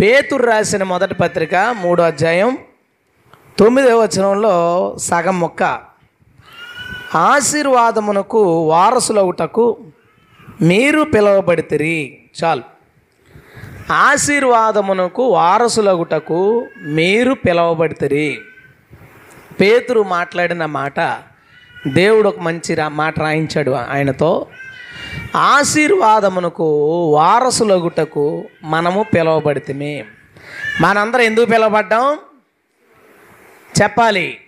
పేతురు 0.00 0.42
రాసిన 0.42 0.82
మొదటి 0.82 1.14
పత్రిక 1.14 1.54
మూడో 1.54 2.02
అధ్యాయం 2.02 2.58
తొమ్మిదవ 3.58 4.02
వచనంలో 4.02 4.94
సగం 4.98 5.40
మొక్క. 5.40 5.80
ఆశీర్వాదమునకు 7.14 8.68
వారసులవుటకు 8.68 9.78
మీరు 10.62 11.02
పిలువబడితిరి. 11.02 12.18
చాలు. 12.44 12.62
ఆశీర్వాదమునకు 13.92 15.22
వారసులగుటకు 15.22 16.66
మీరు 16.82 17.34
పిలవబడితిరి. 17.34 18.40
పేతురు 19.60 20.02
మాట్లాడిన 20.02 20.66
మాట 20.66 21.00
దేవుడు 21.86 22.28
ఒక 22.28 22.38
మంచి 22.38 22.76
మాట 22.88 23.20
రాయించాడు 23.20 23.70
ఆయనతో. 23.70 24.46
ఆశీర్వాదమునకు 25.36 26.64
వారసులగుటకు 27.14 28.44
మనము 28.62 29.02
పిలువబడితమే. 29.02 30.04
మనందరం 30.80 31.20
ఎందుకు 31.20 31.44
పిలువబడ్డాం? 31.44 32.18
చెప్పాలి. 33.82 34.40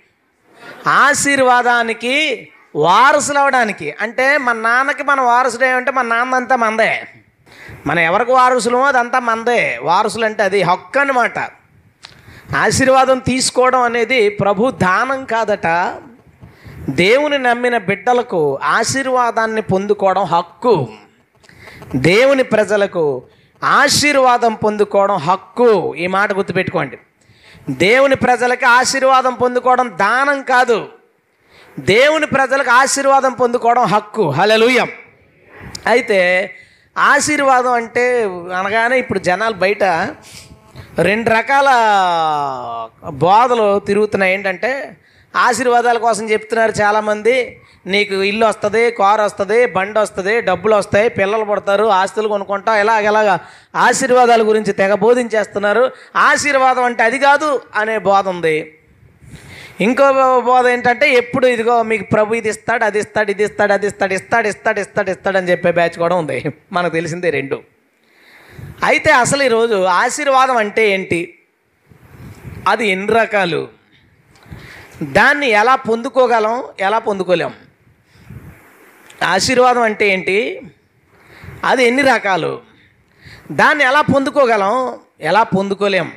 ఆశీర్వాదానికి 0.86 2.48
వారసులు 2.76 3.38
అవడానికి 3.38 3.94
అంటే 4.00 4.38
మన 4.38 4.56
నాన్నకి 4.56 5.02
మన 5.02 5.20
వారసుడు 5.20 5.64
ఏమంటే 5.64 5.90
మన 5.90 6.06
నాన్న 6.06 6.34
అంతా 6.34 6.56
మందే. 6.56 7.08
మనం 7.86 7.98
ఎవరికి 7.98 8.32
వారసులమో 8.32 8.82
అదంతా 8.82 9.18
మందే. 9.18 9.78
వారసులు 9.82 10.24
అంటే 10.24 10.42
అది 10.42 10.62
హక్కు 10.62 10.98
అనమాట 10.98 11.38
ఆశీర్వాదం 12.56 13.18
తీసుకోవడం 13.18 13.80
అనేది 13.80 14.28
ప్రభు 14.28 14.70
దానం 14.70 15.24
కాదట. 15.24 15.66
దేవుని 16.88 17.38
నమ్మిన 17.38 17.78
బిడ్డలకు 17.78 18.58
ఆశీర్వాదాన్ని 18.62 19.62
పొందుకోవడం 19.62 20.24
హక్కు. 20.24 20.88
దేవుని 21.96 22.42
ప్రజలకు 22.42 23.22
ఆశీర్వాదం 23.64 24.54
పొందుకోవడం 24.54 25.16
హక్కు. 25.16 25.94
ఈ 25.94 26.06
మాట 26.06 26.32
గుర్తుపెట్టుకోండి. 26.32 26.98
దేవుని 27.70 28.16
ప్రజలకి 28.16 28.64
ఆశీర్వాదం 28.64 29.34
పొందుకోవడం 29.34 29.92
దానం 30.00 30.42
కాదు. 30.42 30.88
దేవుని 31.78 32.26
ప్రజలకు 32.26 32.70
ఆశీర్వాదం 32.70 33.32
పొందుకోవడం 33.32 33.84
హక్కు. 33.84 34.30
హలలుయం 34.30 34.88
అయితే 35.86 36.50
ఆశీర్వాదం 36.98 37.72
అంటే 37.72 38.22
అనగానే 38.58 38.98
ఇప్పుడు 38.98 39.18
జనాలు 39.18 39.54
బయట 39.54 39.84
రెండు 40.98 41.30
రకాల 41.30 41.68
బోధలు 43.10 43.78
తిరుగుతున్నాయి. 43.78 44.34
ఏంటంటే 44.34 44.96
ఆశీర్వాదాల 45.36 45.98
కోసం 45.98 46.30
చెప్తున్నారు 46.30 46.70
చాలామంది. 46.70 47.60
నీకు 47.86 48.14
ఇల్లు 48.22 48.46
వస్తుంది 48.46 48.90
కారు 48.90 49.22
వస్తుంది 49.22 49.66
బండి 49.66 49.98
వస్తుంది 49.98 50.40
డబ్బులు 50.40 50.74
వస్తాయి 50.74 51.08
పిల్లలు 51.08 51.44
పడతారు 51.44 51.84
ఆస్తులు 51.84 52.28
కొనుక్కుంటాం 52.28 52.78
ఇలాగ 52.80 53.04
ఇలాగ 53.04 53.38
ఆశీర్వాదాల 53.76 54.42
గురించి 54.48 54.72
తెగ 54.72 54.94
బోధించేస్తున్నారు. 54.94 55.90
ఆశీర్వాదం 56.16 56.84
అంటే 56.84 57.02
అది 57.02 57.18
కాదు 57.18 57.60
అనే 57.76 57.98
బోధ 57.98 58.28
ఉంది. 58.28 58.72
ఇంకో 59.80 60.12
బోధ 60.40 60.66
ఏంటంటే 60.66 61.12
ఎప్పుడు 61.12 61.46
ఇదిగో 61.46 61.82
మీకు 61.82 62.04
ప్రభు 62.04 62.34
ఇది 62.34 62.48
ఇస్తాడు 62.48 62.84
అది 62.84 62.98
ఇస్తాడు 62.98 63.30
ఇది 63.30 63.44
ఇస్తాడు 63.44 63.72
అది 63.72 63.86
ఇస్తాడు 63.86 64.14
ఇస్తాడు 64.14 64.48
ఇస్తాడు 64.48 64.80
ఇస్తాడు 64.80 65.10
ఇస్తాడు 65.10 65.36
అని 65.36 65.50
చెప్పే 65.50 65.72
బ్యాచ్ 65.72 65.98
కూడా 65.98 66.16
ఉంది. 66.16 66.52
మనకు 66.72 66.92
తెలిసిందే 66.92 67.30
రెండు. 67.30 67.62
అయితే 68.84 69.10
అసలు 69.10 69.42
ఈరోజు 69.42 69.84
ఆశీర్వాదం 69.84 70.56
అంటే 70.56 70.90
ఏంటి? 70.90 71.38
అది 72.68 72.88
ఎన్ని 72.88 73.12
రకాలు? 73.12 73.75
దాన్ని 75.02 75.48
ఎలా 75.48 75.74
పొందుకోగలం 75.76 76.64
ఎలా 76.80 76.98
పొందుకోలేం? 76.98 77.52
ఆశీర్వాదం 79.26 79.82
అంటే 79.82 80.08
ఏంటి? 80.08 80.60
అది 81.64 81.84
ఎన్ని 81.84 82.02
రకాలు? 82.02 82.60
దాన్ని 83.52 83.84
ఎలా 83.84 84.00
పొందుకోగలం 84.00 84.94
ఎలా 85.20 85.42
పొందుకోలేం? 85.42 86.12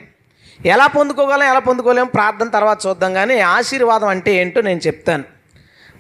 ఎలా 0.66 0.88
పొందుకోగలం 0.88 1.44
ఎలా 1.44 1.60
పొందుకోలేం? 1.60 2.08
ప్రార్థన 2.08 2.48
తర్వాత 2.48 2.78
చూద్దాం 2.88 3.14
కానీ 3.14 3.40
ఆశీర్వాదం 3.40 4.08
అంటే 4.08 4.34
ఏంటో 4.34 4.62
నేను 4.62 4.80
చెప్తాను. 4.80 5.24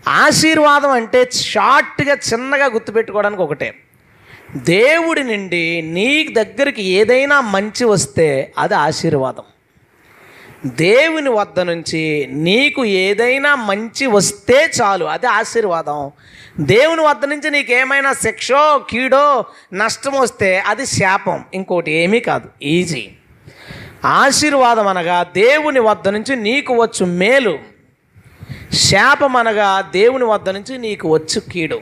ఆశీర్వాదం 0.07 0.89
అంటే 0.89 1.29
షార్ట్గా 1.31 2.17
చిన్నగా 2.33 2.65
గుర్తుపెట్టుకోవడానికి 2.65 3.41
ఒకటే. 3.41 3.75
దేవుడి 4.55 5.23
నుండి 5.23 5.81
నీ 5.81 6.27
దగ్గరికి 6.27 6.83
ఏదైనా 6.83 7.41
మంచి 7.41 7.85
వస్తే 7.85 8.53
అది 8.57 8.75
ఆశీర్వాదం. 8.75 9.43
దేవుని 10.65 11.29
వద్ద 11.29 11.59
నుంచి 11.59 12.29
నీకు 12.31 12.85
ఏదైనా 12.85 13.55
మంచి 13.55 14.05
వస్తే 14.05 14.71
చాలు. 14.81 15.05
అది 15.05 15.27
ఆశీర్వాదం. 15.27 16.11
దేవుని 16.59 17.01
వద్ద 17.01 17.25
నుంచి 17.25 17.51
నీకు 17.51 17.71
ఏమైనా 17.71 18.13
శిక్షో 18.13 18.85
కీడో 18.89 19.45
నష్టం 19.73 20.13
వస్తే 20.13 20.59
అది 20.59 20.85
శాపం. 20.85 21.43
ఇంకోటి 21.53 21.91
ఏమీ 21.91 22.19
కాదు. 22.19 22.49
ఈజీ 22.63 23.09
ఆశీర్వాదం 24.05 24.87
అనగా 24.87 25.23
దేవుని 25.23 25.79
వద్ద 25.79 26.07
నుంచి 26.07 26.35
నీకు 26.35 26.83
వచ్చు 26.83 27.05
మేలు. 27.05 27.59
శాపం 28.73 29.35
అనగా 29.35 29.81
దేవుని 29.81 30.23
వద్ద 30.23 30.49
నుంచి 30.49 30.77
నీకు 30.77 31.17
వచ్చు 31.17 31.41
కీడు. 31.51 31.81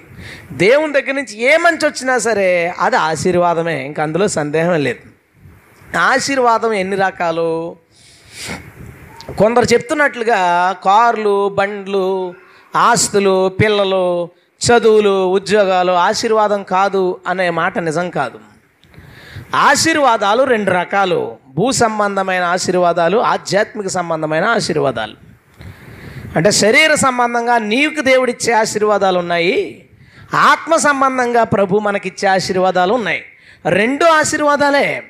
దేవుని 0.53 0.93
దగ్గర 0.93 1.11
నుంచి 1.11 1.41
ఏ 1.41 1.57
మంచి 1.57 1.87
వచ్చినా 1.87 2.17
సరే 2.17 2.73
అది 2.79 2.95
ఆశీర్వాదమే. 2.95 3.85
ఇంక 3.85 3.99
అందులో 3.99 4.27
సందేహం 4.27 4.79
లేదు. 4.79 4.99
ఆశీర్వాదం 5.97 6.73
ఎన్ని 6.73 6.95
రకాలు? 6.95 7.75
కొందరు 9.37 9.65
చెప్తున్నట్లుగా 9.73 10.71
కార్లు 10.85 11.49
బండ్లు 11.49 12.33
ఆస్తులు 12.75 13.49
పిల్లలు 13.49 14.29
చదువులు 14.67 15.25
ఉద్యోగాలు 15.25 15.91
ఆశీర్వాదం 15.91 16.63
కాదు 16.63 17.19
అనే 17.27 17.49
మాట 17.49 17.79
నిజం 17.79 18.09
కాదు. 18.09 18.39
ఆశీర్వాదాలు 19.55 20.43
రెండు 20.43 20.71
రకాలు. 20.71 21.37
భూ 21.47 21.71
సంబంధమైన 21.71 22.43
ఆశీర్వాదాలు 22.43 23.17
ఆధ్యాత్మిక 23.17 23.87
సంబంధమైన 23.87 24.45
ఆశీర్వాదాలు. 24.45 25.13
అంటే 26.35 26.51
శరీర 26.51 26.95
సంబంధంగా 26.95 27.57
నీకు 27.57 28.01
దేవుడిచ్చే 28.01 28.53
ఆశీర్వాదాలు 28.53 29.19
ఉన్నాయి. 29.19 29.85
ఆత్మ 30.35 30.75
సంబంధంగా 30.75 31.43
ప్రభు 31.43 31.79
మనకిచ్చే 31.79 32.29
ఆశీర్వాదాలు 32.29 32.93
ఉన్నాయి. 32.93 33.23
రెండు 33.69 34.05
ఆశీర్వాదాలే. 34.05 35.03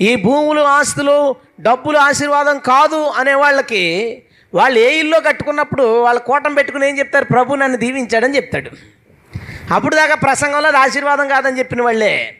ఈ 0.00 0.16
భూములు 0.16 0.60
ఆస్తులు 0.60 1.47
డబ్బులు 1.60 1.98
ఆశీర్వాదం 1.98 2.58
కాదు 2.58 3.06
అనే 3.06 3.34
వాళ్ళకి 3.34 4.22
వాళ్ళు 4.54 4.78
ఏ 4.78 4.98
ఇల్లు 4.98 5.18
కట్టుకున్నప్పుడు 5.26 6.00
వాళ్ళ 6.00 6.20
కోటం 6.20 6.54
పెట్టుకుని 6.54 6.88
ఏం 6.88 6.98
చెప్తారు? 6.98 7.24
ప్రభు 7.24 7.54
నన్ను 7.54 7.78
దీవించాడని 7.78 8.36
చెప్తాడు. 8.36 8.70
అప్పుడు 9.74 9.96
దాకా 9.96 10.14
ప్రసంగంలో 10.14 10.68
అది 10.68 10.76
ఆశీర్వాదం 10.76 11.28
కాదని 11.28 11.58
చెప్పిన 11.58 11.82
వాళ్ళే. 11.82 12.36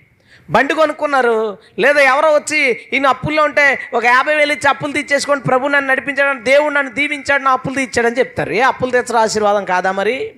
బండి 0.50 0.74
కొనుక్కున్నారు. 0.74 1.58
లేదా 1.78 2.00
ఎవరో 2.00 2.28
వచ్చి 2.28 2.70
ఈయన 2.92 3.06
అప్పుల్లో 3.06 3.42
ఉంటే 3.42 3.78
ఒక 3.94 4.04
యాభై 4.04 4.34
వేలు 4.34 4.52
ఇచ్చి 4.52 4.68
అప్పులు 4.68 4.92
తీర్చేసుకొని 4.92 5.40
ప్రభు 5.40 5.68
నన్ను 5.68 5.90
నడిపించాడని 5.90 6.44
దేవుడు 6.44 6.74
నన్ను 6.74 6.94
దీవించాడు 6.94 7.42
నా 7.42 7.50
అప్పులు 7.50 7.74
తీర్చాడని 7.74 8.18
చెప్తారు. 8.18 8.52
ఏ 8.52 8.60
అప్పులు 8.60 8.90
తీర్చడం 8.90 9.20
ఆశీర్వాదం 9.20 9.64
కాదా 9.64 9.92
మరి? 9.92 10.32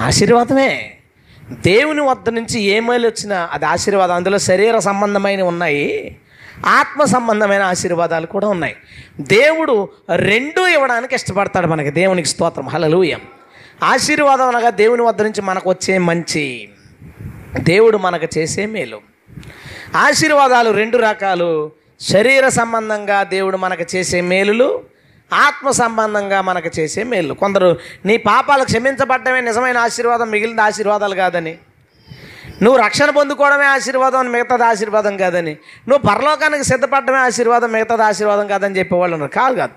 ఆశీర్వాదమే. 0.00 0.94
దేవుని 1.50 2.00
వద్ద 2.00 2.28
నుంచి 2.28 2.60
ఏ 2.60 2.80
మేలు 2.80 3.08
వచ్చినా 3.08 3.48
అది 3.52 3.66
ఆశీర్వాదం. 3.66 4.14
అందులో 4.14 4.38
శరీర 4.38 4.78
సంబంధమైనవి 4.78 5.48
ఉన్నాయి. 5.48 6.16
ఆత్మ 6.66 7.04
సంబంధమైన 7.04 7.62
ఆశీర్వాదాలు 7.62 8.26
కూడా 8.26 8.48
ఉన్నాయి. 8.48 8.76
దేవుడు 9.20 9.88
రెండూ 10.16 10.66
ఇవ్వడానికి 10.66 11.14
ఇష్టపడతాడు 11.14 11.66
మనకి. 11.66 11.90
దేవునికి 11.90 12.28
స్తోత్రం. 12.28 12.68
హలలుయం 12.68 13.20
ఆశీర్వాదం 13.82 14.56
అనగా 14.56 14.70
దేవుని 14.70 15.02
వద్ద 15.02 15.22
నుంచి 15.22 15.42
మనకు 15.42 15.70
వచ్చే 15.70 15.98
మంచి. 15.98 16.68
దేవుడు 17.58 17.98
మనకు 17.98 18.38
చేసే 18.38 18.66
మేలు. 18.66 19.00
ఆశీర్వాదాలు 19.96 20.70
రెండు 20.70 20.98
రకాలు. 20.98 21.70
శరీర 22.00 22.48
సంబంధంగా 22.48 23.22
దేవుడు 23.22 23.56
మనకు 23.56 23.96
చేసే 23.96 24.20
మేలులు 24.20 24.82
ఆత్మ 25.32 25.70
సంబంధంగా 25.70 26.40
మనకు 26.40 26.70
చేసే 26.78 27.02
మేలు 27.02 27.34
కొందరు 27.34 27.78
నీ 28.06 28.16
పాపాలు 28.16 28.64
క్షమించబడ్డమే 28.64 29.40
నిజమైన 29.40 29.78
ఆశీర్వాదం 29.78 30.30
మిగిలిన 30.30 30.60
ఆశీర్వాదాలు 30.60 31.14
కాదని. 31.14 31.58
నువ్వు 32.62 32.82
రక్షణ 32.82 33.10
పొందుకోవడమే 33.10 33.64
ఆశీర్వాదం 33.64 34.18
అని 34.18 34.28
మిగతాది 34.28 34.64
ఆశీర్వాదం 34.64 35.16
కాదని. 35.16 35.56
నువ్వు 35.88 36.08
పరలోకానికి 36.08 36.64
సిద్ధపడమే 36.64 37.18
ఆశీర్వాదం 37.18 37.72
మిగతాది 37.72 38.02
ఆశీర్వాదం 38.02 38.46
కాదని 38.46 38.78
చెప్పేవాళ్ళు 38.78 39.14
ఉన్నారు. 39.14 39.32
కాదు 39.32 39.54
కాదు. 39.54 39.72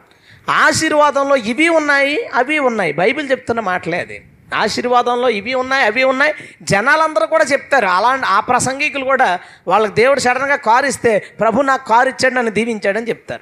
ఆశీర్వాదంలో 0.51 1.35
ఇవి 1.35 1.69
ఉన్నాయి 1.69 2.25
అవి 2.35 2.59
ఉన్నాయి. 2.59 2.93
బైబిల్ 2.93 3.31
చెప్తున్న 3.31 3.59
మాటలే 3.59 3.99
అది. 3.99 4.23
ఆశీర్వాదంలో 4.55 5.29
ఇవి 5.29 5.53
ఉన్నాయి 5.53 5.85
అవి 5.85 6.03
ఉన్నాయి. 6.03 6.33
జనాలందరూ 6.61 7.25
కూడా 7.25 7.43
చెప్తారు. 7.43 7.85
అలా 7.85 8.19
ఆ 8.25 8.39
ప్రసంగికులు 8.39 9.03
కూడా 9.03 9.39
వాళ్ళకి 9.67 9.93
దేవుడు 9.93 10.19
సడన్గా 10.19 10.55
కారు 10.55 10.85
ఇస్తే 10.85 11.23
ప్రభు 11.39 11.61
నాకు 11.61 11.87
కారు 11.87 12.09
ఇచ్చాడు 12.09 12.33
నన్ను 12.33 12.51
దీవించాడని 12.51 13.09
చెప్తారు. 13.09 13.41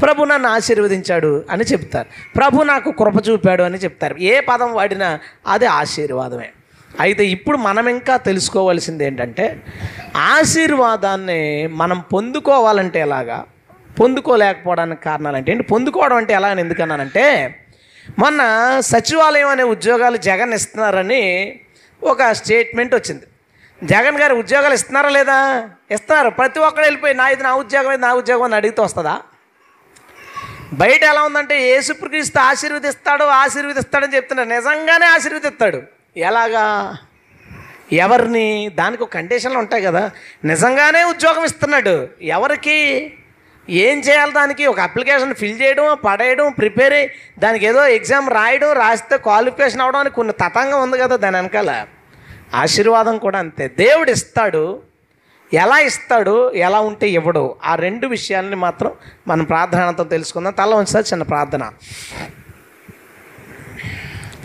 ప్రభు 0.00 0.24
నన్ను 0.24 0.48
ఆశీర్వదించాడు 0.48 1.44
అని 1.50 1.64
చెప్తారు. 1.64 2.08
ప్రభు 2.36 2.62
నాకు 2.62 2.90
కృప 2.90 3.28
చూపాడు 3.28 3.62
అని 3.62 3.78
చెప్తారు. 3.78 4.16
ఏ 4.16 4.40
పదం 4.40 4.72
వాడినా 4.72 5.18
అది 5.46 5.66
ఆశీర్వాదమే. 5.66 6.50
అయితే 7.00 7.26
ఇప్పుడు 7.26 7.56
మనం 7.56 7.88
ఇంకా 7.88 8.16
తెలుసుకోవాల్సింది 8.16 9.06
ఏంటంటే 9.06 9.62
ఆశీర్వాదాన్ని 10.16 11.66
మనం 11.66 12.00
పొందుకోవాలంటే 12.00 13.00
ఎలాగా? 13.00 13.44
పొందుకోలేకపోవడానికి 14.00 15.02
కారణాలు 15.02 15.36
అంటే 15.36 15.52
ఏంటి? 15.52 15.64
పొందుకోవడం 15.64 16.16
అంటే 16.16 16.32
ఎలా 16.34 16.48
అని 16.48 16.60
ఎందుకన్నానంటే 16.60 17.56
మొన్న 18.18 18.40
సచివాలయం 18.80 19.48
అనే 19.48 19.62
ఉద్యోగాలు 19.62 20.16
జగన్ 20.16 20.54
ఇస్తున్నారని 20.54 21.22
ఒక 22.02 22.32
స్టేట్మెంట్ 22.32 22.94
వచ్చింది. 22.94 23.26
జగన్ 23.84 24.20
గారు 24.20 24.34
ఉద్యోగాలు 24.34 24.74
ఇస్తున్నారా 24.74 25.08
లేదా? 25.08 25.70
ఇస్తున్నారు. 25.90 26.30
ప్రతి 26.30 26.58
ఒక్కరు 26.58 26.82
వెళ్ళిపోయి 26.82 27.14
నా 27.14 27.28
ఇది 27.28 27.42
నా 27.42 27.54
ఉద్యోగం 27.54 27.92
ఇది 27.92 28.02
నా 28.02 28.12
ఉద్యోగం 28.12 28.42
అని 28.42 28.54
అడిగితే 28.54 28.82
వస్తుందా? 28.82 29.20
బయట 30.72 31.02
ఎలా 31.02 31.22
ఉందంటే 31.22 31.60
యేసుక్రీస్తు 31.60 32.38
ఆశీర్వదిస్తాడు 32.38 33.24
ఆశీర్వదిస్తాడని 33.24 34.16
చెప్తున్నారు. 34.16 34.48
నిజంగానే 34.48 35.06
ఆశీర్వదిస్తాడు. 35.06 35.82
ఎలాగా? 36.16 36.96
ఎవరిని 37.92 38.68
దానికి 38.68 39.02
ఒక 39.02 39.10
కండిషన్లు 39.10 39.58
ఉంటాయి 39.58 39.82
కదా. 39.82 40.10
నిజంగానే 40.44 41.04
ఉద్యోగం 41.04 41.44
ఇస్తున్నాడు. 41.44 42.08
ఎవరికి 42.22 43.12
ఏం 43.68 44.00
చేయాలి 44.00 44.32
దానికి? 44.32 44.66
ఒక 44.66 44.80
అప్లికేషన్ 44.80 45.34
ఫిల్ 45.34 45.62
చేయడం 45.62 45.98
పడేయడం 46.04 46.52
ప్రిపేర్ 46.52 46.92
అయ్యి 46.92 47.10
దానికి 47.38 47.66
ఏదో 47.66 47.86
ఎగ్జామ్ 47.86 48.30
రాయడం 48.30 48.72
రాస్తే 48.72 49.16
క్వాలిఫికేషన్ 49.16 49.80
అవడానికి 49.80 50.16
కొన్ని 50.16 50.32
తతంగం 50.32 50.82
ఉంది 50.82 50.98
కదా 50.98 51.16
దాని 51.16 51.36
వెనకాల. 51.36 51.86
ఆశీర్వాదం 52.54 53.18
కూడా 53.18 53.38
అంతే. 53.38 53.68
దేవుడు 53.68 54.10
ఇస్తాడు. 54.10 54.82
ఎలా 55.54 55.78
ఇస్తాడు? 55.78 56.52
ఎలా 56.52 56.80
ఉంటే 56.80 57.08
ఇవ్వడు? 57.08 57.56
ఆ 57.64 57.74
రెండు 57.74 58.06
విషయాలని 58.06 58.56
మాత్రం 58.56 58.92
మనం 59.28 59.44
ప్రార్థనతో 59.44 60.04
తెలుసుకుందాం. 60.04 60.52
తల 60.52 60.74
ఉంచుతా 60.74 61.00
చిన్న 61.00 61.22
ప్రార్థన. 61.22 61.70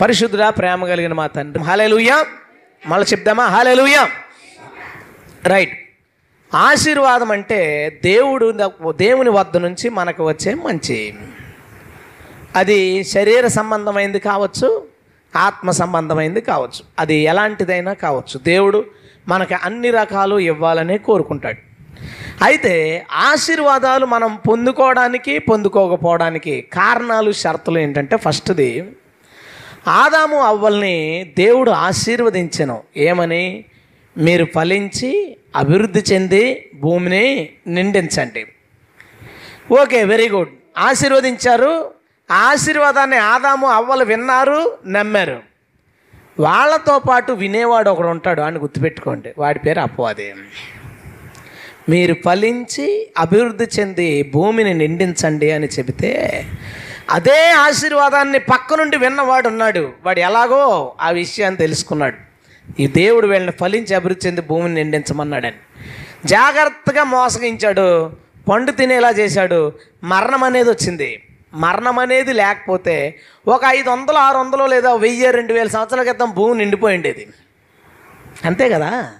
పరిశుద్ధుడా 0.00 0.50
ప్రేమ 0.50 0.86
కలిగిన 0.86 1.12
మా 1.12 1.26
తండ్రి. 1.26 1.64
హాలేలుయ్యా 1.64 2.24
మళ్ళీ 2.86 3.06
చెప్దామా? 3.12 3.46
హాలేలుయ్యా 3.46 4.08
రైట్. 5.44 5.88
ఆశీర్వాదం 6.54 7.30
అంటే 7.30 7.90
దేవుడు 8.04 8.54
దేవుని 8.90 9.30
వద్ద 9.30 9.56
నుంచి 9.56 9.88
మనకు 9.88 10.28
వచ్చే 10.28 10.54
మంచి. 10.54 11.14
అది 12.56 13.04
శరీర 13.04 13.46
సంబంధమైంది 13.46 14.18
కావచ్చు 14.18 14.88
ఆత్మ 15.36 15.70
సంబంధమైంది 15.70 16.40
కావచ్చు. 16.40 16.84
అది 16.98 17.14
ఎలాంటిదైనా 17.14 17.92
కావచ్చు. 17.92 18.38
దేవుడు 18.38 18.84
మనకి 19.28 19.54
అన్ని 19.54 19.90
రకాలు 19.90 20.38
ఇవ్వాలని 20.38 20.98
కోరుకుంటాడు. 20.98 21.58
అయితే 22.44 23.06
ఆశీర్వాదాలు 23.12 24.06
మనం 24.06 24.36
పొందుకోవడానికి 24.36 25.38
పొందుకోకపోవడానికి 25.38 26.68
కారణాలు 26.72 27.32
షరతులు 27.32 27.78
ఏంటంటే 27.78 28.16
ఫస్ట్ది 28.16 28.92
ఆదాము 29.86 30.36
అవ్వల్ని 30.36 31.30
దేవుడు 31.38 31.70
ఆశీర్వదించను. 31.70 32.82
ఏమని? 32.96 33.64
మీరు 34.18 34.44
ఫలించి 34.54 35.36
అభివృద్ధి 35.56 36.00
చెంది 36.12 36.70
భూమిని 36.74 37.48
నిండించండి. 37.66 38.46
Okay 39.82 40.04
very 40.04 40.28
good. 40.28 40.48
ఆశీర్వదించారు. 40.78 41.90
ఆశీర్వాదాన్ని 42.30 43.16
ఆదాము 43.16 43.66
అవ్వలు 43.66 44.04
విన్నారు 44.04 44.78
నమ్మారు. 44.86 45.42
వాళ్ళతో 46.40 46.98
పాటు 46.98 47.32
వినేవాడు 47.32 47.90
ఒకడు 47.90 48.08
ఉంటాడు 48.08 48.40
అని 48.40 48.58
గుర్తుపెట్టుకోండి. 48.58 49.32
వాడి 49.38 49.58
పేరు 49.58 49.80
అపవాదే. 49.80 50.34
మీరు 51.88 52.14
ఫలించి 52.24 53.12
అభివృద్ధి 53.18 53.64
చెంది 53.80 54.30
భూమిని 54.34 54.74
నిండించండి 54.74 55.50
అని 55.50 55.66
చెబితే 55.66 56.44
అదే 57.10 57.50
ఆశీర్వాదాన్ని 57.50 58.38
పక్క 58.38 58.74
నుండి 58.74 58.96
విన్నవాడు 58.96 59.48
ఉన్నాడు 59.48 59.92
వాడు 60.04 60.20
ఎలాగో 60.20 60.94
ఆ 61.00 61.10
విషయాన్ని 61.10 61.58
తెలుసుకున్నాడు. 61.58 62.16
ఈ 62.80 62.86
దేవుడు 62.86 63.26
వీళ్ళని 63.26 63.52
ఫలించి 63.52 63.94
అభివృద్ధి 63.94 64.28
చెంది 64.28 64.40
భూమిని 64.40 64.74
నిండించమన్నాడని. 64.74 65.56
జాగ్రత్తగా 66.24 67.04
మోసగించాడు. 67.04 68.12
పండు 68.50 68.70
తినేలా 68.70 69.10
చేశాడు. 69.10 69.72
మరణం 70.04 70.44
అనేది 70.44 70.70
వచ్చింది. 70.70 71.22
మరణం 71.54 71.98
అనేది 71.98 72.32
లేకపోతే 72.32 73.20
ఒక 73.48 73.60
ఐదు 73.66 73.90
వందలు 73.90 74.16
ఆరు 74.16 74.38
వందలు 74.38 74.64
లేదా 74.64 74.94
వెయ్యి 74.94 75.30
రెండు 75.30 75.52
వేల 75.52 75.68
సంవత్సరాల 75.68 76.02
క్రితం 76.02 76.30
భూమి 76.30 76.58
నిండిపోయి 76.58 76.96
ఉండేది 76.96 77.28
అంతే 78.44 78.68
కదా? 78.68 79.12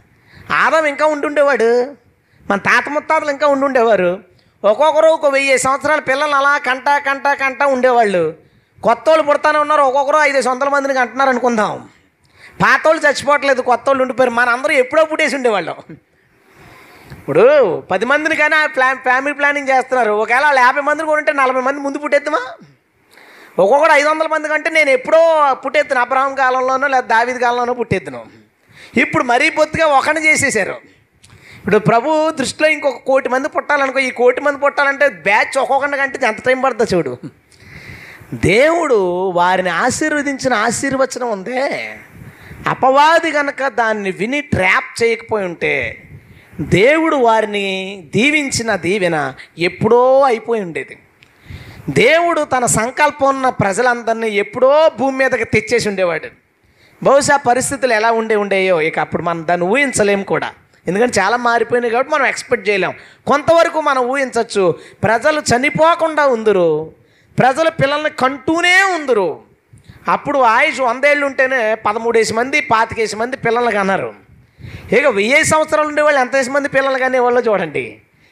ఆదాం 0.52 0.86
ఇంకా 0.86 1.06
ఉండుండేవాడు. 1.06 1.96
మన 2.50 2.58
తాత 2.58 2.88
ముత్తాతలు 2.88 3.30
ఇంకా 3.30 3.46
ఉండుండేవారు. 3.46 4.18
ఒక్కొక్కరు 4.64 5.08
ఒక 5.08 5.26
వెయ్యి 5.26 5.58
సంవత్సరాల 5.58 5.98
పిల్లలు 5.98 6.34
అలా 6.34 6.58
కంట 6.58 6.84
కంట 7.06 7.26
కంట 7.32 7.62
ఉండేవాళ్ళు. 7.62 8.34
కొత్త 8.82 9.04
వాళ్ళు 9.08 9.24
పుడతానే 9.26 9.58
ఉన్నారు 9.58 9.82
ఒక్కొక్కరు 9.82 10.16
ఐదు 10.16 10.48
వందల 10.48 10.68
మందిని 10.68 10.94
కంటున్నారు 10.94 11.30
అనుకుందాం. 11.30 11.88
పాత 12.62 12.86
వాళ్ళు 12.86 13.02
చచ్చిపోవట్లేదు 13.02 13.60
కొత్త 13.60 13.84
వాళ్ళు 13.86 14.02
ఉండిపోయారు. 14.02 14.30
మన 14.30 14.48
అందరూ 14.48 14.72
ఎప్పుడో 14.72 15.04
పుట్టేసి 15.04 15.36
ఉండేవాళ్ళం. 15.36 15.74
ఇప్పుడు 17.12 17.80
పది 17.80 18.04
మందిని 18.04 18.36
కానీ 18.36 18.56
ఆ 18.56 18.66
ప్లా 18.66 18.94
ఫ్యామిలీ 18.94 19.34
ప్లానింగ్ 19.34 19.68
చేస్తున్నారు. 19.68 20.12
ఒకవేళ 20.12 20.44
వాళ్ళు 20.44 20.60
యాభై 20.60 20.80
మందిని 20.80 21.06
కూడా 21.06 21.18
ఉంటే 21.18 21.32
నలభై 21.32 21.60
మంది 21.60 21.80
ముందు 21.80 21.98
పుట్టేద్దామా? 21.98 22.42
ఒక్కొక్కడు 23.58 23.92
ఐదు 23.92 24.08
వందల 24.08 24.26
మంది 24.26 24.48
కంటే 24.48 24.70
నేను 24.70 24.90
ఎప్పుడో 24.90 25.20
పుట్టేద్దాను. 25.52 26.00
అబ్రహం 26.00 26.34
కాలంలోనో 26.34 26.86
లేదా 26.86 27.06
దావిది 27.06 27.38
కాలంలోనో 27.38 27.74
పుట్టెత్తును 27.74 28.26
ఇప్పుడు 28.96 29.24
మరీ 29.24 29.50
పొత్తుగా 29.50 29.86
ఒకని 29.86 30.26
చేసేసారు. 30.26 30.76
ఇప్పుడు 31.68 31.84
ప్రభు 31.84 32.30
దృష్టిలో 32.30 32.68
ఇంకొక 32.68 32.96
కోటి 32.96 33.28
మంది 33.28 33.48
పుట్టాలనుకో 33.48 33.98
ఈ 33.98 34.10
కోటి 34.10 34.40
మంది 34.40 34.58
పుట్టాలంటే 34.58 35.08
బ్యాచ్ 35.08 35.58
ఒక్కొక్కటి 35.58 35.96
కంటే 35.96 36.26
ఎంత 36.26 36.40
టైం 36.46 36.60
పడుతుంది 36.60 36.94
చూడు. 36.94 37.18
దేవుడు 38.34 39.30
వారిని 39.30 39.68
ఆశీర్వదించిన 39.68 40.54
ఆశీర్వచనం 40.54 41.30
ఉందే. 41.30 41.96
అపవాది 42.66 43.30
కనుక 43.30 43.68
దాన్ని 43.68 44.10
విని 44.10 44.40
ట్రాప్ 44.40 45.02
చేయకపోయి 45.02 45.44
ఉంటే 45.44 46.02
దేవుడు 46.60 47.16
వారిని 47.16 47.66
దీవించిన 48.14 48.76
దీవెన 48.76 49.34
ఎప్పుడో 49.58 50.20
అయిపోయి 50.20 50.62
ఉండేది. 50.62 50.98
దేవుడు 51.90 52.40
తన 52.44 52.66
సంకల్పం 52.66 53.28
ఉన్న 53.28 53.48
ప్రజలందరినీ 53.48 54.28
ఎప్పుడో 54.28 54.90
భూమి 54.98 55.18
మీదకి 55.18 55.44
తెచ్చేసి 55.44 55.88
ఉండేవాడు. 55.88 56.26
బహుశా 57.02 57.36
పరిస్థితులు 57.36 57.92
ఎలా 57.92 58.10
ఉండే 58.10 58.36
ఉండేయో 58.36 58.80
ఇక 58.80 58.98
అప్పుడు 58.98 59.22
మనం 59.22 59.46
దాన్ని 59.46 59.66
ఊహించలేము 59.66 60.24
కూడా. 60.24 60.50
ఎందుకంటే 60.88 61.20
చాలా 61.20 61.36
మారిపోయినాయి 61.36 61.92
కాబట్టి 61.92 62.12
మనం 62.12 62.26
ఎక్స్పెక్ట్ 62.26 62.68
చేయలేం. 62.68 62.94
కొంతవరకు 63.26 63.80
మనం 63.80 64.02
ఊహించవచ్చు 64.12 64.64
ప్రజలు 65.02 65.40
చనిపోకుండా 65.50 66.26
ఉందరు 66.26 66.68
ప్రజలు 67.38 67.70
పిల్లల్ని 67.70 68.10
కంటూనే 68.10 68.76
ఉందరు. 68.96 69.28
అప్పుడు 70.08 70.38
ఆయుష్ 70.38 70.80
వందేళ్ళు 70.80 71.24
ఉంటేనే 71.26 71.74
పదమూడేసి 71.74 72.34
మంది 72.34 72.60
పాతికేసి 72.60 73.16
మంది 73.16 73.36
పిల్లలు 73.36 73.70
కన్నారు. 73.70 74.10
ఇక 74.92 75.06
వెయ్యి 75.06 75.44
సంవత్సరాలు 75.44 75.88
ఉండేవాళ్ళు 75.88 76.20
ఎంతేసి 76.20 76.50
మంది 76.50 76.68
పిల్లలు 76.68 76.98
కానీ 76.98 77.18
వాళ్ళు 77.18 77.40
చూడండి. 77.40 77.84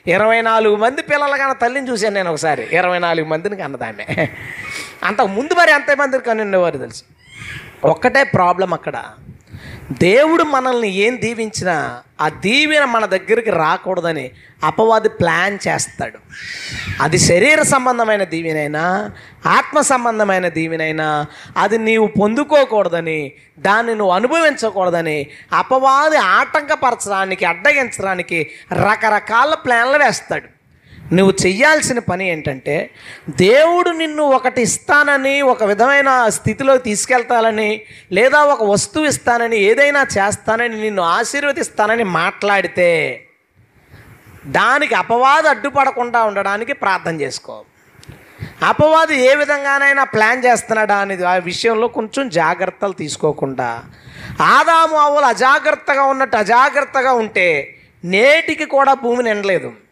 ఇరవై 0.07 0.41
నాలుగు 0.41 0.77
మంది 0.77 1.03
పిల్లలు 1.03 1.37
కన్నా 1.37 1.53
తల్లిని 1.53 1.91
చూశాను 1.91 2.15
నేను 2.15 2.31
ఒకసారి. 2.31 2.69
ఇరవై 2.73 2.99
నాలుగు 2.99 3.27
మందిని 3.27 3.57
కన్నదామె 3.57 4.27
అంతకు 5.03 5.27
ముందు 5.27 5.55
మరి 5.55 5.71
ఎంతమంది 5.73 6.19
కని 6.19 6.43
ఉండేవారు 6.43 6.79
తెలుసు? 6.79 7.03
ఒక్కటే 7.85 8.25
ప్రాబ్లం 8.25 8.75
అక్కడ. 8.75 8.97
దేవుడు 9.93 10.43
మనల్ని 10.43 10.89
ఏం 10.89 11.17
దీవించినా 11.21 12.03
ఆ 12.21 12.29
దీవెన 12.29 12.85
మన 12.85 13.07
దగ్గరికి 13.07 13.51
రాకూడదని 13.51 14.31
అపవాది 14.65 15.09
ప్లాన్ 15.09 15.59
చేస్తాడు. 15.69 16.19
అది 17.01 17.19
శరీర 17.19 17.63
సంబంధమైన 17.63 18.25
దీవెనైనా 18.25 19.11
ఆత్మ 19.47 19.81
సంబంధమైన 19.81 20.49
దీవెనైనా 20.49 21.27
అది 21.57 21.79
నీవు 21.79 22.07
పొందుకోకూడదని 22.07 23.33
దాన్ని 23.59 23.95
నువ్వు 23.95 24.15
అనుభవించకూడదని 24.15 25.27
అపవాది 25.53 26.17
ఆటంకపరచడానికి 26.17 27.45
అడ్డగించడానికి 27.45 28.51
రకరకాల 28.73 29.55
ప్లాన్లు 29.55 29.99
వేస్తాడు. 30.05 30.56
నువ్వు 31.13 31.33
చెయ్యాల్సిన 31.47 31.99
పని 31.99 32.29
ఏంటంటే 32.29 32.91
దేవుడు 33.31 33.91
నిన్ను 33.91 34.23
ఒకటి 34.23 34.63
ఇస్తానని 34.63 35.43
ఒక 35.43 35.65
విధమైన 35.65 36.29
స్థితిలో 36.29 36.77
తీసుకెళ్తానని 36.77 37.81
లేదా 38.13 38.45
ఒక 38.45 38.65
వస్తువు 38.65 39.07
ఇస్తానని 39.07 39.57
ఏదైనా 39.57 40.07
చేస్తానని 40.19 40.81
నిన్ను 40.81 41.03
ఆశీర్వదిస్తానని 41.03 42.05
మాట్లాడితే 42.05 43.23
దానికి 44.47 44.95
అపవాదు 44.95 45.49
అడ్డుపడకుండా 45.49 46.25
ఉండడానికి 46.25 46.73
ప్రార్థన 46.73 47.21
చేసుకో. 47.21 47.65
అపవాదు 48.63 49.13
ఏ 49.13 49.35
విధంగానైనా 49.35 50.05
ప్లాన్ 50.05 50.45
చేస్తున్నాడా 50.45 50.97
అనేది 50.97 51.25
ఆ 51.25 51.37
విషయంలో 51.37 51.89
కొంచెం 51.89 52.29
జాగ్రత్తలు 52.29 52.93
తీసుకోకుండా 52.93 53.83
ఆదాము 54.41 54.97
ఆవులు 54.97 55.27
అజాగ్రత్తగా 55.27 56.03
ఉన్నట్టు 56.03 56.37
అజాగ్రత్తగా 56.37 57.13
ఉంటే 57.13 57.79
నేటికి 58.05 58.65
కూడా 58.65 58.95
భూమి 58.95 59.23
నిండలేదు. 59.23 59.86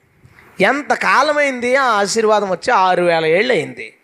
ఎంత 0.60 0.94
కాలమైంది? 0.94 1.76
ఆ 1.76 1.84
ఆశీర్వాదం 1.84 2.50
వచ్చి 2.50 2.72
ఆరు 2.72 3.04
వేల 3.04 3.26
ఏళ్ళు 3.26 3.52
అయింది 3.52 3.94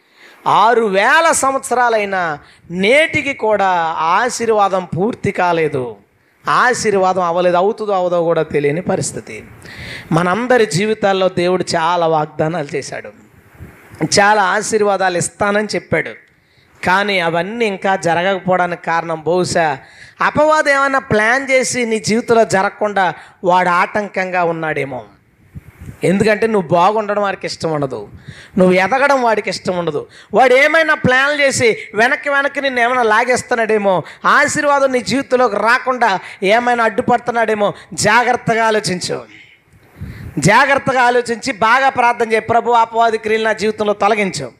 ఆరు 0.46 0.84
వేల 0.84 1.32
సంవత్సరాలైనా 1.32 2.38
నేటికి 2.70 3.34
కూడా 3.34 3.68
ఆశీర్వాదం 3.98 4.84
పూర్తి 4.84 5.30
కాలేదు. 5.30 5.96
ఆశీర్వాదం 6.48 7.22
అవ్వలేదు 7.22 7.56
అవుతుందో 7.56 7.92
అవదో 7.92 8.22
కూడా 8.22 8.42
తెలియని 8.42 8.82
పరిస్థితి. 8.82 9.44
మనందరి 10.12 10.66
జీవితాల్లో 10.66 11.28
దేవుడు 11.28 11.64
చాలా 11.76 12.06
వాగ్దానాలు 12.06 12.68
చేశాడు. 12.74 13.12
చాలా 14.20 14.42
ఆశీర్వాదాలు 14.42 15.18
ఇస్తానని 15.18 15.68
చెప్పాడు. 15.74 16.10
కానీ 16.84 17.20
అవన్నీ 17.20 17.66
ఇంకా 17.66 17.96
జరగకపోవడానికి 17.96 18.82
కారణం 18.82 19.22
బహుశా 19.26 19.78
అపవాదం 20.20 20.72
ఏమైనా 20.72 20.98
ప్లాన్ 20.98 21.50
చేసి 21.50 21.84
నీ 21.84 21.98
జీవితంలో 21.98 22.44
జరగకుండా 22.44 23.14
వాడు 23.44 23.68
ఆటంకంగా 23.68 24.44
ఉన్నాడేమో. 24.44 25.04
ఎందుకంటే 26.04 26.46
నువ్వు 26.46 26.68
బాగుండడం 26.68 27.22
వాడికి 27.22 27.46
ఇష్టం 27.46 27.72
ఉండదు. 27.72 28.08
నువ్వు 28.58 28.74
ఎదగడం 28.74 29.22
వాడికి 29.22 29.50
ఇష్టం 29.50 29.78
ఉండదు. 29.78 30.06
వాడు 30.34 30.54
ఏమైనా 30.54 30.94
ప్లాన్లు 30.94 31.42
చేసి 31.42 31.78
వెనక్కి 31.94 32.28
వెనక్కి 32.28 32.60
నిన్ను 32.60 32.80
ఏమైనా 32.80 33.02
లాగేస్తున్నాడేమో 33.02 34.02
ఆశీర్వాదం 34.24 34.92
నీ 34.92 35.00
జీవితంలోకి 35.00 35.56
రాకుండా 35.56 36.20
ఏమైనా 36.42 36.84
అడ్డుపడుతున్నాడేమో 36.84 37.74
జాగ్రత్తగా 37.92 38.66
ఆలోచించు. 38.66 39.22
జాగ్రత్తగా 40.38 41.02
ఆలోచించి 41.02 41.52
బాగా 41.52 41.88
ప్రార్థన 41.88 42.32
చేయి. 42.32 42.40
ప్రభు 42.40 42.70
అపవాది 42.70 43.18
క్రియలు 43.18 43.44
నా 43.44 43.52
జీవితంలో 43.52 43.92
తొలగించు. 43.92 44.59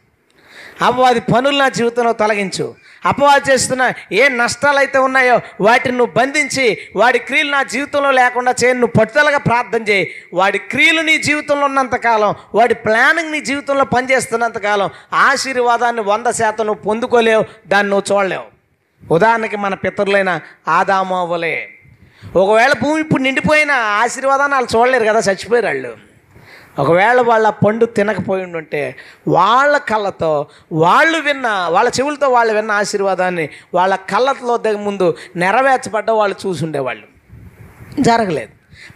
అపవాది 0.86 1.20
పనులు 1.20 1.58
నా 1.58 1.68
జీవితంలో 1.68 2.12
తొలగించు. 2.12 2.74
అపవాది 3.06 3.52
చేస్తున్న 3.52 3.92
ఏ 4.12 4.28
నష్టాలు 4.28 4.78
అయితే 4.78 4.98
ఉన్నాయో 4.98 5.40
వాటిని 5.60 5.96
నువ్వు 5.98 6.14
బంధించి 6.14 6.78
వాడి 6.96 7.18
క్రియలు 7.18 7.50
నా 7.50 7.62
జీవితంలో 7.62 8.10
లేకుండా 8.10 8.54
చేయని 8.64 8.80
నువ్వు 8.80 9.00
పట్టుదలగా 9.00 9.38
ప్రార్థన 9.38 9.82
చేయి. 9.90 10.10
వాడి 10.34 10.58
క్రియలు 10.58 11.00
నీ 11.00 11.16
జీవితంలో 11.18 11.64
ఉన్నంతకాలం 11.66 12.34
వాడి 12.54 12.74
ప్లానింగ్ 12.74 13.32
నీ 13.32 13.40
జీవితంలో 13.40 13.84
పనిచేస్తున్నంతకాలం 13.84 14.90
ఆశీర్వాదాన్ని 15.12 16.02
వంద 16.02 16.30
శాతం 16.30 16.66
నువ్వు 16.66 16.82
పొందుకోలేవు 16.82 17.44
దాన్ని 17.68 17.90
నువ్వు 17.90 18.06
చూడలేవు. 18.12 18.46
ఉదాహరణకి 19.12 19.56
మన 19.56 19.74
పితరులైన 19.74 20.40
ఆదామోవలే 20.68 21.56
ఒకవేళ 22.36 22.72
భూమి 22.82 23.00
ఇప్పుడు 23.00 23.22
నిండిపోయిన 23.22 23.70
ఆశీర్వాదాన్ని 23.70 24.54
వాళ్ళు 24.54 24.76
చూడలేరు 24.76 25.04
కదా 25.04 25.32
చచ్చిపోయారు 25.32 25.66
వాళ్ళు. 25.66 26.09
ఒకవేళ 26.78 27.20
వాళ్ళ 27.20 27.50
పండు 27.50 27.86
తినకపోయి 27.86 28.44
ఉంటే 28.44 28.96
వాళ్ళ 29.28 29.78
కళ్ళతో 29.78 30.46
వాళ్ళు 30.72 31.18
విన్న 31.18 31.66
వాళ్ళ 31.70 31.90
చెవులతో 32.00 32.28
వాళ్ళు 32.28 32.54
విన్న 32.54 32.70
ఆశీర్వాదాన్ని 32.70 33.48
వాళ్ళ 33.74 33.94
కళ్ళతో 33.94 34.78
ముందు 34.78 35.16
నెరవేర్చబడ్డ 35.36 36.10
వాళ్ళు 36.10 36.36
చూసుండేవాళ్ళు. 36.46 37.06
జరగలేదు. 38.02 38.50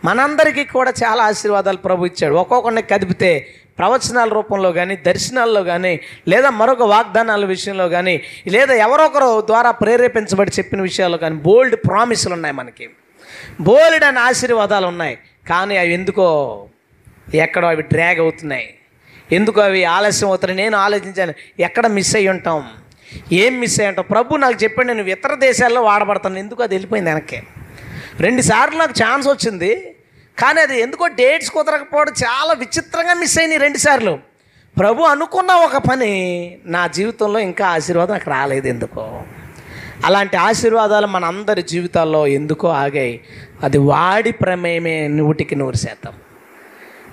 మనందరికీ 0.05 0.65
కూడా 0.65 0.93
చాలా 1.05 1.23
ఆశీర్వాదాలు 1.25 1.77
ప్రభు 1.77 2.07
ఇచ్చాడు. 2.07 2.35
ఒక్కొక్కరిని 2.35 2.83
కదిపితే 2.83 3.55
ప్రవచనాల 3.79 4.29
రూపంలో 4.29 4.73
కానీ 4.73 4.97
దర్శనాల్లో 4.97 5.63
కానీ 5.63 6.01
లేదా 6.29 6.51
మరొక 6.51 6.83
వాగ్దానాల 6.83 7.45
విషయంలో 7.45 7.89
కానీ 7.89 8.23
లేదా 8.47 8.75
ఎవరొకరు 8.75 9.41
ద్వారా 9.41 9.71
ప్రేరేపించబడి 9.71 10.51
చెప్పిన 10.59 10.83
విషయాల్లో 10.83 11.19
కానీ 11.19 11.35
బోల్డ్ 11.35 11.77
ప్రామిసులు 11.77 12.35
ఉన్నాయి 12.35 12.55
మనకి. 12.55 12.91
బోల్డ్ 13.61 14.05
అనే 14.05 14.21
ఆశీర్వాదాలు 14.21 14.87
ఉన్నాయి. 14.87 15.19
కానీ 15.49 15.77
అవి 15.77 15.95
ఎందుకో 15.95 16.67
ఎక్కడో 17.35 17.69
అవి 17.69 17.83
డ్రాగ్ 17.83 18.21
అవుతున్నాయి. 18.21 18.75
ఎందుకు 19.33 19.61
అవి 19.61 19.85
ఆలస్యం 19.85 20.29
అవుతున్నాయి? 20.29 20.63
నేను 20.63 20.77
ఆలోచించాను 20.77 21.35
ఎక్కడ 21.59 21.87
మిస్ 21.87 22.17
అయ్యి 22.17 22.29
ఉంటాం? 22.29 22.71
ఏం 23.33 23.61
మిస్ 23.61 23.81
అయ్యి 23.81 23.89
ఉంటాం? 23.89 24.05
ప్రభు 24.11 24.37
నాకు 24.37 24.63
చెప్పండి 24.63 24.95
నేను 24.95 25.09
ఇతర 25.09 25.35
దేశాల్లో 25.35 25.83
వాడబడతాను. 25.83 26.39
ఎందుకు 26.39 26.63
అది 26.63 26.75
వెళ్ళిపోయింది 26.75 27.11
వెనక్కి? 27.11 27.43
రెండు 28.21 28.43
సార్లు 28.43 28.79
నాకు 28.79 28.91
ఛాన్స్ 28.91 29.29
వచ్చింది 29.29 29.97
కానీ 30.39 30.61
అది 30.61 30.81
ఎందుకో 30.81 31.07
డేట్స్ 31.07 31.51
కుదరకపోవడం 31.51 32.13
చాలా 32.13 32.53
విచిత్రంగా 32.53 33.15
మిస్ 33.15 33.39
అయినాయి 33.39 33.59
రెండు 33.59 33.79
సార్లు. 33.79 34.19
ప్రభు 34.79 35.03
అనుకున్న 35.03 35.51
ఒక 35.51 35.77
పని 35.77 36.57
నా 36.67 36.87
జీవితంలో 36.87 37.39
ఇంకా 37.39 37.69
ఆశీర్వాదం 37.69 38.13
నాకు 38.13 38.31
రాలేదు 38.31 38.67
ఎందుకో. 38.67 39.23
అలాంటి 40.05 40.37
ఆశీర్వాదాలు 40.37 41.07
మన 41.07 41.25
అందరి 41.25 41.63
జీవితాల్లో 41.63 42.27
ఎందుకో 42.27 42.69
ఆగాయి. 42.69 43.21
అది 43.63 43.79
వాడి 43.79 44.33
ప్రమేయమే 44.33 45.09
నూటికి 45.09 45.57
నూరు 45.57 45.77
శాతం. 45.77 46.13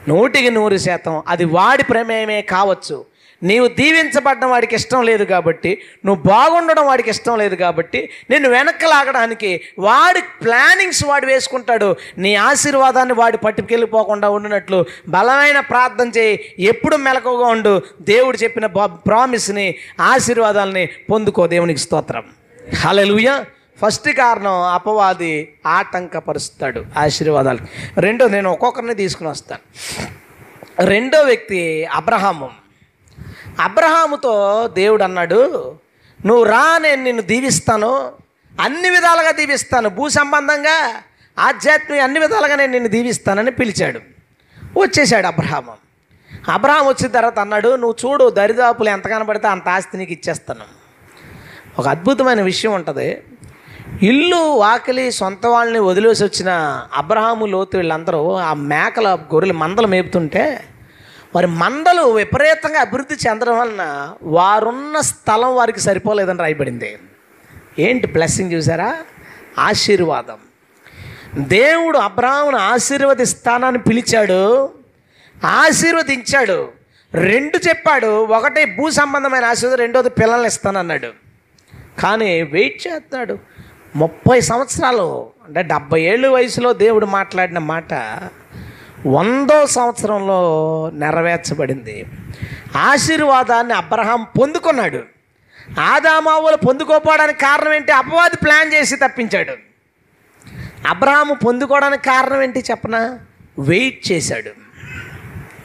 నూటికి 0.10 0.50
నూరు 0.50 0.78
శాతం 0.78 1.24
అది 1.28 1.46
వాడి 1.46 1.84
ప్రమేయమే 1.84 2.42
కావచ్చు. 2.42 3.06
నీవు 3.44 3.68
దీవించబడడం 3.68 4.50
వాడికి 4.50 4.76
ఇష్టం 4.76 5.04
లేదు 5.04 5.24
కాబట్టి 5.24 5.82
నువ్వు 6.06 6.24
బాగుండడం 6.24 6.86
వాడికి 6.86 7.10
ఇష్టం 7.10 7.38
లేదు 7.38 7.56
కాబట్టి 7.56 8.10
నిన్ను 8.30 8.50
వెనక్కి 8.50 8.86
లాగడానికి 8.86 9.62
వాడి 9.80 10.22
ప్లానింగ్స్ 10.22 11.06
వాడు 11.06 11.26
వేసుకుంటాడు. 11.26 11.96
నీ 12.18 12.36
ఆశీర్వాదాన్ని 12.36 13.14
వాడి 13.14 13.38
పట్టుకెళ్ళిపోకుండా 13.38 14.30
ఉండినట్లు 14.30 14.86
బలమైన 15.08 15.60
ప్రార్థన 15.60 16.12
చేయి. 16.18 16.56
ఎప్పుడు 16.60 16.96
మెలకుగా 16.96 17.48
ఉండు. 17.48 17.82
దేవుడు 18.02 18.38
చెప్పిన 18.38 18.66
ప్రామిస్ని 18.86 19.76
ఆశీర్వాదాలని 20.00 20.86
పొందుకో 21.12 21.48
దేవునికి 21.48 21.80
స్తోత్రం. 21.80 22.24
హలో 22.80 23.04
ఫస్ట్ 23.82 24.10
కారణం 24.10 24.62
అపవాది 24.62 25.54
ఆటంకపరుస్తాడు 25.66 26.86
ఆశీర్వాదాలు 26.98 27.60
రెండో 28.00 28.28
నేను 28.28 28.52
ఒక్కొక్కరిని 28.52 28.96
తీసుకుని 28.96 29.30
వస్తాను. 29.30 29.62
రెండో 30.86 31.22
వ్యక్తి 31.22 31.86
అబ్రహాము. 31.86 32.50
అబ్రహాముతో 33.60 34.68
దేవుడు 34.68 35.04
అన్నాడు 35.04 35.76
నువ్వు 36.26 36.44
రా 36.44 36.78
నేను 36.78 37.04
నిన్ను 37.04 37.24
దీవిస్తాను. 37.24 38.12
అన్ని 38.62 38.90
విధాలుగా 38.90 39.32
దీవిస్తాను. 39.32 39.90
భూ 39.90 40.10
సంబంధంగా 40.10 41.04
ఆధ్యాత్మిక 41.40 42.02
అన్ని 42.02 42.20
విధాలుగా 42.20 42.56
నేను 42.56 42.72
నిన్ను 42.72 42.90
దీవిస్తానని 42.90 43.52
పిలిచాడు. 43.52 44.00
వచ్చేసాడు 44.80 45.28
అబ్రహాము. 45.28 45.74
అబ్రహాం 46.52 46.88
వచ్చిన 46.88 47.08
తర్వాత 47.08 47.40
అన్నాడు 47.40 47.76
నువ్వు 47.76 48.12
చూడు 48.12 48.30
దరిదాపులు 48.30 48.90
ఎంత 48.90 49.08
కనబడితే 49.08 49.48
అంత 49.48 49.70
ఆస్తి 49.70 49.98
నీకు 49.98 50.12
ఇచ్చేస్తాను. 50.12 50.66
ఒక 51.80 51.88
అద్భుతమైన 51.88 52.42
విషయం 52.42 52.74
ఉంటుంది. 52.74 53.24
ఇల్లు 54.04 54.36
వాకిలి 54.36 55.12
సొంత 55.12 55.46
వాళ్ళని 55.46 55.80
వదిలేసి 55.80 56.24
వచ్చిన 56.24 56.50
అబ్రహాము 56.94 57.46
లోతు 57.46 57.78
వీళ్ళందరూ 57.78 58.34
ఆ 58.34 58.54
మేకల 58.54 59.08
గొర్రెలు 59.08 59.54
మందలు 59.54 59.88
మేపుతుంటే 59.88 60.64
వారి 61.36 61.48
మందలు 61.48 62.02
విపరీతంగా 62.02 62.80
అభివృద్ధి 62.80 63.30
చెందడం 63.30 63.60
వలన 63.60 64.10
వారున్న 64.24 65.00
స్థలం 65.00 65.56
వారికి 65.56 65.80
సరిపోలేదని 65.80 66.40
రాయబడింది. 66.40 67.00
ఏంటి 67.80 68.08
బ్లెస్సింగ్ 68.08 68.54
చూసారా? 68.54 68.98
ఆశీర్వాదం. 69.60 70.38
దేవుడు 71.38 71.98
అబ్రాహ్మను 71.98 72.58
ఆశీర్వదిస్తానని 72.58 73.78
పిలిచాడు 73.78 74.70
ఆశీర్వదించాడు 75.46 76.70
రెండు 77.14 77.68
చెప్పాడు 77.68 78.26
ఒకటి 78.26 78.66
భూ 78.66 78.90
సంబంధమైన 78.90 79.46
ఆశీర్వాదం 79.46 79.80
రెండోది 79.80 80.10
పిల్లల్ని 80.10 80.48
ఇస్తానన్నాడు. 80.48 81.08
కానీ 82.02 82.42
వెయిట్ 82.42 82.88
చేస్తున్నాడు. 82.88 83.40
ముప్పై 83.96 84.42
సంవత్సరాలు 84.42 85.30
అంటే 85.48 85.64
డెబ్బై 85.64 86.02
ఏళ్ళు 86.02 86.30
వయసులో 86.30 86.74
దేవుడు 86.74 87.06
మాట్లాడిన 87.06 87.58
మాట 87.58 87.94
వందో 89.08 89.68
సంవత్సరంలో 89.68 90.92
నెరవేర్చబడింది. 90.94 92.06
ఆశీర్వాదాన్ని 92.76 93.74
అబ్రహాం 93.74 94.28
పొందుకున్నాడు. 94.40 95.04
ఆదామావులు 95.80 96.58
పొందుకోపోవడానికి 96.58 97.40
కారణం 97.40 97.74
ఏంటి? 97.74 97.92
అపవాది 97.92 98.36
ప్లాన్ 98.36 98.74
చేసి 98.74 98.96
తప్పించాడు. 98.96 99.54
అబ్రహాము 100.88 101.34
పొందుకోవడానికి 101.34 102.04
కారణం 102.04 102.42
ఏంటి 102.42 102.60
చెప్పనా? 102.60 103.20
వెయిట్ 103.60 104.12
చేశాడు. 104.12 104.52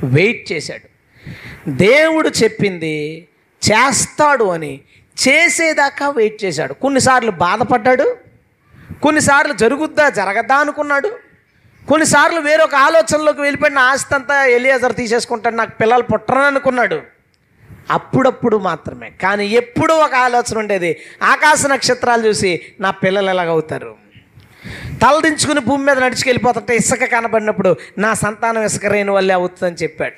వెయిట్ 0.07 0.53
చేశాడు. 0.53 0.97
దేవుడు 1.71 2.29
చెప్పింది 2.29 3.29
చేస్తాడు 3.71 4.45
అని. 4.45 4.81
చేసేదాకా 5.29 6.09
వెయిట్ 6.09 6.45
చేశాడు. 6.45 6.75
కొన్నిసార్లు 6.75 7.31
బాధపడ్డాడు 7.31 8.17
కొన్నిసార్లు 9.03 9.53
జరుగుద్దా 9.53 10.09
జరగద్దా 10.09 10.57
అనుకున్నాడు 10.57 11.09
కొన్నిసార్లు 11.89 12.41
వేరొక 12.41 12.75
ఆలోచనలోకి 12.75 13.41
వెళ్ళిపోయిన 13.41 13.79
ఆస్తంతా 13.79 14.45
ఎలియాజర్ 14.45 14.95
తీసేసుకుంటాడు 14.95 15.55
నాకు 15.55 15.71
పిల్లలు 15.81 16.03
పుట్టరని 16.03 16.45
అనుకున్నాడు. 16.45 17.03
అప్పుడప్పుడు 17.91 18.57
మాత్రమే. 18.57 19.13
కానీ 19.23 19.47
ఎప్పుడూ 19.47 19.95
ఒక 19.95 20.15
ఆలోచన 20.15 20.59
ఉండేది 20.59 21.01
ఆకాశ 21.23 21.67
నక్షత్రాలు 21.67 22.29
చూసి 22.29 22.63
నా 22.81 22.91
పిల్లలు 22.91 23.31
ఎలాగవుతారు? 23.31 23.97
తలదించుకుని 25.03 25.61
భూమి 25.61 25.85
మీద 25.85 25.99
నడుచుకెళ్ళిపోతుంటే 25.99 26.77
ఇసుక 26.77 27.05
కనబడినప్పుడు 27.05 27.77
నా 27.99 28.15
సంతానం 28.15 28.63
ఇసుక 28.63 28.87
రేణు 28.87 29.13
వల్లే 29.13 29.35
అవుతుందని 29.35 29.77
చెప్పాడు. 29.83 30.15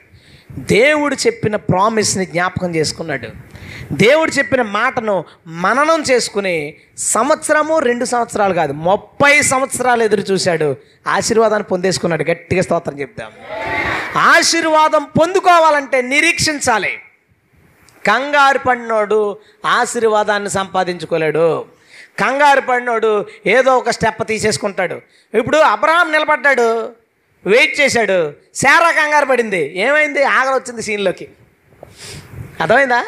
దేవుడు 0.58 1.14
చెప్పిన 1.14 1.56
ప్రామిస్ని 1.56 2.26
జ్ఞాపకం 2.26 2.74
చేసుకున్నాడు. 2.74 3.47
దేవుడు 3.92 4.30
చెప్పిన 4.30 4.62
మాటను 4.62 5.24
మననం 5.46 6.02
చేసుకుని 6.02 6.74
సంవత్సరము 6.98 7.78
రెండు 7.78 8.04
సంవత్సరాలు 8.04 8.54
కాదు 8.54 8.72
ముప్పై 8.72 9.42
సంవత్సరాలు 9.42 10.02
ఎదురు 10.02 10.20
చూశాడు. 10.20 10.76
ఆశీర్వాదాన్ని 11.06 11.64
పొందేసుకున్నాడు. 11.64 12.24
గట్టిగా 12.24 12.62
స్తోత్రం 12.62 13.00
చెప్తాం 13.00 13.30
ఆశీర్వాదం 14.16 15.04
పొందుకోవాలంటే 15.04 16.02
నిరీక్షించాలి. 16.02 17.00
కంగారు 18.06 18.58
పడినోడు 18.58 19.38
ఆశీర్వాదాన్ని 19.66 20.50
సంపాదించుకోలేడు. 20.50 21.64
కంగారు 22.18 22.60
పడినోడు 22.60 23.26
ఏదో 23.46 23.78
ఒక 23.78 23.90
స్టెప్ 23.90 24.28
తీసేసుకుంటాడు. 24.28 25.00
ఇప్పుడు 25.38 25.56
అబ్రహాం 25.56 26.12
నిలబడ్డాడు. 26.12 26.92
వెయిట్ 27.46 27.80
చేశాడు. 27.80 28.32
శారా 28.54 28.90
కంగారు 28.90 29.26
పడింది. 29.26 29.78
ఏమైంది? 29.78 30.24
ఆగలొచ్చింది 30.24 30.82
సీన్లోకి 30.82 31.28
అర్థమైందా? 32.60 33.04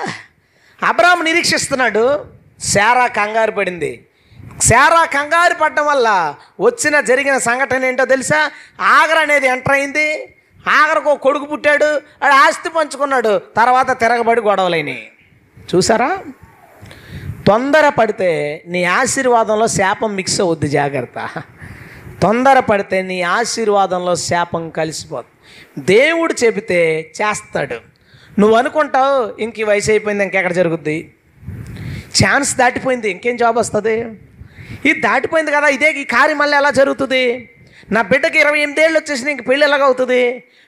అబ్రహాం 0.89 1.25
నిరీక్షిస్తున్నాడు 1.25 2.25
శారా 2.65 3.07
కంగారు 3.07 3.51
పడింది. 3.51 4.07
శారా 4.63 5.05
కంగారు 5.05 5.55
పడడం 5.55 5.87
వల్ల 5.87 6.35
వచ్చిన 6.61 7.01
జరిగిన 7.01 7.39
సంఘటన 7.39 7.85
ఏంటో 7.85 8.05
తెలుసా? 8.05 8.51
ఆగర్ 8.81 9.19
అనేది 9.19 9.47
ఎంటర్ 9.47 9.73
అయింది. 9.73 10.37
ఆగరకు 10.69 11.11
ఒక 11.11 11.19
కొడుకు 11.19 11.45
పుట్టాడు 11.45 11.89
ఆడు 12.25 12.33
ఆస్తి 12.33 12.69
పంచుకున్నాడు 12.69 13.39
తర్వాత 13.57 14.01
తిరగబడి 14.01 14.41
గొడవలైనవి 14.41 15.09
చూసారా? 15.75 16.19
తొందర 17.47 17.89
పడితే 17.89 18.63
నీ 18.67 18.85
ఆశీర్వాదంలో 18.85 19.67
శాపం 19.67 20.17
మిక్స్ 20.17 20.41
అవుద్ది 20.41 20.69
జాగ్రత్త. 20.69 21.29
తొందర 22.23 22.61
పడితే 22.61 23.03
నీ 23.03 23.23
ఆశీర్వాదంలో 23.23 24.17
శాపం 24.17 24.71
కలిసిపోతుంది 24.71 25.85
దేవుడు 25.85 26.35
చెబితే 26.45 27.13
చేస్తాడు. 27.21 27.90
నువ్వు 28.41 28.55
అనుకుంటావు 28.61 29.17
ఇంక 29.45 29.55
ఈ 29.63 29.65
వయసు 29.71 29.91
అయిపోయింది 29.93 30.25
ఇంకెక్కడ 30.27 30.55
జరుగుద్ది? 30.59 30.97
ఛాన్స్ 32.19 32.51
దాటిపోయింది 32.61 33.09
ఇంకేం 33.15 33.37
జాబ్ 33.43 33.57
వస్తుంది? 33.63 33.97
ఇది 34.89 34.99
దాటిపోయింది 35.07 35.51
కదా 35.57 35.69
ఇదే 35.77 35.89
ఈ 36.03 36.05
కార్యం 36.15 36.39
మళ్ళీ 36.43 36.57
ఎలా 36.61 36.71
జరుగుతుంది? 36.81 37.25
నా 37.95 38.01
బిడ్డకి 38.11 38.39
ఇరవై 38.43 38.61
ఎనిమిదేళ్ళు 38.65 38.97
వచ్చేసి 38.99 39.31
ఇంక 39.35 39.45
పెళ్ళి 39.49 39.65
ఎలాగ 39.69 39.83
అవుతుంది? 39.89 40.23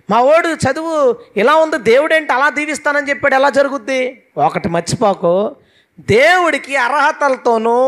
మా 0.09 0.19
ఓడు 0.33 0.49
చదువు 0.64 0.95
ఇలా 1.41 1.55
ఉంది 1.64 1.79
దేవుడేంటి 1.91 2.33
అలా 2.37 2.49
దీవిస్తానని 2.59 3.11
చెప్పాడు 3.11 3.35
ఎలా 3.41 3.50
జరుగుద్ది? 3.59 4.00
ఒకటి 4.49 4.69
మర్చిపోకు 4.76 5.35
దేవుడికి 6.14 6.75
అర్హతలతోనూ 6.87 7.79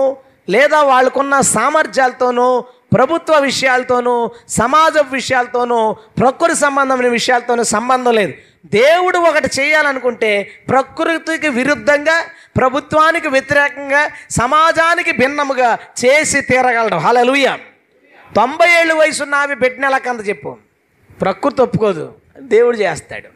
లేదా 0.55 0.79
వాళ్ళకున్న 0.93 1.35
సామర్థ్యాలతోనూ 1.57 2.49
ప్రభుత్వ 2.97 3.35
విషయాలతోనూ 3.49 4.17
సమాజ 4.61 4.97
విషయాలతోనూ 5.19 5.79
ప్రకృతి 6.21 6.57
సంబంధమైన 6.65 7.09
విషయాలతోనూ 7.19 7.63
సంబంధం 7.77 8.15
లేదు. 8.21 8.35
దేవుడు 8.67 9.19
ఒకటి 9.19 9.49
చేయాలనుకుంటే 9.61 10.51
ప్రకృతికి 10.69 11.49
విరుద్ధంగా 11.49 12.25
ప్రభుత్వానికి 12.57 13.29
వ్యతిరేకంగా 13.29 14.11
సమాజానికి 14.31 15.13
భిన్నముగా 15.13 15.79
చేసి 16.05 16.41
తీరగలడు. 16.41 16.95
హలలుయ 16.95 17.57
తొంభై 18.37 18.81
ఏళ్ళు 18.81 18.95
వయసున్న 18.95 19.35
ఆమె 19.35 19.55
పెట్టినలకంత 19.55 20.29
చెప్పు? 20.29 20.57
ప్రకృతి 21.21 21.63
ఒప్పుకోదు 21.63 22.15
దేవుడు 22.39 22.77
చేస్తాడు. 22.77 23.29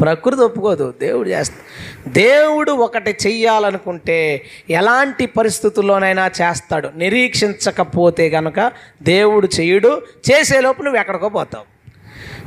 ప్రకృతి 0.00 0.42
ఒప్పుకోదు 0.42 0.94
దేవుడు 1.00 1.28
చేస్తాడు. 1.28 2.10
దేవుడు 2.10 2.72
ఒకటి 2.72 3.16
చెయ్యాలనుకుంటే 3.26 4.44
ఎలాంటి 4.70 5.26
పరిస్థితుల్లోనైనా 5.26 6.26
చేస్తాడు. 6.26 6.90
నిరీక్షించకపోతే 6.96 8.30
కనుక 8.30 8.72
దేవుడు 9.02 9.48
చెయ్యడు 9.60 10.02
చేసేలోపు 10.30 10.82
నువ్వు 10.82 11.00
ఎక్కడికో 11.00 11.28
పోతావు. 11.28 11.71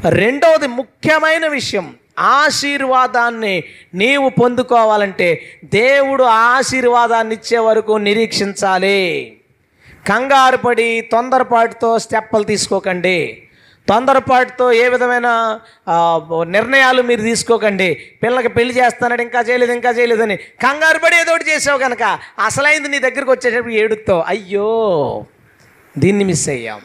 రెండవది 0.04 0.68
ముఖ్యమైన 0.68 1.48
విషయం. 1.48 1.96
ఆశీర్వాదాన్ని 2.20 3.64
నీవు 3.94 4.30
పొందుకోవాలంటే 4.30 5.28
దేవుడు 5.64 6.24
ఆశీర్వాదాన్ని 6.24 7.36
ఇచ్చే 7.36 7.58
వరకు 7.58 7.94
నిరీక్షించాలి. 8.08 9.02
కంగారు 10.10 10.58
పడి 10.58 11.02
తొందరపాటుతో 11.12 12.00
స్టెప్పులు 12.00 12.44
తీసుకోకండి. 12.44 13.18
తొందరపాటుతో 13.90 14.72
ఏ 14.72 14.90
విధమైన 14.90 15.28
నిర్ణయాలు 16.44 17.02
మీరు 17.02 17.22
తీసుకోకండి. 17.22 17.90
పిల్లకి 18.24 18.50
పెళ్ళి 18.50 18.74
చేస్తానని 18.78 19.24
ఇంకా 19.24 19.42
చేయలేదు 19.42 19.74
ఇంకా 19.74 19.90
చేయలేదని 19.90 20.36
కంగారు 20.38 20.98
పడి 20.98 21.16
ఏదో 21.16 21.32
ఒకటి 21.32 21.52
చేసావు 21.52 21.80
కనుక 21.80 22.04
అసలైంది 22.46 22.90
నీ 22.90 23.00
దగ్గరికి 23.00 23.32
వచ్చేటప్పుడు 23.32 23.74
ఏడుతో 23.74 24.20
అయ్యో 24.28 25.26
దీన్ని 25.98 26.24
మిస్ 26.24 26.50
అయ్యాం. 26.50 26.82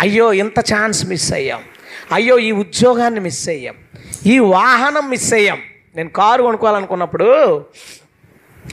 అయ్యో 0.00 0.32
ఇంత 0.32 0.60
ఛాన్స్ 0.72 1.06
మిస్ 1.06 1.32
అయ్యాం. 1.32 1.62
అయ్యో 2.12 2.38
ఈ 2.38 2.52
ఉద్యోగాన్ని 2.52 3.20
మిస్ 3.20 3.48
అయ్యాం. 3.48 3.74
ఈ 4.26 4.38
వాహనం 4.38 5.10
మిస్ 5.10 5.34
అయ్యాం. 5.34 5.58
నేను 5.96 6.08
కారు 6.08 6.42
కొనుక్కోవాలనుకున్నప్పుడు 6.42 7.64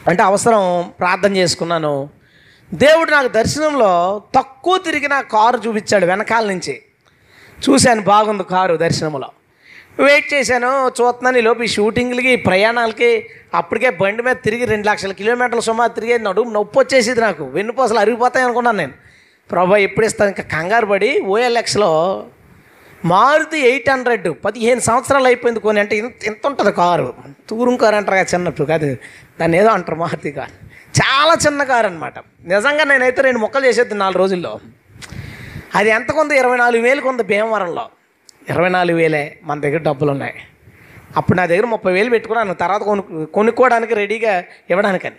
అంటే 0.08 0.24
అవసరం 0.24 0.91
ప్రార్థన 1.00 1.36
చేసుకున్నాను. 1.36 2.10
దేవుడు 2.74 3.12
నాకు 3.12 3.27
దర్శనంలో 3.27 4.22
తక్కువ 4.36 4.77
తిరిగిన 4.77 5.22
కారు 5.22 5.58
చూపించాడు 5.58 6.05
వెనకాల 6.05 6.46
నుంచి. 6.46 6.81
చూశాను 7.63 8.01
బాగుంది 8.01 8.43
కారు 8.43 8.75
దర్శనంలో 8.75 9.29
వెయిట్ 10.00 10.34
చేశాను 10.34 10.88
చూస్తున్నాను 10.88 11.38
ఈ 11.38 11.41
లోపు 11.41 11.63
ఈ 11.63 11.67
షూటింగ్లకి 11.67 12.36
ప్రయాణాలకి 12.36 13.29
అప్పటికే 13.53 13.89
బండి 13.89 14.24
మీద 14.24 14.36
తిరిగి 14.36 14.65
రెండు 14.65 14.88
లక్షల 14.88 15.12
కిలోమీటర్ల 15.12 15.60
సుమారు 15.60 15.91
తిరిగేది 15.91 16.24
నడుము 16.24 16.51
నొప్పి 16.51 16.79
వచ్చేసేది 16.79 17.22
నాకు. 17.22 17.43
వెన్నుపోసలు 17.43 18.00
అరిగిపోతాయి 18.00 18.46
అనుకున్నాను 18.46 18.77
నేను. 18.77 18.93
ప్రభా 19.51 19.77
ఎప్పుడు 19.77 20.05
ఇస్తాను 20.05 20.29
ఇంకా 20.29 20.43
కంగారు 20.43 20.86
పడి 20.86 21.22
ఓఎల్ఎక్స్లో 21.22 22.25
మారుతి 23.05 23.59
ఎయిట్ 23.69 23.89
హండ్రెడ్. 23.89 24.27
పదిహేను 24.45 24.79
సంవత్సరాలు 24.79 25.25
అయిపోయింది 25.25 25.59
కొని 25.59 25.79
అంటే 25.79 25.95
ఇంత 25.95 26.23
ఇంత 26.25 26.47
ఉంటుంది 26.47 26.71
కారు. 26.71 27.13
తూరం 27.49 27.77
కారు 27.77 27.95
అంటారు 27.95 28.17
కదా 28.17 28.25
చిన్నప్పుడు. 28.33 28.67
కాదు 28.67 28.97
దాన్ని 29.39 29.57
ఏదో 29.57 29.69
అంటారు 29.69 29.97
మారుతి 29.97 30.31
కారు. 30.31 30.51
చాలా 30.99 31.33
చిన్న 31.47 31.63
కారు 31.63 31.87
అనమాట 31.87 32.19
నిజంగా 32.19 32.83
నేనైతే 32.83 33.21
రెండు 33.21 33.39
మొక్కలు 33.39 33.65
చేసేది 33.65 33.93
నాలుగు 33.93 34.17
రోజుల్లో. 34.17 34.59
అది 35.75 35.89
ఎంత 35.89 36.11
కొంత 36.11 36.31
ఇరవై 36.31 36.57
నాలుగు 36.57 36.83
వేలు 36.83 37.01
కొంత 37.01 37.21
భీమవరంలో. 37.21 37.89
ఇరవై 38.49 38.69
నాలుగు 38.69 38.97
వేలే 38.97 39.39
మన 39.43 39.59
దగ్గర 39.59 39.77
డబ్బులు 39.77 40.11
ఉన్నాయి 40.11 40.33
అప్పుడు 41.17 41.37
నా 41.37 41.45
దగ్గర 41.45 41.65
ముప్పై 41.65 41.93
వేలు 41.93 42.09
పెట్టుకున్నాను. 42.09 42.53
తర్వాత 42.53 42.81
కొను 42.81 43.25
కొనుక్కోవడానికి 43.25 43.93
రెడీగా 43.93 44.43
ఇవ్వడానికని. 44.69 45.15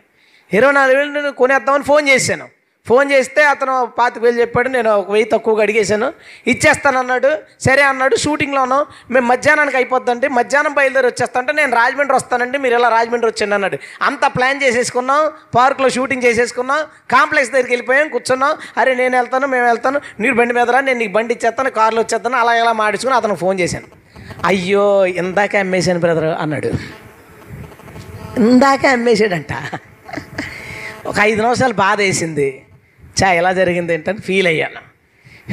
ఇరవై 0.52 0.72
నాలుగు 0.72 0.98
వేలు 0.98 1.12
నేను 1.12 1.32
కొనేద్దామని 1.32 1.84
ఫోన్ 1.84 2.08
చేశాను. 2.08 2.59
ఫోన్ 2.88 3.10
చేస్తే 3.12 3.42
అతను 3.44 3.74
పాతిక 3.98 4.22
వేలు 4.22 4.40
చెప్పాడు 4.40 4.68
నేను 4.68 4.90
ఒక 4.90 5.10
వెయ్యి 5.10 5.28
తక్కువగా 5.32 5.62
అడిగేశాను. 5.62 6.12
ఇచ్చేస్తానన్నాడు. 6.52 7.30
సరే 7.66 7.82
అన్నాడు 7.82 8.16
షూటింగ్లో 8.16 8.62
మేము 9.14 9.26
మధ్యాహ్నానికి 9.26 9.76
అయిపోద్దంటే 9.76 10.28
మధ్యాహ్నం 10.28 10.74
బయలుదేరి 10.74 11.06
వచ్చేస్తాంటే 11.06 11.52
నేను 11.52 11.72
రాజమండ్రి 11.76 12.16
వస్తానండి 12.16 12.58
మీరు 12.58 12.74
ఇలా 12.78 12.88
రాజమండ్రి 12.88 13.30
వచ్చండి 13.30 13.54
అన్నాడు. 13.54 13.78
అంత 14.02 14.24
ప్లాన్ 14.36 14.62
చేసేసుకున్నాం 14.62 15.30
పార్క్లో 15.54 15.88
షూటింగ్ 15.88 16.22
చేసేసుకున్నాం 16.22 16.80
కాంప్లెక్స్ 17.10 17.52
దగ్గరికి 17.52 17.72
వెళ్ళిపోయాం 17.72 18.08
కూర్చున్నాం. 18.08 18.54
అరే 18.76 18.94
నేను 18.94 19.16
వెళ్తాను 19.16 19.46
మేము 19.46 19.66
వెళ్తాను 19.66 20.00
నీరు 20.20 20.34
బండి 20.34 20.54
మీద 20.54 20.70
రా 20.70 20.80
నేను 20.80 20.98
నీకు 20.98 21.12
బండి 21.12 21.34
ఇచ్చేస్తాను 21.34 21.70
కార్లో 21.70 22.02
వచ్చేస్తాను 22.02 22.36
అలా 22.36 22.54
ఇలా 22.54 22.72
మాడించుకుని 22.72 23.16
అతను 23.16 23.34
ఫోన్ 23.34 23.60
చేశాను. 23.60 23.86
అయ్యో 24.44 25.06
ఇందాక 25.06 25.56
అమ్మేశాను 25.56 26.00
బ్రదర్ 26.00 26.24
అన్నాడు. 26.24 26.72
ఇందాక 28.48 28.86
అమ్మేశాడంట. 28.86 29.52
ఒక 31.06 31.14
ఐదు 31.20 31.42
నిమిషాలు 31.42 31.72
బాధ 31.72 31.98
వేసింది. 32.00 32.62
చా 33.18 33.32
ఎలా 33.32 33.52
జరిగింది 33.52 33.94
ఏంటని 33.94 34.20
ఫీల్ 34.20 34.46
అయ్యాను 34.46 34.90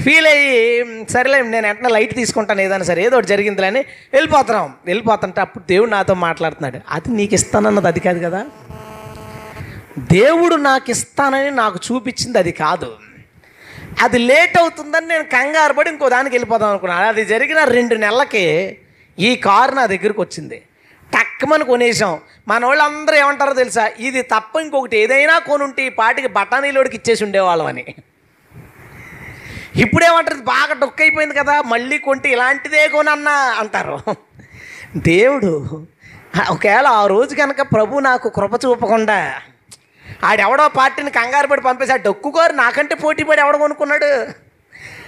ఫీల్ 0.02 0.28
అయ్యి 0.28 1.08
సరేలే 1.10 1.42
నేను 1.42 1.68
వెంటనే 1.68 1.90
లైట్ 1.90 2.16
తీసుకుంటాను 2.16 2.62
ఏదైనా 2.62 2.84
సరే 2.84 3.04
ఏదో 3.04 3.16
ఒకటి 3.16 3.28
జరిగిందిలే 3.28 3.68
అని 3.68 3.80
వెళ్ళిపోతున్నాం. 4.14 4.74
వెళ్ళిపోతుంటే 4.86 5.42
అప్పుడు 5.42 5.64
దేవుడు 5.64 5.90
నాతో 5.90 6.14
మాట్లాడుతున్నాడు 6.14 6.82
అది 6.90 7.10
నీకు 7.10 7.34
ఇస్తానన్నది 7.34 7.88
అది 7.88 8.00
కాదు 8.00 8.20
కదా. 8.26 8.46
దేవుడు 10.00 10.56
నాకు 10.56 10.92
ఇస్తానని 10.92 11.52
నాకు 11.52 11.80
చూపించింది 11.92 12.38
అది 12.38 12.52
కాదు. 12.52 12.98
అది 14.04 14.18
లేట్ 14.18 14.58
అవుతుందని 14.58 15.08
నేను 15.08 15.24
కంగారు 15.24 15.74
పడి 15.74 15.90
ఇంకో 15.90 16.10
దానికి 16.10 16.36
వెళ్ళిపోదాం 16.36 16.70
అనుకున్నాను. 16.70 17.08
అది 17.08 17.26
జరిగిన 17.26 17.64
రెండు 17.64 17.96
నెలలకి 17.96 18.78
ఈ 19.20 19.36
కారు 19.36 19.76
నా 19.76 19.86
దగ్గరికి 19.86 20.22
వచ్చింది. 20.22 20.62
టక్కమని 21.16 21.66
కొనేసాం 21.72 22.14
మన 22.48 22.62
వాళ్ళందరూ 22.70 23.16
ఏమంటారో 23.24 23.54
తెలుసా? 23.62 23.86
ఇది 24.08 24.22
తప్ప 24.34 24.54
ఇంకొకటి 24.66 24.96
ఏదైనా 25.04 25.36
కొనుంటే 25.50 25.82
ఈ 25.88 25.92
పాటికి 26.00 26.30
బఠానీలోడికి 26.38 26.96
ఇచ్చేసి 27.00 27.22
ఉండేవాళ్ళం 27.26 27.68
అని 27.72 27.86
ఇప్పుడేమంటారు? 29.84 30.42
బాగా 30.54 30.74
డొక్కైపోయింది 30.84 31.36
కదా 31.40 31.56
మళ్ళీ 31.74 31.98
కొంటే 32.06 32.28
ఇలాంటిదే 32.36 32.84
కొనన్నా 32.96 33.36
అంటారు. 33.62 33.98
దేవుడు 35.10 35.52
ఒకవేళ 36.54 36.88
ఆ 37.00 37.04
రోజు 37.14 37.34
కనుక 37.36 37.62
ప్రభు 37.74 38.02
నాకు 38.10 38.28
కృప 38.38 38.54
చూపకుండా 38.66 39.20
ఆడెవడో 40.30 40.66
పార్టీని 40.80 41.12
కంగారు 41.18 41.48
పడి 41.52 41.62
పంపేసి 41.62 41.98
డొక్కుకోరు 42.08 42.54
నాకంటే 42.64 42.96
పోటీ 43.04 43.24
పడి 43.30 43.42
ఎవడ 43.42 43.56
కొనుక్కున్నాడు? 43.64 44.12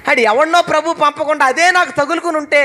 ఆడు 0.10 0.22
ఎవడనో 0.32 0.60
ప్రభు 0.72 0.94
పంపకుండా 1.04 1.46
అదే 1.52 1.66
నాకు 1.78 1.92
తగులుకుని 2.00 2.38
ఉంటే 2.38 2.64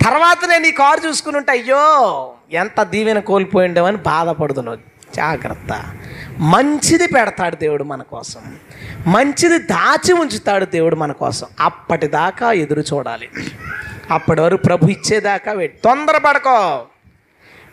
తర్వాత 0.00 0.48
నేను 0.48 0.66
ఈ 0.66 0.70
కారు 0.70 1.08
చూసుకుని 1.08 1.36
ఉంటే 1.36 1.52
అయ్యో 1.52 2.34
ఎంత 2.52 2.82
దీవెన 2.82 3.18
కోల్పోయిండేవని 3.18 3.96
బాధపడుతున్నావు 3.96 4.78
జాగ్రత్త. 5.16 5.84
మంచిది 6.38 7.06
పెడతాడు 7.06 7.56
దేవుడు 7.56 7.84
మన 7.84 8.02
కోసం. 8.02 8.40
మంచిది 9.06 9.58
దాచి 9.58 10.12
ఉంచుతాడు 10.12 10.64
దేవుడు 10.64 10.96
మన 10.96 11.12
కోసం. 11.12 11.46
అప్పటిదాకా 11.60 12.52
ఎదురు 12.52 12.80
చూడాలి. 12.80 13.28
అప్పటి 14.10 14.40
వరకు 14.40 14.62
ప్రభు 14.62 14.86
ఇచ్చేదాకా 14.86 15.52
వెయిట్ 15.52 15.82
తొందరపడకో. 15.82 16.86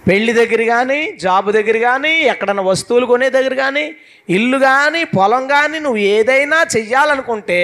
పెళ్ళి 0.08 0.34
దగ్గర 0.34 0.64
కానీ 0.64 1.12
జాబ్ 1.22 1.52
దగ్గర 1.52 1.78
కానీ 1.78 2.10
ఎక్కడన్నా 2.10 2.64
వస్తువులు 2.64 3.06
కొనే 3.06 3.30
దగ్గర 3.30 3.54
కానీ 3.54 3.96
ఇల్లు 4.30 4.58
కానీ 4.58 5.04
పొలం 5.04 5.48
కానీ 5.48 5.80
నువ్వు 5.80 5.98
ఏదైనా 5.98 6.66
చెయ్యాలనుకుంటే 6.78 7.60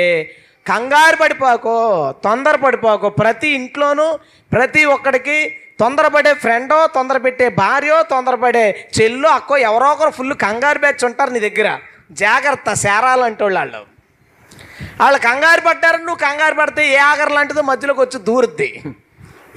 కంగారు 0.68 1.16
పడిపోకో 1.16 2.14
తొందర 2.24 2.56
పడిపోకో 2.56 3.10
ప్రతి 3.10 3.48
ఇంట్లోనూ 3.48 4.20
ప్రతి 4.52 4.86
ఒక్కడికి 4.86 5.56
తొందరపడే 5.80 6.34
ఫ్రెండో 6.34 6.88
తొందర 6.88 7.18
పెట్టే 7.18 7.50
భార్యో 7.50 8.04
తొందరపడే 8.04 8.90
చెల్లో 9.02 9.30
అక్కో 9.30 9.58
ఎవరో 9.58 9.88
ఒకరు 9.88 10.10
ఫుల్ 10.10 10.34
కంగారు 10.34 10.80
బ్యాచ్ 10.80 11.06
ఉంటారు 11.06 11.30
నీ 11.30 11.40
దగ్గర. 11.40 11.80
జాగ్రత్త 12.12 12.74
సేరాలంటే 12.74 13.44
వాళ్ళు 13.44 13.60
వాళ్ళు. 13.62 15.20
కంగారు 15.20 15.62
పడ్డారు 15.62 15.98
నువ్వు 15.98 16.16
కంగారు 16.16 16.56
పడితే 16.56 16.94
ఏ 16.94 16.96
ఆగర 16.96 17.30
లాంటిదో 17.34 17.62
మధ్యలోకి 17.62 18.02
వచ్చి 18.02 18.20
దూరుద్ది. 18.20 18.84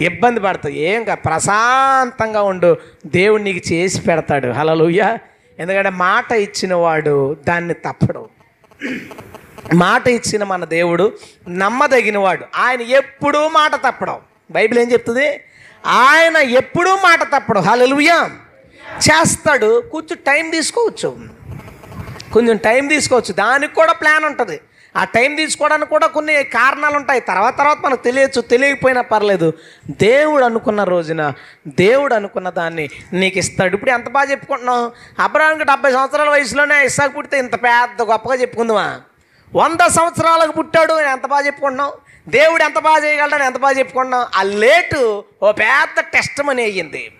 ఇబ్బంది 0.00 0.40
పడతావు. 0.40 0.74
ఏం 0.74 1.04
కా 1.04 1.14
ప్రశాంతంగా 1.14 2.42
ఉండు. 2.42 2.76
దేవుడు 3.06 3.42
నీకు 3.42 3.72
చేసి 3.72 4.00
పెడతాడు. 4.00 4.48
హలలుయ్య 4.48 5.18
ఎందుకంటే 5.58 5.90
మాట 5.90 6.32
ఇచ్చిన 6.32 6.74
వాడు 6.74 7.36
దాన్ని 7.48 7.74
తప్పడు. 7.74 8.28
మాట 9.74 10.08
ఇచ్చిన 10.08 10.44
మన 10.44 10.64
దేవుడు 10.64 11.12
నమ్మదగినవాడు. 11.48 12.44
ఆయన 12.56 12.80
ఎప్పుడూ 12.80 13.48
మాట 13.48 13.74
తప్పడం. 13.74 14.18
బైబిల్ 14.50 14.78
ఏం 14.78 14.92
చెప్తుంది? 14.92 15.40
ఆయన 15.86 16.36
ఎప్పుడూ 16.36 16.94
మాట 16.94 17.22
తప్పడం. 17.22 17.62
హలలుయా 17.62 18.30
చేస్తాడు. 18.98 19.84
కొంచెం 19.92 20.18
టైం 20.26 20.50
తీసుకోవచ్చు. 20.50 21.18
కొంచెం 22.32 22.56
టైం 22.56 22.86
తీసుకోవచ్చు. 22.86 23.32
దానికి 23.32 23.74
కూడా 23.74 23.92
ప్లాన్ 23.92 24.24
ఉంటుంది. 24.24 24.60
ఆ 24.96 25.04
టైం 25.04 25.34
తీసుకోవడానికి 25.34 25.90
కూడా 25.90 26.06
కొన్ని 26.06 26.44
కారణాలు 26.44 26.96
ఉంటాయి. 26.96 27.20
తర్వాత 27.20 27.58
తర్వాత 27.58 27.78
మనకు 27.80 28.04
తెలియచ్చు 28.04 28.40
తెలియకపోయినా 28.40 29.00
పర్లేదు. 29.00 29.52
దేవుడు 29.90 30.44
అనుకున్న 30.44 30.84
రోజున 30.84 31.32
దేవుడు 31.68 32.14
అనుకున్న 32.14 32.50
దాన్ని 32.50 32.90
నీకు 33.12 33.38
ఇస్తాడు. 33.38 33.74
ఇప్పుడు 33.74 33.90
ఎంత 33.90 34.08
బాగా 34.08 34.30
చెప్పుకుంటున్నావు? 34.30 34.92
అబ్రాహానికి 35.18 35.64
డెబ్బై 35.64 35.92
సంవత్సరాల 35.92 36.30
వయసులోనే 36.30 36.84
ఇస్సాకు 36.84 37.12
పుడితే 37.12 37.38
ఇంత 37.38 37.54
పెద్ద 37.54 38.02
గొప్పగా 38.02 38.34
చెప్పుకుందామా? 38.34 39.00
వంద 39.54 39.80
సంవత్సరాలకు 39.80 40.52
పుట్టాడు 40.52 40.92
అని 40.92 41.08
ఎంత 41.08 41.26
బాగా 41.26 41.46
చెప్పుకుంటున్నాం 41.46 41.90
దేవుడు 42.28 42.62
ఎంత 42.62 42.78
బాగా 42.78 43.04
చేయగలడని 43.04 43.44
ఎంత 43.44 43.56
బాగా 43.56 43.78
చెప్పుకుంటున్నాం 43.78 44.26
ఆ 44.36 44.42
లేటు 44.42 45.24
ఓ 45.42 45.52
పెద్ద 45.52 46.00
టెస్ట్ 46.00 46.40
అని 46.40 46.62
అయ్యింది. 46.62 47.12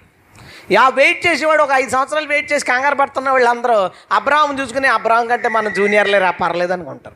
యా 0.71 0.89
వెయిట్ 0.89 1.27
చేసేవాడు 1.27 1.63
ఒక 1.63 1.71
ఐదు 1.75 1.91
సంవత్సరాలు 1.91 2.27
వెయిట్ 2.27 2.53
చేసి 2.53 2.65
కంగారు 2.65 2.95
పడుతున్న 2.95 3.31
వాళ్ళందరూ 3.31 3.91
అబ్రాహం 4.13 4.61
చూసుకుని 4.61 4.89
అబ్రాహం 4.89 5.27
కంటే 5.27 5.49
మన 5.49 5.69
జూనియర్లే 5.69 6.19
రా 6.19 6.31
పర్లేదు 6.31 6.73
అనుకుంటారు. 6.73 7.15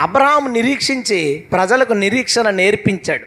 అబ్రాహం 0.00 0.52
నిరీక్షించి 0.52 1.46
ప్రజలకు 1.52 1.92
నిరీక్షణ 1.92 2.50
నేర్పించాడు. 2.50 3.26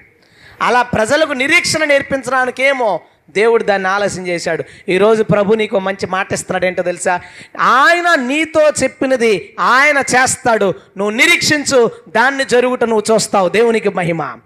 అలా 0.62 0.81
ప్రజలకు 0.81 1.34
నిరీక్షణ 1.34 1.84
నేర్పించడానికేమో 1.84 3.01
దేవుడు 3.36 3.63
దాన్ని 3.63 3.89
ఆలస్యం 3.89 4.28
చేశాడు. 4.28 4.63
ఈరోజు 4.89 5.24
ప్రభు 5.24 5.54
నీకు 5.54 5.80
మంచి 5.80 6.08
మాట 6.08 6.34
ఇస్తున్నాడు 6.34 6.65
ఏంటో 6.65 6.84
తెలుసా? 6.84 7.22
ఆయన 7.60 8.15
నీతో 8.15 8.70
చెప్పినది 8.84 9.56
ఆయన 9.60 9.98
చేస్తాడు. 9.98 10.74
నువ్వు 10.98 11.10
నిరీక్షించు 11.10 11.91
దాన్ని 12.08 12.46
జరుగుట 12.46 12.84
నువ్వు 12.84 13.13
చూస్తావు. 13.13 13.50
దేవునికి 13.50 13.89
మహిమ. 13.89 14.38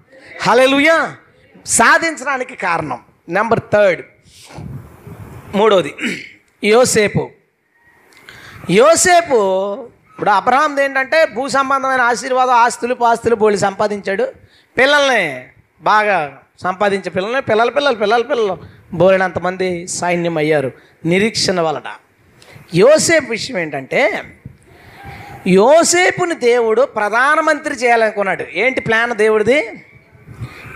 హలలుయా 0.42 1.16
సాధించడానికి 1.66 2.56
కారణం. 2.56 3.00
Number 3.30 3.60
third. 3.74 4.02
మూడోది. 5.56 5.96
యోసేపు. 6.64 7.30
యోసేపు 8.70 9.36
ఇప్పుడు 10.12 10.30
అబ్రహాంది 10.30 10.84
ఏంటంటే 10.84 11.26
భూ 11.26 11.48
సంబంధమైన 11.48 12.02
ఆశీర్వాదం 12.02 12.52
ఆస్తులు 12.52 12.94
పాస్తులు 12.94 13.36
బోళ్ళు 13.36 13.60
సంపాదించాడు. 13.60 14.34
పిల్లల్ని 14.78 15.46
బాగా 15.82 16.38
సంపాదించే 16.64 17.10
పిల్లల్ని 17.10 17.42
పిల్లల 17.42 17.70
పిల్లలు 17.70 17.96
పిల్లల 17.96 18.22
పిల్లలు. 18.22 18.75
బోలినంతమంది 18.94 19.88
సైన్యం 19.88 20.38
అయ్యారు 20.38 20.72
నిరీక్షణ 21.06 21.62
వలన. 21.62 21.94
యోసేపు 22.76 23.30
విషయం 23.30 23.58
ఏంటంటే 23.58 24.24
యోసేపుని 25.48 26.36
దేవుడు 26.36 26.82
ప్రధానమంత్రి 26.82 27.76
చేయాలనుకున్నాడు. 27.76 28.46
ఏంటి 28.54 28.82
ప్లాన్ 28.82 29.14
దేవుడిది? 29.14 29.86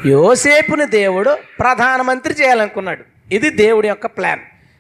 యోసేపుని 0.06 0.86
దేవుడు 0.86 1.38
ప్రధానమంత్రి 1.60 2.34
చేయాలనుకున్నాడు. 2.34 3.04
ఇది 3.32 3.50
దేవుడి 3.50 3.88
యొక్క 3.88 4.06
ప్లాన్. 4.06 4.40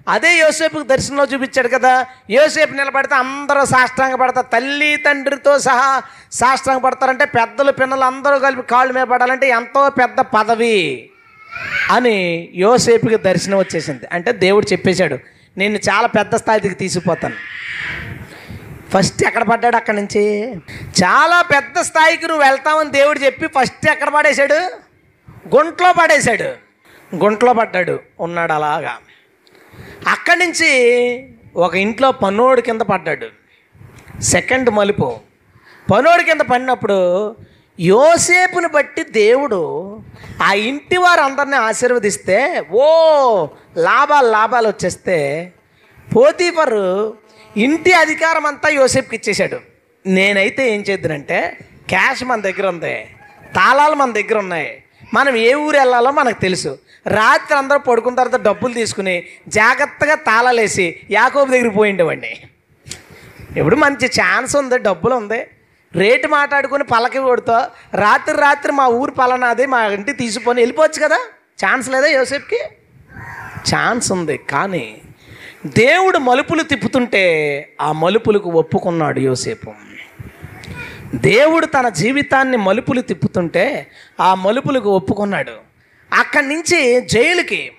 అదే 0.09 0.37
యోసేపుకి 0.37 0.87
దర్శనంలో 0.87 1.25
చూపించాడు 1.25 1.67
కదా. 1.67 2.05
యోసేపు 2.29 2.73
నిలబడితే 2.73 3.15
అందరూ 3.15 3.65
సాష్టాంగ 3.65 4.15
పడతారు 4.15 4.45
తల్లి 4.45 4.97
తండ్రితో 4.97 5.59
సహా 5.59 6.01
సాష్టాంగ 6.31 6.77
పడతారంటే 6.77 7.25
పెద్దలు 7.25 7.71
పిల్లలు 7.71 8.03
అందరూ 8.03 8.39
కలిపి 8.39 8.61
కాళ్ళు 8.61 8.93
మీద 8.93 9.03
పడాలంటే 9.03 9.49
ఎంతో 9.49 9.89
పెద్ద 9.89 10.19
పదవి. 10.19 11.09
అని 11.91 12.49
యోసేపుకి 12.55 13.17
దర్శనం 13.17 13.57
వచ్చేసింది. 13.57 14.05
అంటే 14.11 14.31
దేవుడు 14.31 14.67
చెప్పేశాడు 14.71 15.19
నేను 15.57 15.75
చాలా 15.77 16.07
పెద్ద 16.07 16.35
స్థాయికి 16.35 16.69
తీసుకుపోతాను 16.69 17.35
ఫస్ట్ 18.93 19.23
ఎక్కడ 19.27 19.43
పడ్డాడు 19.43 19.75
అక్కడి 19.75 19.97
నుంచి? 19.97 20.53
చాలా 21.03 21.41
పెద్ద 21.41 21.79
స్థాయికి 21.81 22.27
నువ్వు 22.27 22.43
వెళ్తావని 22.43 22.91
దేవుడు 22.91 23.19
చెప్పి 23.19 23.47
ఫస్ట్ 23.47 23.89
ఎక్కడ 23.89 24.09
పడేశాడు? 24.09 24.53
గుంట్లో 25.55 25.93
పడేశాడు. 25.93 26.69
గుంట్లో 27.15 27.53
పడ్డాడు 27.53 27.99
ఉన్నాడు 28.19 28.53
అలాగా. 28.53 28.97
అక్కడి 30.07 30.39
నుంచి 30.39 30.71
ఒక 31.55 31.75
ఇంట్లో 31.75 32.11
పన్నోడు 32.11 32.61
కింద 32.61 32.81
పడ్డాడు. 32.81 33.27
సెకండ్ 34.21 34.69
మలుపు. 34.69 35.19
పనోడి 35.93 36.23
కింద 36.23 36.41
పడినప్పుడు 36.41 37.35
యోసేపుని 37.79 38.67
బట్టి 38.67 39.03
దేవుడు 39.03 39.59
ఆ 40.41 40.53
ఇంటి 40.53 40.97
వారందరిని 40.97 41.55
ఆశీర్వదిస్తే 41.55 42.37
ఓ 42.71 42.85
లాభాలు 43.77 44.29
లాభాలు 44.31 44.67
వచ్చేస్తే 44.67 45.17
పోతీఫరు 46.15 46.87
ఇంటి 47.57 47.93
అధికారం 47.93 48.45
అంతా 48.45 48.69
యోసేపుకి 48.69 49.15
ఇచ్చేశాడు. 49.15 49.59
నేనైతే 50.05 50.63
ఏం 50.73 50.81
చేద్దునంటే 50.89 51.57
క్యాష్ 51.89 52.23
మన 52.23 52.41
దగ్గర 52.41 52.67
ఉంది 52.67 52.95
తాళాలు 53.55 53.95
మన 53.95 54.11
దగ్గర 54.11 54.37
ఉన్నాయి 54.37 54.83
మనం 55.13 55.35
ఏ 55.35 55.53
ఊరు 55.53 55.77
వెళ్ళాలో 55.77 56.11
మనకు 56.11 56.39
తెలుసు. 56.41 56.77
రాత్రి 57.07 57.57
అందరూ 57.57 57.79
పడుకున్న 57.79 58.17
తర్వాత 58.17 58.41
డబ్బులు 58.41 58.73
తీసుకుని 58.73 59.15
జాగ్రత్తగా 59.47 60.15
తాళాలేసి 60.15 60.87
యాకోబు 61.11 61.51
దగ్గరికి 61.51 61.75
పోయిండేవాడిని. 61.75 62.33
ఇప్పుడు 63.59 63.75
మంచి 63.75 64.07
ఛాన్స్ 64.07 64.55
ఉంది 64.55 64.77
డబ్బులు 64.77 65.15
ఉంది. 65.15 65.39
రేటు 65.95 66.27
మాట్లాడుకుని 66.27 66.83
పలకి 66.83 67.17
కొడుతా. 67.19 67.69
రాత్రి 67.93 68.37
రాత్రి 68.37 68.71
మా 68.71 68.87
ఊరు 68.87 69.11
పలానాది 69.11 69.65
మా 69.65 69.85
ఇంటి 69.85 70.13
తీసుకొని 70.13 70.61
వెళ్ళిపోవచ్చు 70.61 71.07
కదా? 71.07 71.17
ఛాన్స్ 71.65 71.89
లేదా 71.89 72.07
యోసేఫ్కి 72.07 72.59
ఛాన్స్ 73.75 74.11
ఉంది. 74.11 74.37
కానీ 74.37 75.01
దేవుడు 75.65 76.17
మలుపులు 76.17 76.63
తిప్పుతుంటే 76.63 77.23
ఆ 77.81 77.91
మలుపులకు 77.91 78.49
ఒప్పుకున్నాడు 78.49 79.19
యోసేపు. 79.19 79.73
దేవుడు 81.15 81.65
తన 81.65 81.89
జీవితాన్ని 81.89 82.57
మలుపులు 82.57 83.01
తిప్పుతుంటే 83.01 83.91
ఆ 84.19 84.35
మలుపులకు 84.35 84.89
ఒప్పుకున్నాడు. 84.89 85.51
అక్కడి 86.13 86.47
నుంచి 86.47 87.01
జైలుకి 87.01 87.71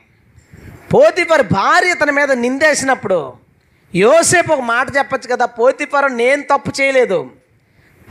పోతిఫర్ 0.94 1.42
భార్య 1.42 1.94
తన 1.94 2.10
మీద 2.10 2.32
నిందేసినప్పుడు 2.32 3.32
యోసేపు 3.94 4.52
ఒక 4.52 4.60
మాట 4.60 4.96
చెప్పచ్చు 4.96 5.28
కదా? 5.28 5.46
పోతిఫర్ 5.46 6.16
నేను 6.16 6.42
తప్పు 6.42 6.72
చేయలేదు. 6.80 7.30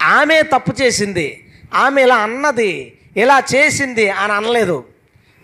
ఆమె 0.01 0.41
తప్పు 0.41 0.81
చేసింది 0.81 1.47
ఆమె 1.73 2.03
ఇలా 2.03 2.15
అన్నది 2.15 2.93
ఇలా 3.17 3.43
చేసింది 3.55 4.09
అని 4.09 4.33
అనలేదు. 4.33 4.83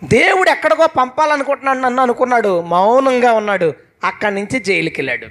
దేవుడు 0.03 0.49
ఎక్కడికో 0.49 0.87
పంపాలనుకుంటున్నాడు 0.87 1.79
నన్ను 1.79 2.01
అనుకున్నాడు 2.01 2.61
మౌనంగా 2.61 3.33
ఉన్నాడు 3.33 3.73
అక్కడి 4.03 4.35
నుంచి 4.35 4.59
జైలుకి 4.59 5.01
వెళ్ళాడు. 5.01 5.27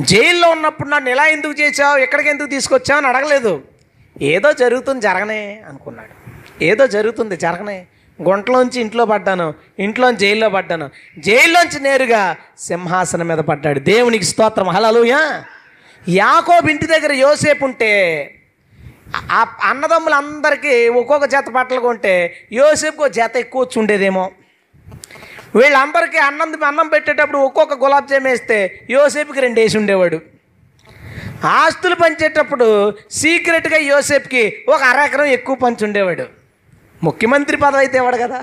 జైల్లో 0.00 0.50
ఉన్నప్పుడు 0.50 0.88
నన్ను 0.88 1.10
ఎలా 1.10 1.26
ఎందుకు 1.26 1.52
చేసావు 1.52 1.98
ఎక్కడికి 1.98 2.28
ఎందుకు 2.28 2.48
తీసుకొచ్చావు 2.48 2.98
అని 2.98 3.08
అడగలేదు. 3.08 3.62
ఏదో 4.22 4.52
జరుగుతుంది 4.52 5.00
జరగనే 5.00 5.62
అనుకున్నాడు. 5.68 6.32
ఏదో 6.64 6.86
జరుగుతుంది 6.86 7.36
జరగనే. 7.36 7.86
గుంటలోంచి 8.22 8.80
ఇంట్లో 8.80 9.04
పడ్డాను 9.04 9.54
ఇంట్లోంచి 9.78 10.16
జైల్లో 10.16 10.48
పడ్డాను. 10.48 10.90
జైల్లోంచి 11.18 11.80
నేరుగా 11.80 12.36
సింహాసనం 12.58 13.28
మీద 13.28 13.38
పడ్డాడు. 13.38 13.80
దేవునికి 13.80 14.24
స్తోత్రం. 14.24 14.68
హలలుయా 14.68 15.44
యాకోబు 16.08 16.68
ఇంటి 16.68 16.86
దగ్గర 16.86 17.12
యోసేపు 17.12 17.64
ఉంటే 17.64 17.90
ఆ 19.30 19.46
అన్నదమ్ములందరికీ 19.62 20.88
ఒక్కొక్క 20.88 21.24
జత 21.24 21.50
బట్టలు 21.50 21.80
కొంటే 21.80 22.46
యోసేపుకు 22.52 23.02
ఒక 23.02 23.10
జత 23.10 23.36
ఎక్కువ 23.36 23.62
వచ్చి 23.62 23.78
ఉండేదేమో 23.78 24.30
వీళ్ళందరికీ 25.56 26.18
అన్నం 26.18 26.64
అన్నం 26.64 26.88
పెట్టేటప్పుడు 26.88 27.38
ఒక్కొక్క 27.38 27.74
గులాబ్ 27.74 28.08
జామ్ 28.08 28.24
వేస్తే 28.24 28.84
యోసేపుకి 28.90 29.40
రెండు 29.40 29.60
వేసి 29.60 29.78
ఉండేవాడు. 29.78 30.18
ఆస్తులు 31.44 31.94
పంచేటప్పుడు 31.94 32.94
సీక్రెట్గా 33.10 33.76
యోసేపుకి 33.76 34.64
ఒక 34.68 34.82
అర 34.82 34.98
ఎకరం 34.98 35.24
ఎక్కువ 35.24 35.56
పంచి 35.56 35.84
ఉండేవాడు 35.84 36.26
ముఖ్యమంత్రి 37.02 37.56
పదవి 37.56 37.78
అయితే 37.78 37.98
ఇవ్వడు 37.98 38.16
కదా? 38.16 38.42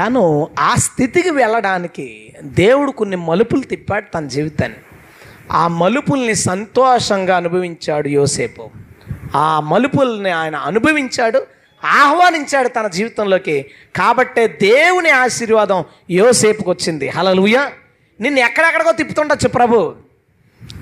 తను 0.00 0.48
ఆ 0.58 0.74
స్థితికి 0.74 1.30
వెళ్ళడానికి 1.30 2.32
దేవుడు 2.42 2.90
కొన్ని 2.90 3.16
మలుపులు 3.16 3.60
తిప్పాడు 3.62 4.06
తన 4.14 4.26
జీవితాన్ని. 4.26 4.78
ఆ 5.52 5.68
మలుపుల్ని 5.68 6.34
సంతోషంగా 6.34 7.36
అనుభవించాడు 7.36 8.08
యోసేపు. 8.08 8.70
ఆ 9.34 9.60
మలుపుల్ని 9.60 10.30
ఆయన 10.30 10.56
అనుభవించాడు 10.56 11.46
ఆహ్వానించాడు 11.84 12.68
తన 12.68 12.86
జీవితంలోకి. 12.86 13.70
కాబట్టే 13.96 14.48
దేవుని 14.48 15.10
ఆశీర్వాదం 15.10 15.84
యోసేపుకి 16.10 16.70
వచ్చింది. 16.70 17.08
హలలుయ 17.08 17.70
నిన్ను 18.20 18.40
ఎక్కడెక్కడికో 18.40 18.92
తిప్పుతుండొచ్చు 18.92 19.48
ప్రభు. 19.48 19.94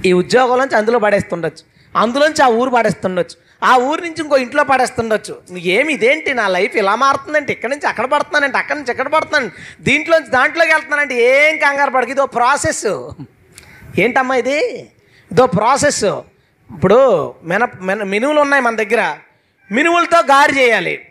ఈ 0.04 0.12
ఉద్యోగంలోంచి 0.12 0.76
అందులో 0.76 0.98
పడేస్తుండొచ్చు. 0.98 1.98
అందులోంచి 1.98 2.42
ఆ 2.44 2.48
ఊరు 2.48 2.70
పడేస్తుండొచ్చు. 2.70 3.66
ఆ 3.66 3.76
ఊరి 3.76 4.00
నుంచి 4.00 4.22
ఇంకో 4.22 4.36
ఇంట్లో 4.36 4.64
పడేస్తుండొచ్చు. 4.64 5.58
ఏమి 5.58 5.92
ఇదేంటి? 5.92 6.34
నా 6.34 6.48
లైఫ్ 6.48 6.76
ఇలా 6.76 6.94
మారుతుందంటే 6.94 7.52
ఇక్కడ 7.52 7.70
నుంచి 7.70 7.88
అక్కడ 7.88 8.06
పడుతున్నానంటే 8.06 8.58
అక్కడి 8.58 8.78
నుంచి 8.78 8.90
ఎక్కడ 8.90 9.08
పడుతున్నాను 9.08 9.50
దీంట్లోంచి 9.80 10.30
దాంట్లోకి 10.30 10.72
వెళ్తున్నానంటే 10.72 11.48
ఏం 11.48 11.56
కంగారు 11.56 11.90
పడక. 11.90 12.20
ఓ 12.20 12.26
ప్రాసెస్ 12.26 13.10
ఏంటమ్మా 13.98 14.34
ఇది? 14.34 14.80
ఇదో 15.32 15.46
ప్రాసెస్. 15.46 16.04
ఇప్పుడు 16.04 17.34
మిన 17.44 17.68
మెన 17.80 18.02
మినువులు 18.02 18.40
ఉన్నాయి 18.40 18.62
మన 18.62 18.76
దగ్గర. 18.76 19.16
మినువులతో 19.72 20.18
గారి 20.20 20.58
చేయాలి. 20.58 21.06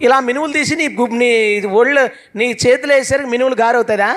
ఇలా 0.00 0.20
మినువులు 0.20 0.52
తీసి 0.52 0.76
నీ 0.76 0.88
నీ 1.10 1.60
ఒళ్ళు 1.60 2.08
నీ 2.36 2.56
చేతులు 2.66 2.92
వేసేసరికి 2.92 3.28
మినువులు 3.28 3.54
గారు 3.54 3.76
అవుతుందా 3.76 4.16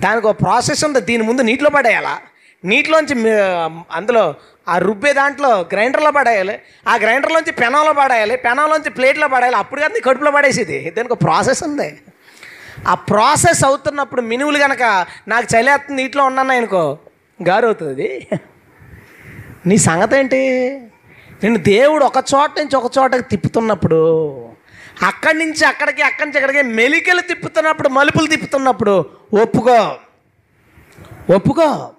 దానికి 0.00 0.26
ఒక 0.26 0.42
ప్రాసెస్ 0.42 0.84
ఉంది. 0.84 1.00
దీని 1.00 1.22
ముందు 1.22 1.42
నీటిలో 1.42 1.70
పడేయాలా. 1.70 2.20
నీటిలోంచి 2.64 3.30
అందులో 3.92 4.34
ఆ 4.68 4.78
రుబ్బే 4.78 5.12
దాంట్లో 5.12 5.60
గ్రైండర్లో 5.60 6.10
పడేయాలి. 6.10 6.58
ఆ 6.88 6.96
గ్రైండర్లోంచి 6.96 7.52
పెనంలో 7.52 7.92
పడేయాలి. 7.92 8.36
పెనంలోంచి 8.36 8.90
ప్లేట్లో 8.90 9.28
పడేయాలి. 9.28 9.56
అప్పుడు 9.56 9.80
కదా 9.80 9.94
నీ 9.94 10.00
కడుపులో 10.00 10.30
పడేసేది. 10.30 10.90
దానికి 10.90 11.12
ఒక 11.12 11.22
ప్రాసెస్ 11.22 11.64
ఉంది. 11.64 11.98
ఆ 12.88 12.94
ప్రాసెస్ 12.94 13.64
అవుతున్నప్పుడు 13.64 14.22
మినువులు 14.22 14.58
కనుక 14.58 15.06
నాకు 15.28 15.56
చలేస్తుంది 15.56 16.02
నీటిలో 16.02 16.24
ఉన్నాను 16.24 16.52
అనుకో 16.52 16.98
గారు 17.48 17.66
అవుతుంది 17.66 18.28
నీ 19.66 19.76
సంగతి 19.76 20.16
ఏంటి 20.16 20.38
నేను 21.42 21.56
దేవుడు 21.56 22.04
ఒక 22.04 22.24
చోట 22.34 22.50
నుంచి 22.58 22.76
ఒక 22.76 22.92
చోటకి 22.98 23.22
తిప్పుతున్నప్పుడు 23.22 23.98
అక్కడి 25.02 25.38
నుంచి 25.38 25.64
అక్కడికి 25.64 26.02
అక్కడి 26.02 26.30
నుంచి 26.30 26.38
అక్కడికి 26.38 26.62
మెలికలు 26.62 27.20
తిప్పుతున్నప్పుడు 27.20 27.88
మలుపులు 27.88 28.26
తిప్పుతున్నప్పుడు 28.26 29.06
ఒప్పుకో. 29.42 29.96
ఒప్పుకో. 31.34 31.90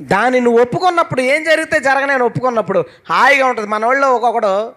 దాన్ని 0.00 0.40
నువ్వు 0.40 0.62
ఒప్పుకున్నప్పుడు 0.62 1.20
ఏం 1.20 1.44
జరిగితే 1.44 1.80
జరగనేను 1.80 2.24
ఒప్పుకున్నప్పుడు 2.24 2.84
హాయిగా 3.10 3.46
ఉంటుంది. 3.46 3.68
మన 3.68 3.86
వాళ్ళు 3.86 4.06
ఒక్కొక్కడు 4.06 4.72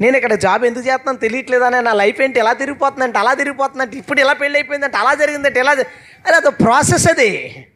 నేను 0.00 0.16
ఇక్కడ 0.16 0.34
జాబ్ 0.34 0.64
ఎందుకు 0.64 0.86
చేస్తున్నాను 0.86 1.18
తెలియట్లేదనే 1.18 1.80
నా 1.80 1.92
లైఫ్ 1.92 2.20
ఏంటి? 2.20 2.38
ఎలా 2.38 2.52
తిరిగిపోతుందంటే 2.52 3.18
అలా 3.18 3.34
తిరిగిపోతుందంటే 3.34 3.98
ఇప్పుడు 3.98 4.20
ఇలా 4.20 4.32
పెళ్ళి 4.32 4.58
అయిపోయిందంటే 4.58 4.96
అలా 4.96 5.14
జరిగిందంటే 5.14 5.60
ఎలా 5.60 5.74
జ- 5.74 5.84
అది 6.26 6.36
అదో 6.36 6.50
ప్రాసెస్ 6.50 7.08
అది. 7.08 7.66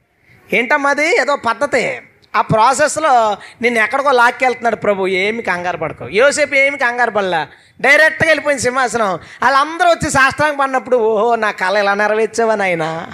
ఏంటమ్మా 0.52 0.90
అది? 0.90 1.20
ఏదో 1.20 1.36
పద్ధతి. 1.36 1.98
ఆ 2.36 2.40
ప్రాసెస్లో 2.40 3.36
నిన్ను 3.62 3.82
ఎక్కడికో 3.82 4.10
లాక్కెళ్తున్నాడు 4.10 4.76
ప్రభు 4.76 5.06
ఏమి 5.06 5.42
కంగారు 5.42 5.76
పడకు. 5.76 6.08
యోసేపు 6.08 6.54
ఏమి 6.54 6.78
కంగారు 6.78 7.10
పడలా. 7.10 7.48
డైరెక్ట్గా 7.80 8.28
వెళ్ళిపోయింది 8.28 8.62
సింహాసనం. 8.62 9.06
వాళ్ళందరూ 9.06 9.90
వచ్చి 9.90 10.10
సాష్టాంగం 10.10 10.56
పడినప్పుడు 10.56 10.96
ఓహో 10.96 11.36
నా 11.36 11.50
కళ 11.50 11.76
ఇలా 11.76 11.94
నెరవేర్చావా 11.94 12.54
నాయనా? 12.54 13.10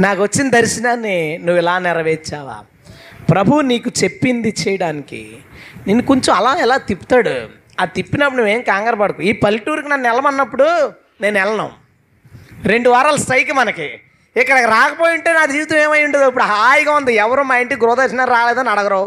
నాకు 0.00 0.22
వచ్చిన 0.22 0.50
దర్శనాన్ని 0.50 1.38
నువ్వు 1.38 1.56
ఇలా 1.56 1.78
నెరవేర్చావా? 1.78 2.56
ప్రభు 3.30 3.60
నీకు 3.60 3.90
చెప్పింది 4.04 4.54
చేయడానికి 4.68 5.36
నిన్ను 5.86 6.06
కొంచెం 6.06 6.36
అలా 6.36 6.54
ఎలా 6.54 6.76
తిప్పుతాడు? 6.76 7.48
ఆ 7.80 7.84
తిప్పినప్పుడు 7.84 8.36
నువ్వేం 8.36 8.62
కంగారు 8.62 8.96
పడకు. 8.96 9.22
ఈ 9.22 9.32
పల్లెటూరికి 9.32 9.88
నన్ను 9.88 10.08
వెళ్ళమన్నప్పుడు 10.08 10.92
నేను 11.20 11.38
వెళ్ళను. 11.38 11.70
రెండు 12.64 12.90
వారాలు 12.90 13.16
స్ట్రైక్ 13.16 13.52
మనకి. 13.52 14.00
ఇక్కడికి 14.40 14.68
రాకపోయి 14.76 15.14
ఉంటే 15.16 15.30
నా 15.38 15.44
జీవితం 15.52 15.78
ఏమై 15.84 16.00
ఉండదు. 16.06 16.26
ఇప్పుడు 16.30 16.46
హాయిగా 16.52 16.92
ఉంది. 17.00 17.12
ఎవరు 17.24 17.42
మా 17.50 17.56
ఇంటికి 17.62 17.80
గృహదర్శనం 17.84 18.26
రాలేదని 18.34 18.70
అడగరు. 18.74 19.02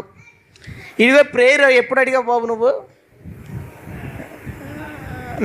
ఇదిగో 1.00 1.22
ప్రేయర్ 1.34 1.62
ఎప్పుడు 1.82 2.00
అడిగావు 2.00 2.26
బాబు 2.30 2.46
నువ్వు? 2.52 2.70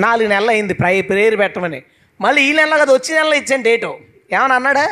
నాలుగు 0.06 0.30
నెలలు 0.34 0.52
అయింది. 0.56 0.73
ప్రై 0.82 0.95
ప్రేయర్ 1.12 1.38
పెట్టమని. 1.43 1.80
మళ్ళీ 2.21 2.41
ఈ 2.47 2.52
నెలలో 2.60 2.78
కదా 2.84 2.93
వచ్చే 2.93 3.12
నెలలో 3.15 3.36
ఇచ్చాను 3.41 3.63
డేటు 3.69 3.91
ఏమని 4.34 4.54
అన్నాడా? 4.58 4.88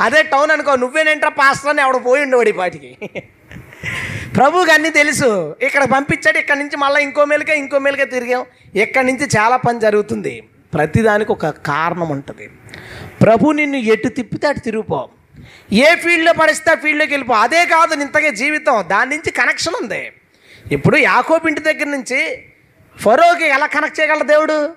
అదే 0.00 0.20
టౌన్ 0.22 0.50
అనుకో 0.50 0.74
నువ్వేనేంట్రా 0.82 1.30
పాస్టర్ 1.40 1.70
అని 1.72 1.82
ఎవడు 1.82 1.98
పోయి 2.06 2.22
ఉండేవాడు 2.26 2.50
ఈ 2.52 2.56
పాటికి. 2.60 2.90
అన్నీ 4.74 4.90
తెలుసు. 4.90 5.28
ఇక్కడ 5.62 5.84
పంపించాడు 5.94 6.38
ఇక్కడ 6.42 6.56
నుంచి 6.56 6.76
మళ్ళీ 6.84 7.00
ఇంకో 7.06 7.24
మేలుగా 7.30 7.54
ఇంకో 7.62 7.78
మేలుకే 7.78 8.06
తిరిగాం. 8.14 8.44
ఇక్కడ 8.74 9.04
నుంచి 9.10 9.26
చాలా 9.36 9.56
పని 9.66 9.80
జరుగుతుంది. 9.80 10.34
ప్రతిదానికి 10.74 11.32
ఒక 11.32 11.48
కారణం 11.70 12.08
ఉంటుంది. 12.16 12.46
ప్రభు 13.22 13.52
నిన్ను 13.52 13.76
ఎటు 13.76 14.08
తిప్పితే 14.08 14.46
అటు 14.46 14.58
తిరిగిపో. 14.58 15.08
ఏ 15.72 15.96
ఫీల్డ్లో 15.96 16.32
పడిస్తే 16.32 16.70
ఆ 16.70 16.74
ఫీల్డ్లోకి 16.74 17.12
వెళ్ళిపో. 17.12 17.34
అదే 17.34 17.64
కాదు 17.64 18.00
ఇంతకే 18.00 18.30
జీవితం. 18.30 18.84
దాని 18.90 19.10
నుంచి 19.10 19.30
కనెక్షన్ 19.30 19.74
ఉంది. 19.82 20.12
ఇప్పుడు 20.72 20.96
యాకోబు 20.96 21.48
ఇంటి 21.48 21.60
దగ్గర 21.60 21.84
నుంచి 21.84 22.44
ఫరోకి 23.00 23.46
ఎలా 23.48 23.66
కనెక్ట్ 23.66 24.00
చేయగలడు 24.00 24.24
దేవుడు? 24.24 24.74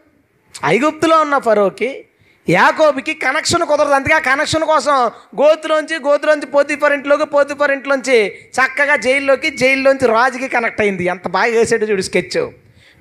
ఐగుప్తులో 0.65 1.21
ఉన్న 1.21 1.37
ఫరోకి 1.37 2.05
యాకోబికి 2.49 3.13
కనెక్షన్ 3.13 3.65
కుదరదు. 3.65 3.93
అందుకే 3.93 4.13
ఆ 4.13 4.19
కనెక్షన్ 4.19 4.63
కోసం 4.63 4.93
గోతులోంచి 5.41 5.95
గోతులోంచి 5.95 6.45
పోతిఫర్ 6.45 6.93
ఇంట్లోకి 6.93 7.25
పోతిఫర్ 7.25 7.71
ఇంట్లోంచి 7.71 8.17
చక్కగా 8.57 8.95
జైల్లోకి 8.95 9.49
జైల్లోంచి 9.49 10.07
రాజుకి 10.07 10.47
కనెక్ట్ 10.47 10.81
అయింది. 10.81 11.05
ఎంత 11.05 11.27
బాగా 11.27 11.51
వేసాడు 11.57 11.85
చూడు 11.85 12.01
స్కెచ్ 12.01 12.51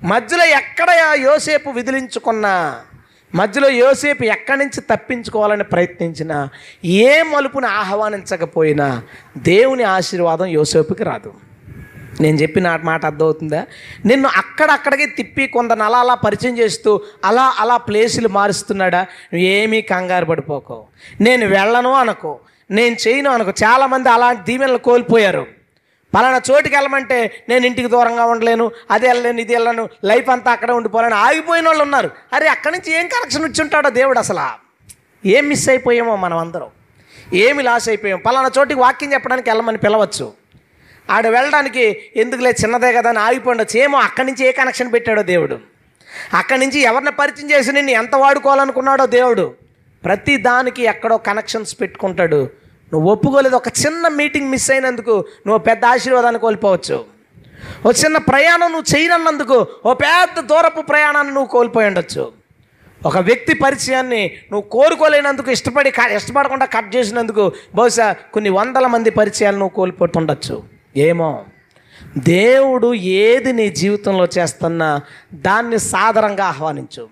మధ్యలో 0.03 0.45
ఎక్కడ 0.45 0.89
యోసేపు 1.19 1.69
విదిలించుకున్నా 1.69 2.81
మధ్యలో 3.35 3.69
యోసేపు 3.69 4.23
ఎక్కడి 4.23 4.59
నుంచి 4.59 4.81
తప్పించుకోవాలని 4.81 5.63
ప్రయత్నించినా 5.63 6.49
ఏ 6.85 7.21
మలుపుని 7.21 7.67
ఆహ్వానించకపోయినా 7.67 9.03
దేవుని 9.37 9.83
ఆశీర్వాదం 9.83 10.45
యోసేపుకి 10.45 11.03
రాదు. 11.03 11.33
నేను 12.21 12.37
చెప్పిన 12.37 12.79
మాట 12.83 13.05
అర్థమవుతుందా? 13.05 13.65
నిన్ను 14.05 14.29
అక్కడక్కడికి 14.37 15.05
తిప్పి 15.05 15.47
కొందరు 15.47 15.83
అలా 15.83 15.97
అలా 15.97 16.13
పరిచయం 16.13 16.57
చేస్తూ 16.57 17.01
అలా 17.25 17.55
అలా 17.59 17.77
ప్లేసులు 17.77 18.27
మారుస్తున్నాడా? 18.27 19.01
నువ్వు 19.01 19.47
ఏమీ 19.47 19.81
కంగారు 19.81 20.25
పడిపోకో. 20.25 20.85
నేను 21.21 21.47
వెళ్ళను 21.47 21.93
అనుకో. 21.93 22.39
నేను 22.71 22.95
చేయను 23.07 23.31
అనుకో. 23.31 23.51
చాలామంది 23.51 24.09
అలాంటి 24.09 24.41
దీవెనలు 24.45 24.77
కోల్పోయారు. 24.77 25.47
పలానా 26.15 26.41
చోటుకి 26.51 26.75
వెళ్ళమంటే 26.75 27.43
నేను 27.49 27.65
ఇంటికి 27.65 27.87
దూరంగా 27.87 28.25
ఉండలేను 28.25 28.71
అది 28.91 29.07
వెళ్ళలేను 29.07 29.41
ఇది 29.41 29.53
వెళ్ళను 29.53 29.89
లైఫ్ 30.03 30.29
అంతా 30.29 30.51
అక్కడే 30.51 30.73
ఉండిపోలేను 30.73 31.15
ఆగిపోయిన 31.15 31.65
వాళ్ళు 31.65 31.83
ఉన్నారు. 31.83 32.11
అరే 32.33 32.47
అక్కడి 32.47 32.77
నుంచి 32.77 32.99
ఏం 32.99 33.07
కనెక్షన్ 33.07 33.45
ఇచ్చి 33.45 33.61
ఉంటాడో 33.61 33.89
దేవుడు 33.89 34.19
అసలు? 34.19 34.65
ఏం 35.27 35.47
మిస్ 35.47 35.69
అయిపోయామో 35.69 36.15
మనం 36.15 36.37
అందరం. 36.37 36.67
ఏమి 37.33 37.63
లాస్ 37.63 37.89
అయిపోయాం? 37.89 38.19
పలానా 38.25 38.51
చోటికి 38.59 38.79
వాక్యం 38.79 39.13
చెప్పడానికి 39.13 39.49
వెళ్ళమని 39.49 39.77
పిలవచ్చు. 39.77 40.33
ఆడ 41.09 41.27
వెళ్ళడానికి 41.27 42.11
ఎందుకులే 42.15 42.49
చిన్నదే 42.49 42.93
కదా 42.93 43.09
అని 43.09 43.19
ఆగిపోండొచ్చు 43.19 43.79
ఏమో 43.79 43.97
అక్కడి 43.97 44.27
నుంచి 44.27 44.45
ఏ 44.45 44.51
కనెక్షన్ 44.51 44.93
పెట్టాడో 44.93 45.21
దేవుడు? 45.21 45.59
అక్కడి 46.33 46.59
నుంచి 46.59 46.79
ఎవరిని 46.79 47.11
పరిచయం 47.11 47.51
చేసి 47.51 47.71
నిన్ను 47.71 47.91
ఎంత 47.91 48.15
వాడుకోవాలనుకున్నాడో 48.15 49.05
దేవుడు? 49.05 49.55
ప్రతి 50.05 50.37
దానికి 50.37 50.83
ఎక్కడో 50.83 51.17
కనెక్షన్స్ 51.17 51.81
పెట్టుకుంటాడు. 51.81 52.49
నువ్వు 52.95 53.11
ఒప్పుకోలేదు 53.11 53.55
ఒక 53.55 53.67
చిన్న 53.67 54.07
మీటింగ్ 54.07 54.49
మిస్ 54.49 54.71
అయినందుకు 54.71 55.11
నువ్వు 55.47 55.57
పెద్ద 55.57 55.85
ఆశీర్వాదాన్ని 55.85 56.41
కోల్పోవచ్చు. 56.41 57.05
ఓ 57.85 57.91
చిన్న 57.91 58.17
ప్రయాణం 58.17 58.71
నువ్వు 58.71 58.97
చేయనన్నందుకు 58.97 59.67
ఓ 59.85 59.93
పెద్ద 59.93 60.39
దూరపు 60.39 60.81
ప్రయాణాన్ని 60.81 61.33
నువ్వు 61.33 61.49
కోల్పోయి 61.49 61.87
ఉండొచ్చు. 61.87 62.31
ఒక 63.05 63.17
వ్యక్తి 63.17 63.55
పరిచయాన్ని 63.55 64.31
నువ్వు 64.51 64.69
కోరుకోలేనందుకు 64.69 65.51
ఇష్టపడి 65.51 65.91
క- 65.91 66.11
ఇష్టపడకుండా 66.15 66.65
కట్ 66.65 66.95
చేసినందుకు 66.95 67.51
బహుశా 67.75 68.15
కొన్ని 68.33 68.49
వందల 68.49 68.87
మంది 68.87 69.09
పరిచయాలు 69.09 69.57
నువ్వు 69.57 69.75
కోల్పోతుండొచ్చు. 69.75 70.63
ఏమో. 70.97 71.45
దేవుడు 72.17 72.93
ఏది 72.93 73.53
నీ 73.53 73.69
జీవితంలో 73.69 74.27
చేస్తున్నా 74.37 75.01
దాన్ని 75.33 75.79
సాదరంగా 75.79 76.45
ఆహ్వానించు. 76.45 77.07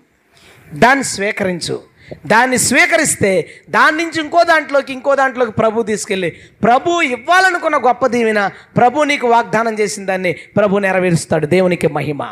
దాన్ని 0.74 1.04
స్వీకరించు. 1.04 1.93
దాన్ని 2.26 2.58
స్వీకరిస్తే 2.58 3.50
దాని 3.70 3.96
నుంచి 3.96 4.20
ఇంకో 4.20 4.44
దాంట్లోకి 4.44 4.92
ఇంకో 4.92 5.14
దాంట్లోకి 5.14 5.52
ప్రభు 5.52 5.82
తీసుకెళ్ళి 5.82 6.30
ప్రభు 6.62 7.02
ఇవ్వాలనుకున్న 7.02 7.76
గొప్ప 7.76 8.06
దీవెన 8.06 8.50
ప్రభు 8.76 9.02
నీకు 9.02 9.28
వాగ్దానం 9.28 9.78
చేసిన 9.78 10.06
దాన్ని 10.06 10.32
ప్రభు 10.32 10.78
నెరవేరుస్తాడు. 10.78 11.46
దేవునికి 11.46 11.88
మహిమ. 11.88 12.22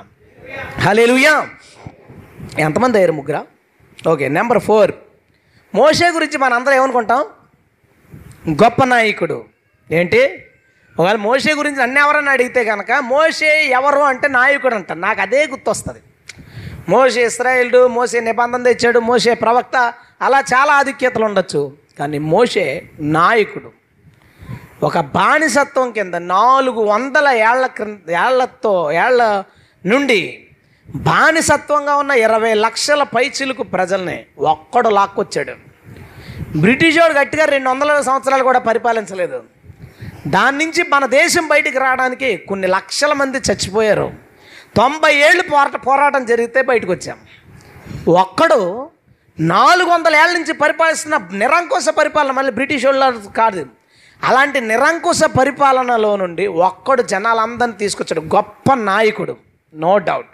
హలేలుయా 0.78 1.48
ఎంతమంది 2.58 2.96
అయ్యారు 2.98 3.12
ముగ్గురా? 3.12 3.44
Okay 4.08 4.28
number 4.28 4.58
four. 4.58 4.92
మోషే 5.74 6.10
గురించి 6.10 6.38
మనందరం 6.38 6.74
ఏమనుకుంటాం? 6.74 7.24
గొప్ప 8.50 8.84
నాయకుడు. 8.84 9.44
ఏంటి? 9.90 10.46
ఒకవేళ 11.00 11.16
మోషే 11.16 11.54
గురించి 11.54 11.76
నన్ను 11.76 12.00
ఎవరన్నా 12.00 12.32
అడిగితే 12.32 12.64
కనుక 12.64 12.92
మోషే 12.92 13.66
ఎవరు 13.66 13.98
అంటే 13.98 14.28
నాయకుడు 14.28 14.74
అంట. 14.74 14.92
నాకు 14.92 15.20
అదే 15.20 15.46
గుర్తొస్తుంది. 15.46 15.98
మోషే 16.88 17.26
ఇస్రాయేల్డు 17.26 17.86
మోసే 17.86 18.20
నిబంధన 18.20 18.62
తెచ్చాడు 18.62 18.98
మోసే 18.98 19.34
ప్రవక్త. 19.34 19.94
అలా 20.22 20.40
చాలా 20.40 20.72
ఆధిక్యతలు 20.72 21.24
ఉండొచ్చు. 21.24 21.76
కానీ 21.98 22.18
మోషే 22.18 22.82
నాయకుడు. 23.00 23.70
ఒక 24.82 25.00
బానిసత్వం 25.00 25.92
కింద 25.92 26.14
నాలుగు 26.14 26.82
వందల 26.82 27.28
ఏళ్ళ 27.28 27.66
క్రింద 27.66 28.10
ఏళ్ళతో 28.10 28.92
ఏళ్ళ 28.92 29.42
నుండి 29.86 30.44
బానిసత్వంగా 30.94 31.96
ఉన్న 31.96 32.10
ఇరవై 32.10 32.54
లక్షల 32.54 33.02
పైచిలుకు 33.02 33.62
ప్రజల్ని 33.62 34.24
ఒక్కడు 34.38 34.88
లాక్కొచ్చాడు. 34.88 35.52
బ్రిటిష్ 36.58 36.98
వాడు 36.98 37.12
గట్టిగా 37.12 37.44
రెండు 37.44 37.70
వందల 37.70 38.00
సంవత్సరాలు 38.00 38.42
కూడా 38.42 38.58
పరిపాలించలేదు. 38.58 39.42
దాని 40.28 40.58
నుంచి 40.58 40.82
మన 40.88 41.06
దేశం 41.06 41.48
బయటికి 41.48 41.78
రావడానికి 41.78 42.36
కొన్ని 42.36 42.66
లక్షల 42.66 43.12
మంది 43.12 43.38
చచ్చిపోయారు. 43.38 44.31
తొంభై 44.76 45.14
ఏళ్ళు 45.14 45.42
పోరాట 45.42 45.86
పోరాటం 45.86 46.24
జరిగితే 46.24 46.62
బయటకు 46.62 46.92
వచ్చాం 46.92 47.18
ఒక్కడు 48.08 48.90
నాలుగు 49.40 49.88
వందల 49.88 50.16
ఏళ్ళ 50.16 50.32
నుంచి 50.32 50.52
పరిపాలిస్తున్న 50.52 51.16
నిరంకుశ 51.32 51.86
పరిపాలన 51.88 52.30
మళ్ళీ 52.30 52.52
బ్రిటిష్ 52.52 52.86
వాళ్ళు 52.86 53.32
కాదు. 53.36 53.66
అలాంటి 54.24 54.60
నిరంకుశ 54.60 55.20
పరిపాలనలో 55.38 56.16
నుండి 56.16 56.46
ఒక్కడు 56.46 57.02
జనాలందరినీ 57.02 57.76
తీసుకొచ్చాడు. 57.76 58.34
గొప్ప 58.36 58.74
నాయకుడు 58.74 59.36
నో 59.74 59.98
డౌట్. 59.98 60.26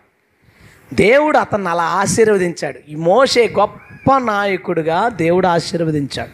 దేవుడు 0.94 1.38
అతన్ని 1.38 1.68
అలా 1.68 1.82
ఆశీర్వదించాడు. 1.82 2.78
ఈ 2.88 2.94
మోషే 2.94 3.54
గొప్ప 3.58 4.18
నాయకుడిగా 4.18 5.08
దేవుడు 5.08 5.46
ఆశీర్వదించాడు. 5.46 6.30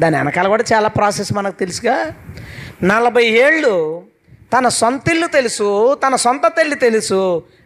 దాని 0.00 0.16
వెనకాల 0.16 0.48
కూడా 0.48 0.64
చాలా 0.72 0.88
ప్రాసెస్ 0.88 1.32
మనకు 1.32 1.58
తెలుసుగా. 1.58 2.12
నలభై 2.82 3.24
ఏళ్ళు 3.24 4.02
తన 4.52 4.68
సొంత 4.68 5.10
ఇల్లు 5.10 5.26
తెలుసు 5.26 5.68
తన 6.06 6.14
సొంత 6.16 6.46
తల్లి 6.56 6.76
తెలుసు. 6.76 7.20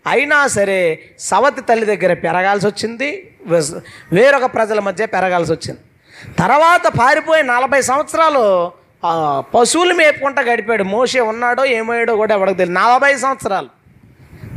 అయినా 0.07 0.39
సరే 0.47 0.79
సవతి 1.19 1.63
తల్లి 1.69 1.87
దగ్గర 1.87 2.13
పెరగాల్సి 2.25 2.67
వచ్చింది 2.67 3.09
వేరొక 4.13 4.47
ప్రజల 4.55 4.81
మధ్య 4.81 5.07
పెరగాల్సి 5.07 5.53
వచ్చింది. 5.53 5.81
తర్వాత 6.39 6.87
పారిపోయి 6.99 7.43
నలభై 7.43 7.81
సంవత్సరాలు 7.91 8.43
పశువులు 9.55 9.95
మేపుకుంటా 9.95 10.43
గడిపాడు. 10.43 10.85
మోసే 10.85 11.21
ఉన్నాడో 11.33 11.65
ఏమయ్యాడో 11.65 12.17
కూడా 12.17 12.35
ఎవరికి 12.35 12.59
తెలియదు 12.59 12.79
నలభై 12.79 13.15
సంవత్సరాలు. 13.25 13.69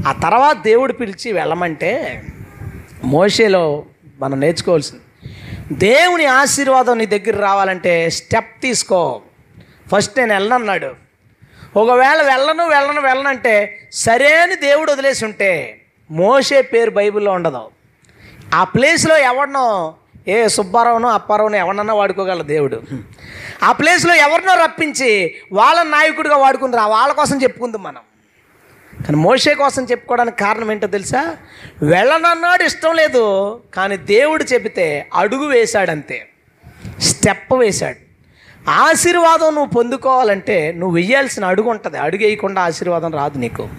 ఆ 0.08 0.12
తర్వాత 0.24 0.58
దేవుడు 0.70 0.94
పిలిచి 0.94 1.32
వెళ్ళమంటే 1.32 1.92
మోషేలో 3.04 3.64
మనం 4.20 4.40
నేర్చుకోవాల్సింది 4.40 5.04
దేవుని 5.88 6.26
ఆశీర్వాదం 6.26 6.98
నీ 6.98 7.06
దగ్గర 7.06 7.36
రావాలంటే 7.42 7.94
స్టెప్ 8.10 8.54
తీసుకో. 8.62 9.22
ఫస్ట్ 9.92 10.18
నేను 10.18 10.34
వెళ్ళనన్నాడు. 10.34 11.09
ఒకవేళ 11.80 12.22
వెళ్ళను 12.22 12.68
వెళ్ళను 12.68 13.02
వెళ్ళను 13.02 13.30
అంటే 13.30 13.88
సరే 13.92 14.36
అని 14.36 14.56
దేవుడు 14.56 14.92
వదిలేసి 14.92 15.26
ఉంటే 15.26 15.82
మోసే 16.12 16.62
పేరు 16.62 16.92
బైబిల్లో 16.92 17.32
ఉండదు. 17.32 17.70
ఆ 18.54 18.64
ప్లేస్లో 18.64 19.18
ఎవరినో 19.18 19.94
ఏ 20.28 20.48
సుబ్బారావునో 20.48 21.10
అప్పారావునో 21.10 21.58
ఎవరినన్నా 21.58 21.94
వాడుకోగల 21.94 22.42
దేవుడు. 22.42 22.82
ఆ 23.64 23.72
ప్లేస్లో 23.72 24.16
ఎవరినో 24.16 24.54
రప్పించి 24.54 25.36
వాళ్ళ 25.52 25.84
నాయకుడిగా 25.84 26.38
వాడుకుంటారు 26.38 26.90
వాళ్ళ 26.90 27.14
కోసం 27.14 27.44
చెప్పుకుందాం 27.44 27.84
మనం. 27.84 28.02
కానీ 29.04 29.18
మోషే 29.18 29.54
కోసం 29.54 29.84
చెప్పుకోవడానికి 29.84 30.38
కారణం 30.38 30.72
ఏంటో 30.72 30.88
తెలుసా? 30.88 31.38
వెళ్ళనన్నాడు 31.84 32.64
ఇష్టం 32.64 32.96
లేదు 32.96 33.24
కానీ 33.74 33.98
దేవుడు 33.98 34.44
చెబితే 34.44 35.08
అడుగు 35.14 35.46
వేశాడంతే. 35.46 36.30
స్టెప్ 37.00 37.54
వేశాడు. 37.54 38.09
ఆశీర్వాదం 38.70 39.56
నువ్వు 39.56 39.66
పొందుకోవాలంటే 39.66 40.72
నువ్వు 40.72 40.96
వెయ్యాల్సిన 40.96 41.46
అడుగు 41.46 41.70
ఉంటుంది. 41.70 41.98
అడుగు 41.98 42.24
వేయకుండా 42.24 42.62
ఆశీర్వాదం 42.62 43.14
రాదు 43.14 43.38
నీకు. 43.38 43.70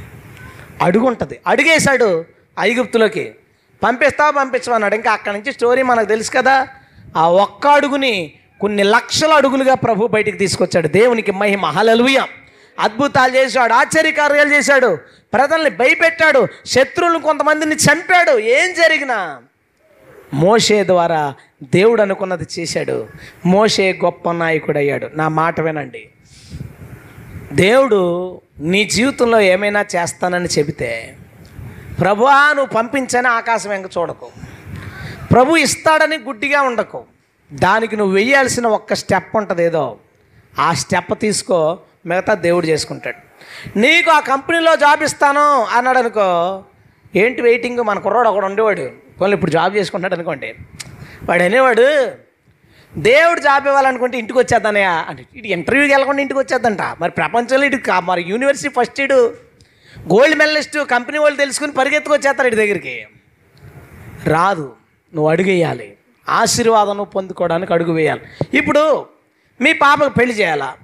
అడుగు 0.82 1.04
ఉంటుంది. 1.04 1.40
అడుగేశాడు 1.46 2.24
ఐగుప్తులోకి. 2.60 3.34
పంపిస్తావా 3.82 4.30
పంపించమన్నాడు 4.30 4.94
ఇంకా 4.94 5.12
అక్కడి 5.12 5.36
నుంచి 5.38 5.52
స్టోరీ 5.52 5.82
మనకు 5.82 6.06
తెలుసు 6.06 6.30
కదా. 6.30 6.68
ఆ 7.16 7.28
ఒక్క 7.28 7.66
అడుగుని 7.66 8.32
కొన్ని 8.60 8.82
లక్షల 8.82 9.32
అడుగులుగా 9.32 9.74
ప్రభు 9.74 10.06
బయటికి 10.06 10.38
తీసుకొచ్చాడు. 10.38 10.88
దేవునికి 10.88 11.32
మహిమ. 11.32 11.66
హలలుయ 11.66 12.20
అద్భుతాలు 12.80 13.36
చేశాడు. 13.36 13.72
ఆశ్చర్యకార్యాలు 13.72 14.54
చేశాడు. 14.54 14.98
ప్రజల్ని 15.32 15.70
భయపెట్టాడు. 15.70 16.48
శత్రువులను 16.66 17.18
కొంతమందిని 17.18 17.74
చంపాడు. 17.74 18.38
ఏం 18.38 18.72
జరిగినా 18.72 19.42
మోషే 20.34 20.84
ద్వారా 20.84 21.34
దేవుడు 21.62 22.02
అనుకున్నది 22.02 22.46
చేశాడు. 22.58 23.08
మోషే 23.46 23.98
గొప్ప 24.04 24.32
నాయకుడు 24.32 24.78
అయ్యాడు 24.78 25.10
నా 25.14 25.28
మాట 25.28 25.60
వినండి. 25.60 26.08
దేవుడు 27.52 28.40
నీ 28.60 28.84
జీవితంలో 28.84 29.40
ఏమైనా 29.40 29.84
చేస్తానని 29.96 30.48
చెబితే 30.58 31.16
ప్రభువా 32.00 32.52
నువ్వు 32.56 32.72
పంపించని 32.74 33.28
ఆకాశం 33.28 33.70
వెంక 33.70 33.86
చూడకు. 33.98 34.28
ప్రభు 35.32 35.56
ఇస్తాడని 35.56 36.18
గుడ్డిగా 36.18 36.62
ఉండకు. 36.62 37.02
దానికి 37.52 37.96
నువ్వు 37.96 38.14
వెయ్యాల్సిన 38.14 38.66
ఒక్క 38.66 38.94
స్టెప్ 38.94 39.36
ఉంటుంది 39.36 39.64
ఏదో. 39.64 39.96
ఆ 40.58 40.72
స్టెప్ 40.72 41.20
తీసుకో 41.20 41.78
మిగతా 42.06 42.34
దేవుడు 42.34 42.66
చేసుకుంటాడు. 42.66 43.30
నీకు 43.78 44.10
ఆ 44.10 44.20
కంపెనీలో 44.20 44.76
జాబ్ 44.76 45.02
ఇస్తాను 45.02 45.64
అన్నాడు 45.64 45.98
అనుకో 45.98 46.62
ఏంటి 47.16 47.42
వెయిటింగ్? 47.42 47.78
మన 47.78 47.98
కుర్రాడు 47.98 48.28
ఒకడు 48.28 48.46
ఉండేవాడు. 48.46 48.90
కొన్ని 49.20 49.36
ఇప్పుడు 49.36 49.50
జాబ్ 49.50 49.76
చేసుకుంటాడు 49.76 50.14
అనుకోండి. 50.14 50.54
వాడు 51.24 51.42
అనేవాడు 51.42 51.86
దేవుడు 52.96 53.40
జాబ్ 53.40 53.66
ఇవ్వాలనుకుంటే 53.66 54.18
ఇంటికి 54.18 54.38
వచ్చేద్దానయా 54.38 54.92
అంటే 55.08 55.24
ఇటు 55.36 55.46
ఇంటర్వ్యూకి 55.46 55.92
వెళ్ళకుండా 55.92 56.20
ఇంటికి 56.20 56.40
వచ్చేద్దంట. 56.40 56.82
మరి 57.00 57.12
ప్రపంచంలో 57.12 57.66
ఇటు 57.66 57.78
మరి 58.00 58.22
యూనివర్సిటీ 58.22 58.68
ఫస్ట్ 58.68 59.00
ఇడు 59.00 59.20
గోల్డ్ 60.00 60.38
మెడలిస్ట్ 60.38 60.78
కంపెనీ 60.90 61.18
వాళ్ళు 61.18 61.38
తెలుసుకుని 61.38 61.72
పరిగెత్తుకొచ్చేస్తారు 61.72 62.48
ఇటు 62.48 62.56
దగ్గరికి. 62.56 63.06
రాదు 64.26 64.76
నువ్వు 65.14 65.30
అడుగేయాలి 65.30 65.96
ఆశీర్వాదం 66.28 66.96
నువ్వు 66.96 67.12
పొందుకోవడానికి 67.16 67.72
అడుగు 67.72 67.92
వేయాలి. 67.92 68.20
ఇప్పుడు 68.58 69.06
మీ 69.60 69.72
పాపకు 69.72 70.08
పెళ్ళి 70.08 70.34
చేయాలా? 70.34 70.74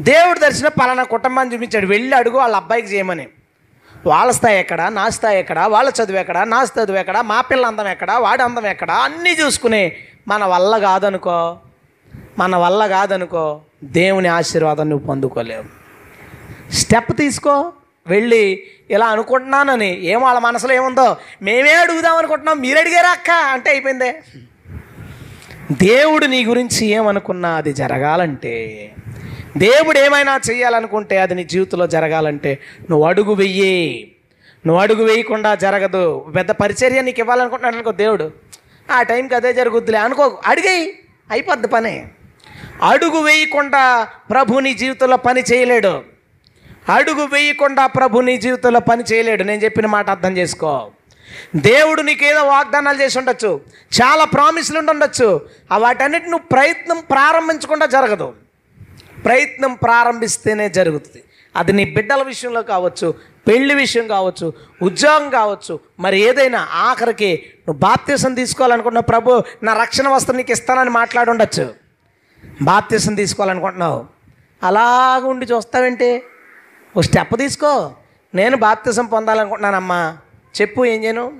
దేవుడు 0.00 0.38
దర్శనం 0.38 0.70
పలానా 0.80 1.02
కుటుంబాన్ని 1.02 1.54
చూపించాడు. 1.54 1.86
వెళ్ళి 1.86 2.16
అడుగు 2.16 2.36
వాళ్ళ 2.36 2.56
అబ్బాయికి 2.56 2.88
చేయమని. 2.88 3.26
వాళ్ళ 4.06 4.32
స్థాయి 4.32 4.58
ఎక్కడ? 4.58 4.82
నా 4.82 5.08
స్థాయి 5.08 5.38
ఎక్కడ? 5.38 5.58
వాళ్ళ 5.58 5.92
చదువు 6.02 6.16
ఎక్కడ? 6.16 6.42
నా 6.42 6.62
చదువు 6.62 6.96
ఎక్కడ? 6.96 7.20
మా 7.20 7.40
పిల్ల 7.40 7.66
అందం 7.66 7.88
ఎక్కడ? 7.88 8.12
వాడి 8.12 8.42
అందం 8.42 8.66
ఎక్కడ? 8.66 8.90
అన్నీ 8.90 9.30
చూసుకుని 9.30 9.92
మన 10.28 10.44
వల్ల 10.44 10.78
కాదనుకో 10.78 11.58
మన 12.38 12.56
వల్ల 12.56 12.86
కాదనుకో 12.86 13.60
దేవుని 13.84 14.28
ఆశీర్వాదం 14.28 14.88
నువ్వు 14.88 15.06
పొందుకోలేవు. 15.06 15.64
స్టెప్ 16.72 17.16
తీసుకో 17.16 17.72
వెళ్ళి 18.06 18.62
ఇలా 18.90 19.06
అనుకుంటున్నానని 19.06 20.04
ఏం 20.04 20.20
వాళ్ళ 20.20 20.38
మనసులో 20.38 20.74
ఏముందో? 20.74 21.16
మేమే 21.42 21.72
అడుగుదాం 21.72 22.16
అనుకుంటున్నాం 22.16 22.60
మీరు 22.60 22.78
అడిగారా 22.78 23.10
అక్క? 23.10 23.30
అంటే 23.30 23.70
అయిపోయిందే. 23.70 24.22
దేవుడు 25.72 26.26
నీ 26.26 26.44
గురించి 26.44 26.86
ఏమనుకున్నా 26.86 27.54
అది 27.54 27.72
జరగాలంటే 27.72 28.54
దేవుడు 29.56 29.98
ఏమైనా 29.98 30.40
చేయాలనుకుంటే 30.50 31.16
అది 31.16 31.34
నీ 31.34 31.44
జీవితంలో 31.44 31.86
జరగాలంటే 31.86 32.58
నువ్వు 32.90 33.06
అడుగు 33.06 33.34
వెయ్యి. 33.34 34.16
నువ్వు 34.66 34.82
అడుగు 34.82 35.04
వేయకుండా 35.04 35.54
జరగదు. 35.54 36.32
పెద్ద 36.36 36.50
పరిచర్య 36.50 37.02
నీకు 37.02 37.20
ఇవ్వాలనుకుంటున్నాడు 37.20 37.74
అనుకో 37.74 37.92
దేవుడు. 37.92 38.32
ఆ 38.92 39.02
టైంకి 39.02 39.34
అదే 39.34 39.52
జరుగుద్దిలే. 39.52 39.98
అనుకో 39.98 40.40
అడిగేయి. 40.46 40.98
అయిపోద్ది 41.30 41.68
పని. 41.68 42.08
అడుగు 42.82 43.20
వేయకుండా 43.20 44.08
ప్రభు 44.30 44.58
నీ 44.58 44.74
జీవితంలో 44.74 45.16
పని 45.16 45.42
చేయలేడు. 45.52 46.02
అడుగు 46.88 47.24
వేయకుండా 47.24 47.86
ప్రభు 47.86 48.20
నీ 48.20 48.36
జీవితంలో 48.36 48.80
పని 48.80 49.04
చేయలేడు. 49.12 49.42
నేను 49.42 49.64
చెప్పిన 49.64 49.86
మాట 49.86 50.10
అర్థం 50.10 50.36
చేసుకో. 50.36 50.90
దేవుడు 51.56 52.02
నీకేదో 52.02 52.42
వాగ్దానాలు 52.42 53.02
చేసి 53.02 53.18
ఉండొచ్చు. 53.18 53.60
చాలా 54.02 54.24
ప్రామిస్లు 54.24 54.78
ఉండొచ్చు. 54.78 55.48
ఆ 55.72 55.78
వాటన్నిటి 55.78 56.30
నువ్వు 56.30 56.46
ప్రయత్నం 56.46 56.98
ప్రారంభించకుండా 57.10 57.86
జరగదు. 57.86 58.32
ప్రయత్నం 59.24 59.74
ప్రారంభిస్తేనే 59.74 60.68
జరుగుతుంది. 60.68 61.24
అది 61.56 61.72
నీ 61.72 61.84
బిడ్డల 61.84 62.22
విషయంలో 62.22 62.62
కావచ్చు 62.62 63.14
పెళ్ళి 63.48 63.74
విషయం 63.74 64.08
కావచ్చు 64.08 64.52
ఉద్యోగం 64.82 65.30
కావచ్చు 65.30 65.80
మరి 66.00 66.20
ఏదైనా 66.20 66.68
ఆఖరికి 66.72 67.42
నువ్వు 67.58 67.80
బాప్తీసం 67.80 68.34
తీసుకోవాలనుకున్న 68.34 69.00
ప్రభు 69.00 69.42
నా 69.62 69.72
రక్షణ 69.72 70.08
వస్త్రం 70.08 70.36
నీకు 70.36 70.52
ఇస్తానని 70.52 70.90
మాట్లాడుండొచ్చు 70.90 71.64
బాప్త్యసం 71.64 72.64
బాప్తీసం 72.64 73.14
తీసుకోవాలనుకుంటున్నావు. 73.14 74.06
అలాగ 74.62 75.24
ఉండి 75.24 75.46
చూస్తావేంటి? 75.46 76.22
ఓ 76.96 77.00
స్టెప్ 77.00 77.38
తీసుకో. 77.38 77.92
నేను 78.34 78.56
బాప్త్యసం 78.56 79.06
పొందాలనుకుంటున్నానమ్మా. 79.06 80.18
చెప్పు 80.60 80.84
ఏం 80.84 81.04
చేయను? 81.04 81.32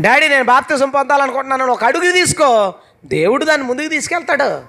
డాడీ 0.00 0.28
నేను 0.28 0.44
బాప్తీసం 0.44 0.90
పొందాలనుకుంటున్నాను 0.90 1.64
ఒక 1.64 1.84
అడుగు 1.84 2.12
తీసుకో. 2.12 2.74
దేవుడు 3.04 3.44
దాన్ని 3.44 3.66
ముందుకు 3.66 3.88
తీసుకెళ్తాడు. 3.88 4.62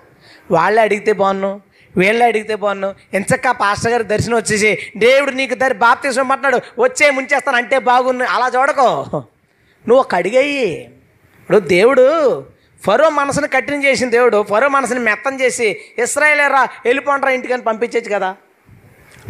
వాళ్ళే 0.53 0.81
అడిగితే 0.81 1.13
బాగున్నాను 1.13 1.61
వీళ్ళు 1.97 2.23
అడిగితే 2.23 2.55
బాగున్ను. 2.55 2.95
ఎంచక్క 3.13 3.51
పాస్టర్ 3.51 3.91
గారి 3.91 4.03
దర్శనం 4.03 4.37
వచ్చేసి 4.37 4.77
దేవుడు 4.97 5.31
నీకు 5.31 5.53
దరి 5.53 5.73
బాప్తీసం 5.73 6.27
పట్టినాడు. 6.27 6.81
వచ్చే 6.81 7.09
ముంచేస్తాను 7.09 7.57
అంటే 7.57 7.79
బాగున్ను. 7.79 8.25
అలా 8.25 8.59
చూడకో. 8.59 9.05
నువ్వు 9.87 9.99
ఒక 9.99 10.15
అడిగయ్యి 10.15 10.83
ఇప్పుడు 11.39 11.59
దేవుడు 11.59 12.45
ఫరో 12.85 13.09
మనసుని 13.09 13.47
కఠినం 13.47 13.83
చేసిన 13.83 14.09
దేవుడు 14.09 14.45
ఫరో 14.49 14.67
మనసుని 14.67 14.99
మెత్తం 14.99 15.41
చేసి 15.41 15.77
ఇస్రాయలేరా 15.99 16.67
వెళ్ళిపోండ్రా 16.85 17.31
ఇంటికని 17.31 17.61
పంపించచ్చు 17.61 18.15
కదా. 18.15 18.35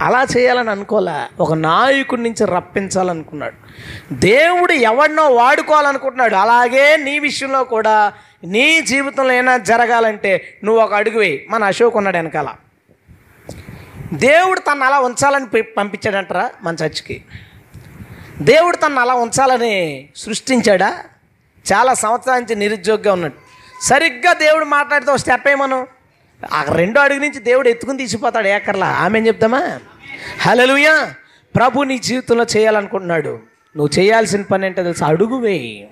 అలా 0.03 0.25
చేయాలని 0.37 0.69
అనుకోలే. 0.69 1.25
ఒక 1.39 1.53
నాయకుడి 1.53 2.23
నుంచి 2.23 2.45
రప్పించాలనుకున్నాడు. 2.45 3.55
దేవుడు 4.13 4.71
ఎవడినో 4.71 5.29
వాడుకోవాలనుకుంటున్నాడు. 5.29 6.35
అలాగే 6.35 6.97
నీ 6.97 7.19
విషయంలో 7.19 7.63
కూడా 7.63 8.13
నీ 8.43 8.81
జీవితంలో 8.81 9.33
ఏమైనా 9.33 9.57
జరగాలంటే 9.57 10.59
నువ్వు 10.63 10.83
ఒక 10.83 10.93
అడుగు 10.93 11.19
వేయి. 11.19 11.47
మన 11.49 11.63
అశోక్ 11.63 11.95
ఉన్నాడు 11.95 12.17
వెనకాల. 12.17 12.53
దేవుడు 14.13 14.59
తను 14.59 14.83
అలా 14.83 14.99
ఉంచాలని 14.99 15.61
పంపించాడంటారా 15.61 16.51
మన 16.63 16.73
చర్చికి. 16.73 17.23
దేవుడు 18.41 18.75
తను 18.75 18.99
అలా 18.99 19.13
ఉంచాలని 19.13 20.09
సృష్టించాడా? 20.15 21.03
చాలా 21.73 21.93
సంవత్సరాల 21.93 22.39
నుంచి 22.39 22.55
నిరుద్యోగిగా 22.55 23.13
ఉన్నాడు. 23.13 23.33
సరిగ్గా 23.81 24.33
దేవుడు 24.33 24.65
మాట్లాడితే 24.65 25.11
ఒక 25.11 25.17
స్టెప్ 25.17 25.55
మనం 25.55 25.87
ఆ 26.51 26.65
రెండో 26.75 27.01
అడుగు 27.01 27.19
నుంచి 27.19 27.39
దేవుడు 27.39 27.69
ఎత్తుకుని 27.69 27.97
తీసిపోతాడు 27.97 28.47
ఏకర్లా. 28.47 28.87
ఆమె 28.87 29.19
చెప్తామా? 29.19 29.79
హలలుయా 30.41 31.13
ప్రభు 31.55 31.83
నీ 31.83 31.97
జీవితంలో 31.97 32.45
చేయాలనుకుంటున్నాడు. 32.57 33.39
నువ్వు 33.77 33.99
చేయాల్సిన 33.99 34.41
పని 34.41 34.65
ఏంటో 34.65 34.83
తెలుసు? 34.83 35.03
అడుగు 35.03 35.37
వేయి. 35.37 35.90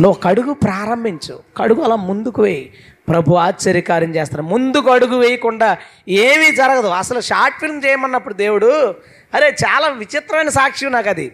నువ్వు 0.00 0.20
కడుగు 0.20 0.52
ప్రారంభించు. 0.52 1.40
కడుగు 1.56 1.82
అలా 1.82 1.96
ముందుకు 1.96 2.42
వేయి. 2.42 2.74
ప్రభు 3.08 3.34
ఆశ్చర్యకార్యం 3.34 4.14
చేస్తాడు. 4.14 4.42
ముందుకు 4.42 4.90
అడుగు 4.90 5.18
వేయకుండా 5.18 5.78
ఏమీ 6.08 6.50
జరగదు. 6.50 6.86
అసలు 6.86 7.20
షార్ట్ 7.20 7.58
ఫిల్మ్ 7.58 7.82
చేయమన్నప్పుడు 7.86 8.34
దేవుడు 8.34 8.94
అరే 9.34 9.56
చాలా 9.66 9.88
విచిత్రమైన 9.88 10.48
సాక్ష్యం 10.48 10.92
నాకు 10.92 11.08
అది. 11.08 11.32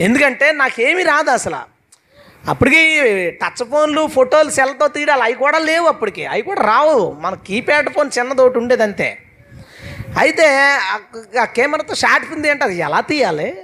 ఎందుకంటే 0.00 0.52
నాకేమీ 0.52 1.02
రాదు 1.02 1.30
అసలు. 1.30 1.56
అప్పటికి 2.50 3.00
టచ్ 3.30 3.64
ఫోన్లు 3.64 4.06
ఫోటోలు 4.06 4.50
సెల్తో 4.50 4.88
తీయాలి 4.88 5.22
అవి 5.22 5.32
కూడా 5.32 5.58
లేవు 5.58 5.86
అప్పటికి. 5.86 6.26
అవి 6.26 6.42
కూడా 6.42 6.62
రావు. 6.62 7.16
మన 7.20 7.34
కీప్యాడ్ 7.34 7.90
ఫోన్ 7.90 8.10
చిన్నది 8.18 8.42
ఒకటి 8.42 8.58
ఉండేది 8.58 8.82
అంతే. 8.82 9.18
అయితే 10.18 10.58
ఆ- 11.40 11.44
కెమెరాతో 11.44 11.94
షార్ట్ 11.94 12.26
ఫిల్మ్ 12.26 12.46
ఏంటి 12.46 12.64
అది 12.64 12.76
ఎలా 12.76 13.00
తీయాలి? 13.00 13.62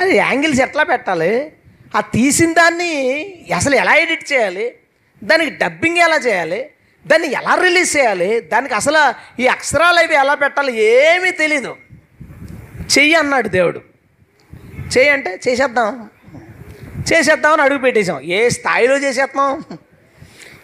అది 0.00 0.16
యాంగిల్స్ 0.16 0.60
ఎట్లా 0.60 0.82
పెట్టాలి? 0.82 1.52
ఆ 1.96 2.00
తీసిన 2.00 2.52
దాన్ని 2.52 3.22
అసలు 3.56 3.74
ఎలా 3.74 3.94
ఎడిట్ 3.94 4.32
చేయాలి? 4.32 4.74
దానికి 5.24 5.50
డబ్బింగ్ 5.50 5.96
ఎలా 5.96 6.16
చేయాలి? 6.16 6.70
దాన్ని 7.06 7.32
ఎలా 7.32 7.54
రిలీజ్ 7.54 7.96
చేయాలి? 7.96 8.40
దానికి 8.40 8.74
అసలు 8.74 9.14
ఈ 9.42 9.46
అక్షరాలు 9.46 9.98
అవి 9.98 10.14
ఎలా 10.14 10.34
పెట్టాలి 10.34 10.82
ఏమీ 10.82 11.30
తెలీదు. 11.30 11.76
చెయ్యి 12.98 13.14
అన్నాడు 13.14 13.48
దేవుడు. 13.48 13.80
చెయ్యి 14.76 15.08
అంటే 15.08 15.40
చేసేద్దాం. 15.48 16.10
చేసేద్దామని 17.12 17.62
అడుగు 17.62 17.78
పెట్టేశాం. 17.78 18.20
ఏ 18.20 18.48
స్థాయిలో 18.48 18.96
చేసేద్దాం 18.96 19.64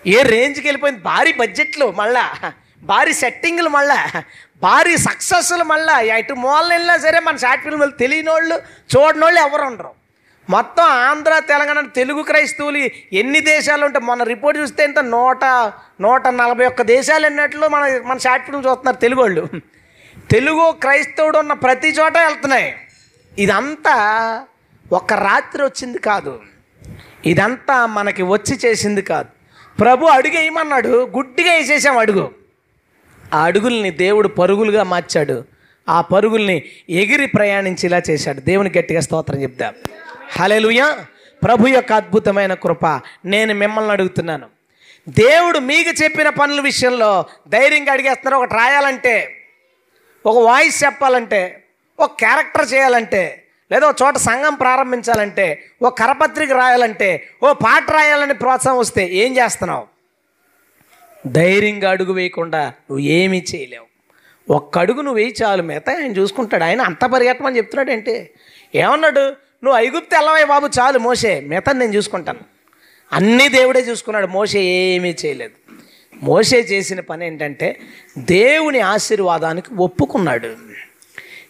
ఏ 0.07 0.23
రేంజ్కి 0.23 0.67
వెళ్ళిపోయింది? 0.67 1.01
భారీ 1.01 1.33
బడ్జెట్లో 1.33 1.91
మళ్ళా. 1.91 2.53
భారీ 2.83 3.13
సెట్టింగ్లు 3.13 3.69
మళ్ళా. 3.69 4.23
భారీ 4.63 4.97
సక్సెస్లు 4.97 5.65
మళ్ళా. 5.65 6.01
ఎటు 6.01 6.35
మూలన 6.35 6.69
వెళ్ళినా 6.69 6.97
సరే 6.97 7.21
మన 7.21 7.37
షార్ట్ 7.37 7.65
ఫిల్మ్లు 7.65 7.91
తెలియని 7.91 8.31
వాళ్ళు 8.31 8.55
చూడని 8.97 9.25
వాళ్ళు 9.25 9.41
ఎవరు 9.41 9.63
ఉండరు 9.63 10.02
మొత్తం 10.51 10.83
ఆంధ్ర 10.83 11.39
తెలంగాణ 11.39 11.87
తెలుగు 11.87 12.23
క్రైస్తవులు 12.23 12.79
ఎన్ని 13.15 13.41
దేశాలు 13.41 13.85
ఉంటాయి 13.85 14.05
మన 14.05 14.23
రిపోర్ట్ 14.23 14.61
చూస్తే 14.61 14.85
ఇంత 14.85 14.99
నూట 14.99 15.45
నూట 16.01 16.29
నలభై 16.29 16.67
ఒక్క 16.67 16.83
దేశాలు 16.83 17.27
అన్నట్లు 17.27 17.67
మన 17.67 18.01
మన 18.05 18.19
షార్ట్ 18.19 18.47
ఫిల్మ్ 18.47 18.67
చూస్తున్నారు 18.67 18.97
తెలుగు 18.97 19.21
వాళ్ళు 19.21 19.49
తెలుగు 20.31 20.71
క్రైస్తవుడు 20.71 21.39
ఉన్న 21.39 21.53
ప్రతి 21.53 21.89
చోట 21.89 22.19
వెళ్తున్నాయి. 22.19 22.75
ఇదంతా 23.39 23.97
ఒక 24.93 25.13
రాత్రి 25.13 25.63
వచ్చింది 25.63 25.99
కాదు. 25.99 26.41
ఇదంతా 27.27 27.87
మనకి 27.87 28.23
వచ్చి 28.23 28.59
చేసింది 28.65 29.03
కాదు. 29.03 29.29
ప్రభు 29.81 30.07
అడుగు 30.07 30.37
వేయమన్నాడు 30.37 30.89
గుడ్డిగా 30.89 31.53
వేసేసాం 31.53 31.99
అడుగు. 31.99 32.31
ఆ 33.35 33.43
అడుగుల్ని 33.43 33.91
దేవుడు 33.91 34.29
పరుగులుగా 34.29 34.83
మార్చాడు. 34.83 35.45
ఆ 35.89 36.01
పరుగుల్ని 36.01 36.63
ఎగిరి 36.91 37.27
ప్రయాణించేలా 37.27 38.03
చేశాడు. 38.11 38.41
దేవుని 38.41 38.73
గట్టిగా 38.79 39.01
స్తోత్రం 39.01 39.43
చెప్తా 39.43 39.73
హలెలుయ 40.39 40.97
ప్రభు 41.43 41.67
యొక్క 41.67 41.93
అద్భుతమైన 41.93 42.55
కృప. 42.55 42.87
నేను 43.25 43.55
మిమ్మల్ని 43.55 43.93
అడుగుతున్నాను. 43.93 44.49
దేవుడు 45.09 45.59
మీకు 45.59 46.03
చెప్పిన 46.03 46.29
పనుల 46.29 46.61
విషయంలో 46.61 47.25
ధైర్యంగా 47.49 47.93
అడిగేస్తున్నారు. 47.93 48.43
ఒకటి 48.43 48.55
రాయాలంటే 48.55 49.47
ఒక 50.27 50.39
వాయిస్ 50.39 50.85
చెప్పాలంటే 50.85 51.65
ఒక 52.01 52.13
క్యారెక్టర్ 52.19 52.73
చేయాలంటే 52.73 53.45
లేదా 53.73 53.89
ఒక 53.89 53.97
చోట 54.03 54.17
సంఘం 54.17 54.55
ప్రారంభించాలంటే 54.55 55.65
ఓ 55.83 55.91
కరపత్రిక 55.91 56.53
రాయాలంటే 56.53 57.29
ఓ 57.43 57.53
పాట 57.53 57.91
రాయాలని 57.91 58.35
ప్రోత్సాహం 58.35 58.79
వస్తే 58.79 59.07
ఏం 59.07 59.37
చేస్తున్నావు? 59.37 59.87
ధైర్యంగా 61.27 61.91
అడుగు 61.91 62.13
వేయకుండా 62.13 62.67
నువ్వు 62.69 62.99
ఏమీ 62.99 63.45
చేయలేవు. 63.55 63.87
ఒక్క 64.53 64.79
అడుగు 64.79 65.01
నువ్వు 65.01 65.15
వేయి 65.15 65.35
చాలు. 65.43 65.63
మిగతా 65.63 65.93
ఆయన 65.93 66.13
చూసుకుంటాడు. 66.13 66.65
ఆయన 66.65 66.83
అంత 66.83 67.05
పరిగెట్టమని 67.05 67.57
చెప్తున్నాడు 67.57 67.91
ఏంటి? 67.91 68.31
ఏమన్నాడు? 68.75 69.42
నువ్వు 69.63 69.79
ఐగుప్తి 69.81 70.17
వెళ్ళవే 70.17 70.45
బాబు 70.45 70.67
చాలు 70.79 70.99
మోసే 70.99 71.41
మిగతా 71.41 71.73
నేను 71.73 71.93
చూసుకుంటాను. 71.93 72.41
అన్నీ 73.13 73.49
దేవుడే 73.49 73.81
చూసుకున్నాడు. 73.81 74.27
మోసే 74.27 74.61
ఏమీ 74.63 75.11
చేయలేదు. 75.25 75.55
మోసే 76.23 76.59
చేసిన 76.71 77.01
పని 77.01 77.27
ఏంటంటే 77.27 77.69
దేవుని 78.19 78.81
ఆశీర్వాదానికి 78.81 79.75
ఒప్పుకున్నాడు. 79.75 80.51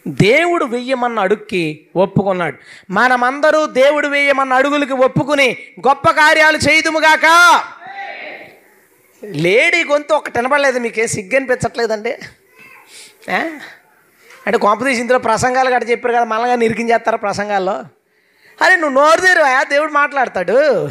దేవుడు 0.07 0.65
వెయ్యమన్న 0.65 1.19
అడుక్కి 1.19 1.63
ఒప్పుకున్నాడు. 1.95 2.57
మనమందరూ 2.89 3.65
దేవుడు 3.65 4.07
వేయమన్న 4.07 4.53
అడుగులకి 4.53 4.93
ఒప్పుకుని 4.93 5.57
గొప్ప 5.87 6.07
కార్యాలు 6.11 6.57
చేయదుముగాక. 6.57 7.27
లేడీ 9.23 9.83
గొంతు 9.83 10.13
ఒకటి 10.13 10.37
వినపడలేదు 10.37 10.79
మీకే 10.79 11.07
సిగ్గనిపించట్లేదండి 11.07 12.13
అంటే 14.45 14.57
కాంపిటీషన్ 14.57 15.01
ఇందులో 15.01 15.19
ప్రసంగాలు 15.19 15.69
గట్ట 15.69 15.89
చెప్పారు 15.89 16.15
కదా 16.15 16.23
మళ్ళీ 16.31 16.55
నిరికించేస్తారు 16.63 17.17
ప్రసంగాల్లో? 17.17 17.75
అరే 18.61 18.75
నువ్వు 18.75 19.01
నోరు 19.01 19.21
తెరువా? 19.21 19.63
దేవుడు 19.63 19.91
మాట్లాడతాడు. 19.91 20.87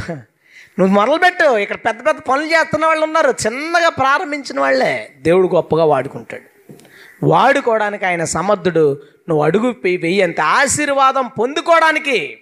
నువ్వు 0.78 0.86
మొదలుపెట్టు 0.86 1.58
ఇక్కడ 1.58 1.76
పెద్ద 1.76 2.06
పెద్ద 2.06 2.20
పనులు 2.20 2.46
చేస్తున్న 2.46 2.86
వాళ్ళు 2.86 3.04
ఉన్నారు. 3.04 3.30
చిన్నగా 3.30 3.88
ప్రారంభించిన 3.88 4.60
వాళ్ళే. 4.60 5.12
దేవుడు 5.22 5.48
గొప్పగా 5.54 5.84
వాడుకుంటాడు. 5.84 6.74
వాడుకోవడానికి 7.22 8.06
ఆయన 8.06 8.24
సమర్థుడు. 8.24 9.02
నువ్వు 9.28 9.44
అడుగు 9.44 9.74
వెయ్యి 9.84 10.22
అంత 10.22 10.40
ఆశీర్వాదం 10.40 11.26
పొందుకోవడానికి 11.38 12.38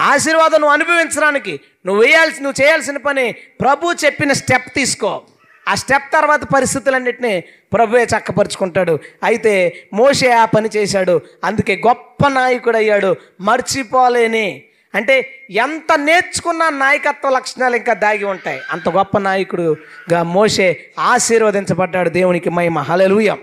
ఆశీర్వాదం 0.00 0.60
నువ్వు 0.60 0.72
అనుభవించడానికి 0.72 1.60
నువ్వు 1.86 2.02
వేయాల్సి 2.02 2.42
నువ్వు 2.42 2.64
చేయాల్సిన 2.64 2.96
పని 2.96 3.32
ప్రభు 3.32 3.92
చెప్పిన 4.04 4.32
స్టెప్ 4.32 4.74
తీసుకో. 4.74 5.22
ఆ 5.68 5.74
స్టెప్ 5.74 6.12
తర్వాత 6.12 6.44
పరిస్థితులన్నింటినీ 6.44 7.40
ప్రభువే 7.72 8.04
చక్కపరుచుకుంటాడు. 8.04 8.98
అయితే 9.22 9.84
మోషే 9.92 10.30
ఆ 10.30 10.44
పని 10.44 10.68
చేశాడు. 10.76 11.20
అందుకే 11.44 11.82
గొప్ప 11.86 12.28
నాయకుడు 12.28 12.76
అయ్యాడు 12.76 13.16
మర్చిపోలేని. 13.40 14.62
అంటే 14.94 15.46
ఎంత 15.50 15.98
నేర్చుకున్న 15.98 16.68
నాయకత్వ 16.68 17.28
లక్షణాలు 17.28 17.76
ఇంకా 17.76 17.94
దాగి 17.94 18.24
ఉంటాయి. 18.24 18.60
అంత 18.70 18.88
గొప్ప 18.88 19.18
నాయకుడుగా 19.18 20.22
మోషే 20.22 20.90
ఆశీర్వదించబడ్డాడు 20.98 22.08
దేవునికి 22.08 22.50
మహిమ. 22.50 22.78
హల్లెలూయా. 22.78 23.38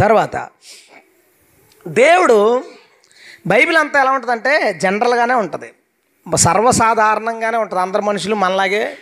తర్వాత 0.00 0.48
దేవుడు 1.88 2.64
బైబిల్ 3.46 3.76
అంతా 3.76 4.00
ఎలా 4.00 4.10
ఉంటుందంటే 4.10 4.72
జనరల్గానే 4.82 5.34
ఉంటుంది. 5.34 5.72
సర్వసాధారణంగానే 6.36 7.58
ఉంటుంది. 7.58 7.82
అందరు 7.82 8.02
మనుషులు 8.02 8.34
మనలాగే 8.34 8.96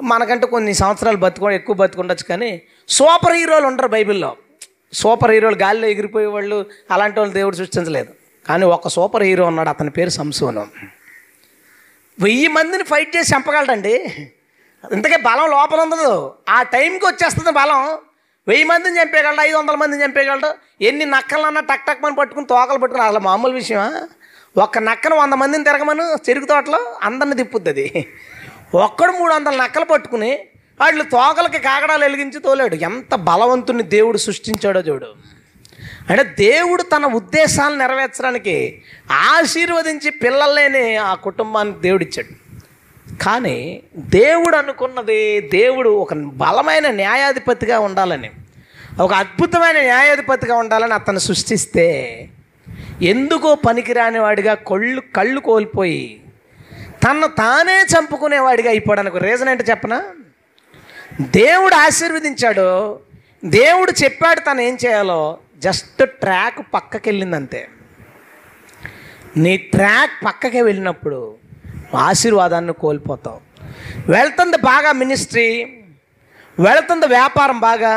మనకంటే 0.00 0.46
కొన్ని 0.46 0.74
సంవత్సరాలు 0.74 1.16
బతుకు 1.16 1.50
ఎక్కువ 1.50 1.76
బతుకుండొచ్చు 1.76 2.24
కానీ 2.24 2.62
సూపర్ 2.88 3.32
హీరోలు 3.32 3.66
ఉంటారు 3.66 3.88
బైబిల్లో. 3.88 4.36
సూపర్ 4.92 5.30
హీరోలు 5.30 5.56
గాలిలో 5.56 5.86
ఎగిరిపోయే 5.86 6.26
వాళ్ళు 6.26 6.66
అలాంటి 6.90 7.20
వాళ్ళు 7.20 7.34
దేవుడు 7.34 7.56
సృష్టించలేదు. 7.56 8.08
కానీ 8.48 8.64
ఒక 8.64 8.88
సూపర్ 8.88 9.22
హీరో 9.22 9.46
ఉన్నాడు 9.46 9.68
అతని 9.68 9.90
పేరు 9.90 10.10
సంసోను. 10.10 10.66
వెయ్యి 12.20 12.48
మందిని 12.48 12.82
ఫైట్ 12.82 13.16
చేసి 13.16 13.34
చంపగలడండి. 13.36 13.94
ఇంతకే 14.92 15.16
బలం 15.16 15.50
లోపల 15.50 15.80
ఉండదు 15.80 16.34
ఆ 16.48 16.62
టైంకి 16.62 17.06
వచ్చేస్తుంది 17.06 17.50
బలం. 17.50 17.98
వెయ్యి 18.48 18.64
మందిని 18.64 19.02
చంపేయగలడు? 19.02 19.40
ఐదు 19.40 19.56
వందల 19.56 19.74
మందిని 19.74 20.04
చంపేయగలడు? 20.04 20.54
ఎన్ని 20.84 21.04
నక్కలన్నా 21.04 21.60
టక్ 21.60 21.86
టక్ 21.88 22.02
మని 22.02 22.14
పట్టుకుని 22.14 22.46
తోకలు 22.46 22.78
పట్టుకుని 22.78 23.06
అసలు 23.06 23.18
మామూలు 23.18 23.52
విషయమా? 23.52 24.08
ఒక్క 24.56 24.78
నక్కను 24.78 25.16
వంద 25.16 25.32
మందిని 25.32 25.64
తిరగమను 25.64 26.02
చెరుకు 26.02 26.44
తోటలో 26.44 26.98
అందరిని 27.02 27.36
తిప్పుద్ది 27.36 27.70
అది. 27.70 28.06
ఒక్కడు 28.74 29.12
మూడు 29.12 29.34
వందల 29.34 29.62
నక్కలు 29.62 29.84
పట్టుకుని 29.84 30.38
వాళ్ళు 30.80 31.02
తోకలకి 31.02 31.58
కాకడాలు 31.58 32.04
వెలిగించి 32.04 32.40
తోలాడు. 32.40 32.74
ఎంత 32.74 33.14
బలవంతుని 33.14 33.82
దేవుడు 33.82 34.18
సృష్టించాడో 34.18 34.80
చూడు. 34.80 35.06
అంటే 36.10 36.22
దేవుడు 36.38 36.82
తన 36.82 37.06
ఉద్దేశాలను 37.06 37.78
నెరవేర్చడానికి 37.78 38.82
ఆశీర్వదించి 39.10 40.10
పిల్లల్లేని 40.10 40.96
ఆ 40.96 41.14
కుటుంబానికి 41.14 41.80
దేవుడిచ్చాడు. 41.80 42.42
కానీ 43.22 43.82
దేవుడు 43.96 44.56
అనుకున్నది 44.56 45.40
దేవుడు 45.40 45.90
ఒక 45.90 46.14
బలమైన 46.14 46.90
న్యాయాధిపతిగా 46.90 47.78
ఉండాలని 47.78 48.30
ఒక 49.00 49.12
అద్భుతమైన 49.12 49.80
న్యాయాధిపతిగా 49.80 50.56
ఉండాలని 50.56 50.94
అతను 50.94 51.18
సృష్టిస్తే 51.18 52.28
ఎందుకో 53.02 53.54
పనికిరాని 53.54 54.18
వాడిగా 54.18 54.54
కళ్ళు 54.54 55.02
కళ్ళు 55.16 55.40
కోల్పోయి 55.40 56.20
తను 57.04 57.26
తానే 57.26 57.76
చంపుకునేవాడిగా 57.92 58.70
అయిపోవడానికి 58.70 59.18
రీజన్ 59.18 59.48
ఏంటో 59.48 59.64
చెప్పనా? 59.70 59.98
దేవుడు 61.20 61.74
ఆశీర్వదించాడు. 61.74 62.68
దేవుడు 63.44 63.92
చెప్పాడు 64.04 64.40
తను 64.40 64.60
ఏం 64.60 64.78
చేయాలో? 64.86 65.38
జస్ట్ 65.58 66.02
ట్రాక్ 66.22 66.60
పక్కకి 66.74 67.08
వెళ్ళిందంతే 67.10 67.68
నీ 69.36 69.56
ట్రాక్ 69.56 70.24
పక్కకి 70.26 70.60
వెళ్ళినప్పుడు 70.60 71.36
ఆశీర్వాదాన్ని 72.08 72.72
కోల్పోతావు. 72.72 73.40
వెళ్తుంది 74.12 74.56
బాగా 74.56 74.92
మినిస్ట్రీ 74.92 75.48
వెళుతుంది 76.58 77.06
వ్యాపారం 77.06 77.60
బాగా 77.60 77.92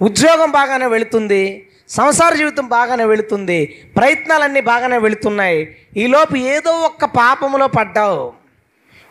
ఉద్యోగం 0.00 0.50
బాగానే 0.50 0.86
వెళుతుంది 0.86 1.42
సంసార 1.90 2.34
జీవితం 2.34 2.68
బాగానే 2.68 3.04
వెళుతుంది 3.04 3.66
ప్రయత్నాలన్నీ 3.96 4.60
బాగానే 4.60 4.98
వెళుతున్నాయి. 4.98 5.76
ఈలోపు 5.96 6.36
ఏదో 6.36 6.70
ఒక్క 6.70 7.04
పాపంలో 7.04 7.66
పడ్డావు. 7.66 8.32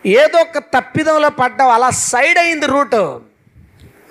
ఏదో 0.06 0.38
ఒక 0.40 0.58
తప్పిదంలో 0.58 1.28
పడ్డావు. 1.28 1.70
అలా 1.70 1.90
సైడ్ 1.90 2.38
అయింది 2.38 2.66
రూటు. 2.66 3.20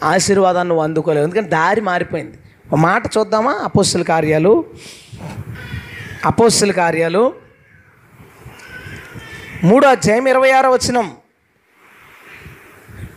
ఆశీర్వాదాన్ని 0.03 0.69
నువ్వు 0.69 0.83
అందుకోలేవు. 0.83 1.25
ఎందుకంటే 1.25 1.49
దారి 1.49 1.81
మారిపోయింది. 1.81 2.37
ఒక 2.71 2.75
మాట 2.75 3.05
చూద్దామా? 3.17 3.51
అపోస్తుల 3.51 4.01
కార్యాలు. 4.01 4.65
అపోస్తుల 6.25 6.71
కార్యాలు. 6.71 7.33
మూడో 9.63 9.87
అధ్యాయం 9.87 10.27
ఇరవై 10.27 10.51
ఆరో 10.51 10.71
వచనం. 10.71 11.15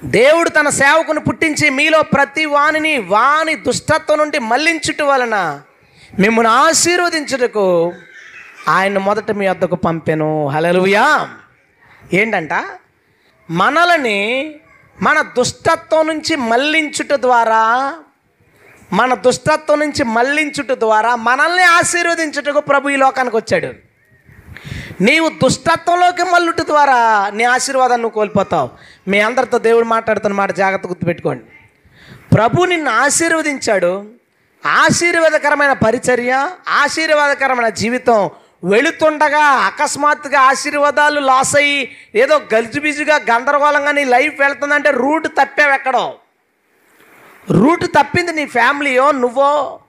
దేవుడు 0.05 0.49
తన 0.49 0.69
సేవకును 0.69 1.21
పుట్టించి 1.21 1.71
మీలో 1.71 2.03
ప్రతి 2.03 2.45
వానిని 2.45 2.99
వాని 2.99 3.55
దుష్టత్వం 3.55 4.19
నుండి 4.19 4.39
మళ్ళించుట 4.39 5.03
వలన 5.03 5.61
మిమ్మల్ని 6.19 6.53
ఆశీర్వదించుటకు 6.53 7.93
ఆయన 8.69 8.99
మొదట 8.99 9.31
మీ 9.31 9.49
వద్దకు 9.49 9.77
పంపెను. 9.77 10.49
హలలుయా 10.49 11.29
ఏంటంట? 12.13 12.53
మనలని 13.51 14.55
మన 15.03 15.21
దుష్టత్వం 15.21 16.07
నుంచి 16.07 16.37
మళ్ళించుట 16.37 17.13
ద్వారా 17.13 17.95
మన 18.93 19.15
దుష్టత్వం 19.15 19.79
నుంచి 19.79 20.05
మళ్ళించుట 20.05 20.73
ద్వారా 20.73 21.17
మనల్ని 21.17 21.63
ఆశీర్వదించుటకు 21.63 22.61
ప్రభు 22.61 22.89
ఈ 22.89 22.97
లోకానికి 22.97 23.37
వచ్చాడు. 23.37 23.93
నీవు 25.03 25.29
దుష్టత్వంలోకి 25.29 26.23
మల్లుట 26.23 26.61
ద్వారా 26.61 27.31
నీ 27.35 27.45
ఆశీర్వాదాన్ని 27.45 28.03
నువ్వు 28.03 28.15
కోల్పోతావు. 28.15 28.71
మీ 29.09 29.21
అందరితో 29.21 29.59
దేవుడు 29.59 29.85
మాట్లాడుతున్న 29.85 30.37
మాట 30.37 30.53
జాగ్రత్త 30.57 30.87
గుర్తుపెట్టుకోండి. 30.87 31.45
ప్రభు 32.35 32.65
నిన్ను 32.65 32.91
ఆశీర్వదించాడు. 32.91 34.07
ఆశీర్వాదకరమైన 34.67 35.73
పరిచర్య 35.73 36.51
ఆశీర్వాదకరమైన 36.69 37.69
జీవితం 37.69 38.31
వెళుతుండగా 38.65 39.45
అకస్మాత్తుగా 39.45 40.41
ఆశీర్వాదాలు 40.41 41.21
లాస్ 41.21 41.57
అయ్యి 41.57 41.97
ఏదో 42.15 42.41
గలిజిబిజిగా 42.55 43.17
గందరగోళంగా 43.17 43.93
నీ 43.93 44.05
లైఫ్ 44.05 44.41
వెళ్తుందంటే 44.41 44.91
రూట్ 44.91 45.27
తప్పావు 45.27 45.73
ఎక్కడో. 45.73 46.15
రూట్ 47.51 47.87
తప్పింది 47.87 48.33
నీ 48.33 48.47
ఫ్యామిలీయో 48.47 49.13
నువ్వో 49.13 49.81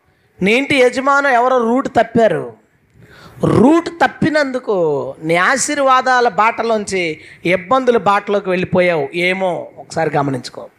నీ 0.41 0.53
ఇంటి 0.53 0.75
యజమానో 0.75 1.29
ఎవరో 1.29 1.57
రూట్ 1.57 1.87
తప్పారు. 1.87 2.62
రూట్ 3.45 3.89
తప్పినందుకు 3.89 5.15
నీ 5.23 5.35
ఆశీర్వాదాల 5.35 6.29
బాటలోంచి 6.29 7.19
ఇబ్బందుల 7.45 7.97
బాటలోకి 7.97 8.49
వెళ్ళిపోయావు. 8.49 9.09
ఏమో 9.15 9.69
ఒకసారి 9.77 10.11
గమనించుకో. 10.15 10.69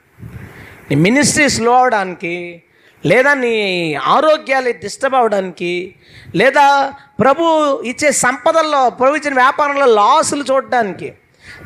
నీ 0.91 0.95
మినిస్ట్రీ 0.95 1.49
స్లో 1.49 1.73
అవడానికి 1.79 2.62
లేదా 3.07 3.35
నీ 3.35 3.55
ఆరోగ్యాలు 3.95 4.71
డిస్టర్బ్ 4.71 5.15
అవడానికి 5.15 5.95
లేదా 6.35 6.93
ప్రభు 7.21 7.45
ఇచ్చే 7.85 8.12
సంపదల్లో 8.12 8.91
ప్రభు 8.91 9.17
ఇచ్చిన 9.17 9.35
వ్యాపారంలో 9.35 9.87
లాసులు 9.87 10.45
చూడడానికి 10.51 11.12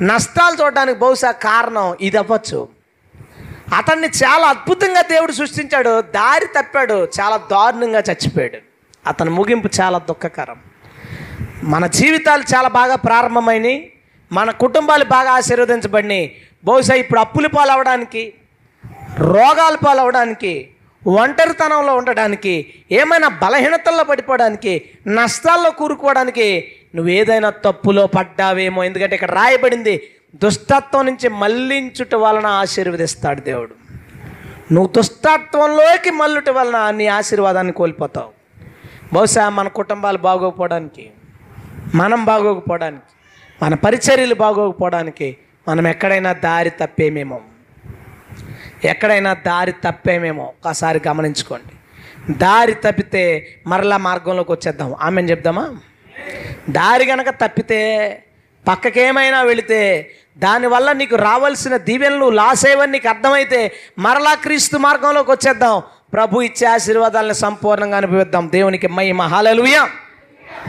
నష్టాలు 0.02 0.62
చూడడానికి 0.62 0.98
బహుశా 0.98 1.30
కారణం 1.30 1.96
ఇది 2.00 2.16
అవ్వచ్చు. 2.16 2.68
అతన్ని 3.74 4.08
చాలా 4.08 4.46
అద్భుతంగా 4.46 5.00
దేవుడు 5.00 5.32
సృష్టించాడు 5.32 6.00
దారి 6.00 6.46
తప్పాడు 6.46 7.08
చాలా 7.20 7.36
దారుణంగా 7.36 7.98
చచ్చిపోయాడు. 7.98 8.58
అతని 9.06 9.30
ముగింపు 9.30 9.68
చాలా 9.80 9.98
దుఃఖకరం. 9.98 10.56
మన 11.62 11.86
జీవితాలు 11.86 12.42
చాలా 12.54 12.68
బాగా 12.68 12.96
ప్రారంభమైనవి 12.96 13.92
మన 14.32 14.50
కుటుంబాలు 14.50 15.04
బాగా 15.04 15.30
ఆశీర్వదించబడినాయి. 15.30 16.36
బహుశా 16.64 16.94
ఇప్పుడు 16.94 17.20
అప్పులు 17.20 17.48
పాలవడానికి 17.48 18.32
రోగాల 19.18 19.76
పాలవడానికి 19.86 20.68
ఒంటరితనంలో 21.06 21.96
ఉండడానికి 21.96 22.72
ఏమైనా 22.92 23.28
బలహీనతల్లో 23.28 24.04
పడిపోవడానికి 24.04 24.84
నష్టాల్లో 25.06 25.70
కూరుకోవడానికి 25.70 26.68
నువ్వు 26.94 27.12
ఏదైనా 27.12 27.50
తప్పులో 27.50 28.06
పడ్డావేమో. 28.06 28.84
ఎందుకంటే 28.84 29.14
ఇక్కడ 29.14 29.30
రాయబడింది 29.30 30.02
దుష్టత్వం 30.34 31.06
నుంచి 31.06 31.28
మళ్ళించుట 31.28 32.14
వలన 32.14 32.46
ఆశీర్వదిస్తాడు 32.46 33.40
దేవుడు. 33.40 33.74
నువ్వు 34.72 34.92
దుష్టత్వంలోకి 34.92 36.10
మల్లుట 36.10 36.50
వలన 36.50 36.90
నీ 36.90 37.06
ఆశీర్వాదాన్ని 37.06 37.72
కోల్పోతావు. 37.72 38.28
బహుశా 39.12 39.48
మన 39.48 39.68
కుటుంబాలు 39.68 40.18
బాగోకపోవడానికి 40.18 41.10
మనం 41.94 42.24
బాగోకపోవడానికి 42.24 43.02
మన 43.62 43.74
పరిచర్యలు 43.74 44.34
బాగోకపోవడానికి 44.34 45.36
మనం 45.68 45.88
ఎక్కడైనా 45.88 46.32
దారి 46.32 46.70
తప్పేమేమో. 46.70 47.40
ఎక్కడైనా 48.84 49.34
దారి 49.34 49.72
తప్పేమేమో. 49.72 50.52
ఒకసారి 50.66 51.00
గమనించుకోండి. 51.08 51.72
దారి 52.32 52.74
తప్పితే 52.74 53.56
మరలా 53.66 53.96
మార్గంలోకి 53.96 54.52
వచ్చేద్దాం. 54.52 54.94
ఆమె 55.00 55.22
చెప్దామా? 55.22 55.76
దారి 56.70 57.06
గనక 57.06 57.28
తప్పితే 57.28 58.22
పక్కకేమైనా 58.68 59.42
వెళితే 59.42 60.10
దానివల్ల 60.38 60.92
నీకు 60.92 61.16
రావాల్సిన 61.16 61.76
దీవెనలు 61.76 62.30
లాస్ 62.30 62.66
అయ్యవని 62.66 62.92
నీకు 62.92 63.08
అర్థమైతే 63.08 63.72
మరలా 63.98 64.34
క్రీస్తు 64.34 64.76
మార్గంలోకి 64.76 65.30
వచ్చేద్దాం. 65.30 65.82
ప్రభు 66.12 66.40
ఇచ్చే 66.40 66.68
ఆశీర్వాదాలను 66.68 67.32
సంపూర్ణంగా 67.32 67.96
అనుభవిద్దాం. 67.96 68.50
దేవునికి 68.52 68.88
మహిమ. 68.88 69.22
హల్లెలూయా. 69.22 69.88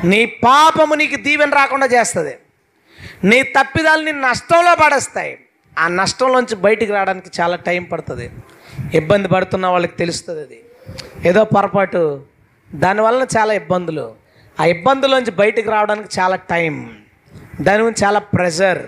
నీ 0.03 0.25
పాపము 0.25 0.95
నీకు 0.95 1.15
దీవెన 1.15 1.53
రాకుండా 1.53 1.85
చేస్తుంది. 1.85 2.37
నీ 3.23 3.43
తప్పిదాలు 3.43 4.05
నీ 4.05 4.11
నష్టంలో 4.11 4.75
పడేస్తాయి. 4.75 5.39
ఆ 5.79 5.87
నష్టంలోంచి 5.87 6.55
బయటికి 6.55 6.91
రావడానికి 6.91 7.29
చాలా 7.41 7.55
టైం 7.55 7.83
పడుతుంది. 7.83 8.31
ఇబ్బంది 8.93 9.27
పడుతున్న 9.27 9.67
వాళ్ళకి 9.67 9.95
తెలుస్తుంది 9.95 10.41
అది. 10.41 10.61
ఏదో 11.25 11.43
పొరపాటు. 11.43 12.25
దానివల్ల 12.75 13.27
చాలా 13.37 13.53
ఇబ్బందులు. 13.53 14.15
ఆ 14.59 14.65
ఇబ్బందులోంచి 14.65 15.31
బయటికి 15.31 15.69
రావడానికి 15.69 16.19
చాలా 16.19 16.35
టైం. 16.35 16.97
దాని 17.61 17.83
గురించి 17.83 18.07
చాలా 18.07 18.19
ప్రెషర్ 18.19 18.85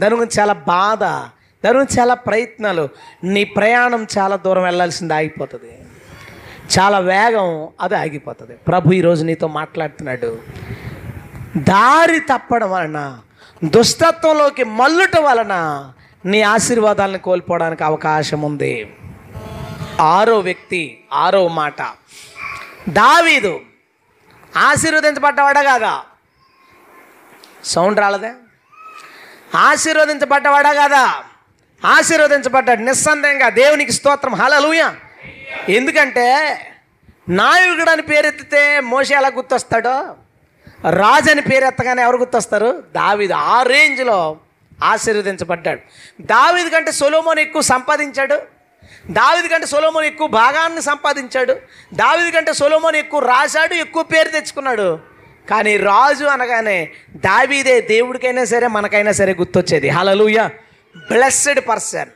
దాని 0.00 0.14
గురించి 0.14 0.40
చాలా 0.40 0.52
బాధ. 0.52 1.02
దాని 1.64 1.78
గురించి 1.78 2.00
చాలా 2.00 2.14
ప్రయత్నాలు. 2.14 2.88
నీ 3.24 3.44
ప్రయాణం 3.44 4.06
చాలా 4.18 4.36
దూరం 4.36 4.62
వెళ్ళాల్సింది 4.62 5.14
ఆగిపోతుంది. 5.14 5.81
చాలా 6.78 6.98
వేగం 6.98 7.68
అది 7.80 7.96
ఆగిపోతుంది. 7.96 8.52
ప్రభు 8.52 8.92
ఈరోజు 8.92 9.24
నీతో 9.24 9.46
మాట్లాడుతున్నాడు. 9.46 10.38
దారి 11.56 12.20
తప్పడం 12.20 12.70
వలన 12.70 13.18
దుష్టత్వంలోకి 13.64 14.64
మల్లుట 14.64 15.18
వలన 15.18 15.84
నీ 16.24 16.42
ఆశీర్వాదాలను 16.42 17.18
కోల్పోవడానికి 17.18 17.84
అవకాశం 17.84 18.42
ఉంది. 18.42 18.96
ఆరో 20.00 20.38
వ్యక్తి 20.38 21.04
ఆరో 21.12 21.48
మాట. 21.48 21.82
దావీదు 22.88 23.60
ఆశీర్వదించబడ్డవాడా 24.56 25.62
కాదా? 25.62 26.02
సౌండ్ 27.64 28.00
రాలదే? 28.00 28.32
ఆశీర్వదించబడ్డవాడా 29.56 30.72
కాదా? 30.72 31.22
ఆశీర్వదించబడ్డాడు. 31.84 32.80
నిస్సందేహంగా 32.80 33.48
దేవునికి 33.48 33.92
స్తోత్రం. 33.92 34.34
హలలుయా 34.34 34.94
ఎందుకంటే 35.68 36.58
నాయకుడు 37.28 37.90
అని 37.90 38.02
పేరెత్తితే 38.02 38.80
మోసే 38.80 39.14
ఎలా 39.14 39.28
గుర్తొస్తాడో? 39.28 40.14
రాజు 40.90 41.30
అని 41.30 41.40
పేరెత్తగానే 41.40 42.02
ఎవరు 42.02 42.16
గుర్తొస్తారు? 42.16 42.82
దావీదు. 42.94 43.32
ఆ 43.32 43.62
రేంజ్లో 43.62 44.36
ఆశీర్వదించబడ్డాడు. 44.84 45.80
దావీదు 46.20 46.68
కంటే 46.68 46.92
సొలోమోన్ 46.92 47.38
ఎక్కువ 47.38 47.62
సంపాదించాడు. 47.62 48.42
దావీదు 49.10 49.48
కంటే 49.48 49.66
సొలోమోన్ 49.66 50.04
ఎక్కువ 50.04 50.26
భాగాన్ని 50.26 50.82
సంపాదించాడు. 50.82 51.52
దావీదు 51.94 52.30
కంటే 52.30 52.52
సొలోమోన్ 52.52 52.96
ఎక్కువ 52.96 53.20
రాశాడు 53.20 53.74
ఎక్కువ 53.74 54.02
పేరు 54.02 54.28
తెచ్చుకున్నాడు. 54.28 54.98
కానీ 55.50 55.76
రాజు 55.76 56.24
అనగానే 56.24 56.88
దావీదే 57.10 57.80
దేవుడికైనా 57.80 58.44
సరే 58.44 58.66
మనకైనా 58.66 59.12
సరే 59.12 59.34
గుర్తొచ్చేది. 59.34 59.88
హలలుయ 59.88 60.48
బ్లెస్సెడ్ 60.96 61.60
పర్సన్. 61.68 62.08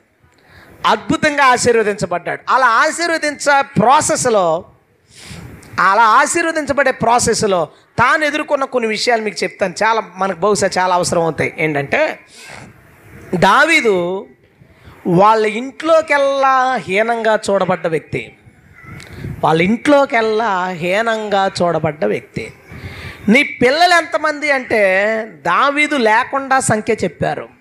అద్భుతంగా 0.86 1.44
ఆశీర్వదించబడ్డాడు. 1.44 2.40
అలా 2.48 2.66
ఆశీర్వదించ 2.66 3.60
ప్రాసెస్లో 3.60 4.64
అలా 5.80 6.02
ఆశీర్వదించబడే 6.02 6.90
ప్రాసెస్లో 6.90 7.68
తాను 7.98 8.24
ఎదుర్కొన్న 8.24 8.64
కొన్ని 8.64 8.88
విషయాలు 8.88 9.22
మీకు 9.22 9.42
చెప్తాను. 9.42 9.74
చాలా 9.82 10.02
మనకు 10.16 10.38
బహుశా 10.38 10.70
చాలా 10.78 10.94
అవసరం 10.94 11.22
అవుతాయి. 11.22 11.54
ఏంటంటే 11.58 12.18
దావీదు 13.34 14.26
వాళ్ళ 15.06 15.46
ఇంట్లోకెల్లా 15.46 16.74
హీనంగా 16.76 17.38
చూడబడ్డ 17.50 17.86
వ్యక్తి. 17.86 18.36
వాళ్ళ 19.44 19.62
ఇంట్లోకెల్లా 19.62 20.68
హీనంగా 20.68 21.50
చూడబడ్డ 21.62 22.04
వ్యక్తి. 22.04 22.52
నీ 23.28 23.42
పిల్లలు 23.42 23.94
ఎంతమంది 23.94 24.50
అంటే 24.50 24.82
దావీదు 25.46 25.96
లేకుండా 25.96 26.60
సంఖ్య 26.60 26.94
చెప్పారు. 27.04 27.55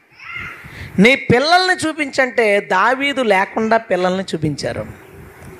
నీ 1.00 1.16
పిల్లల్ని 1.16 1.88
చూపించంటే 1.88 2.60
దావీదు 2.60 3.22
లేకుండా 3.22 3.78
పిల్లల్ని 3.78 4.24
చూపించారు. 4.24 4.86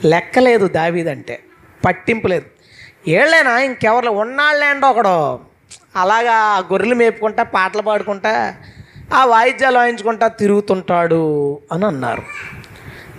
లెక్కలేదు 0.06 0.68
దావీదు 0.68 1.10
అంటే. 1.10 1.44
పట్టింపు 1.86 2.28
లేదు. 2.28 2.46
ఏళ్ళేనా 3.08 3.60
ఇంకెవరు 3.60 4.10
ఉన్నాళ్ళేండో 4.10 4.90
ఒకడు. 4.90 5.40
అలాగా 5.96 6.58
గొర్రెలు 6.58 6.96
మేపుకుంటా 6.96 7.44
పాటలు 7.44 7.82
పాడుకుంటా 7.82 8.56
ఆ 9.14 9.26
వాయిద్యాలు 9.26 9.78
వాయించుకుంటా 9.78 10.28
తిరుగుతుంటాడు 10.28 11.60
అని 11.72 11.86
అన్నారు. 11.86 12.24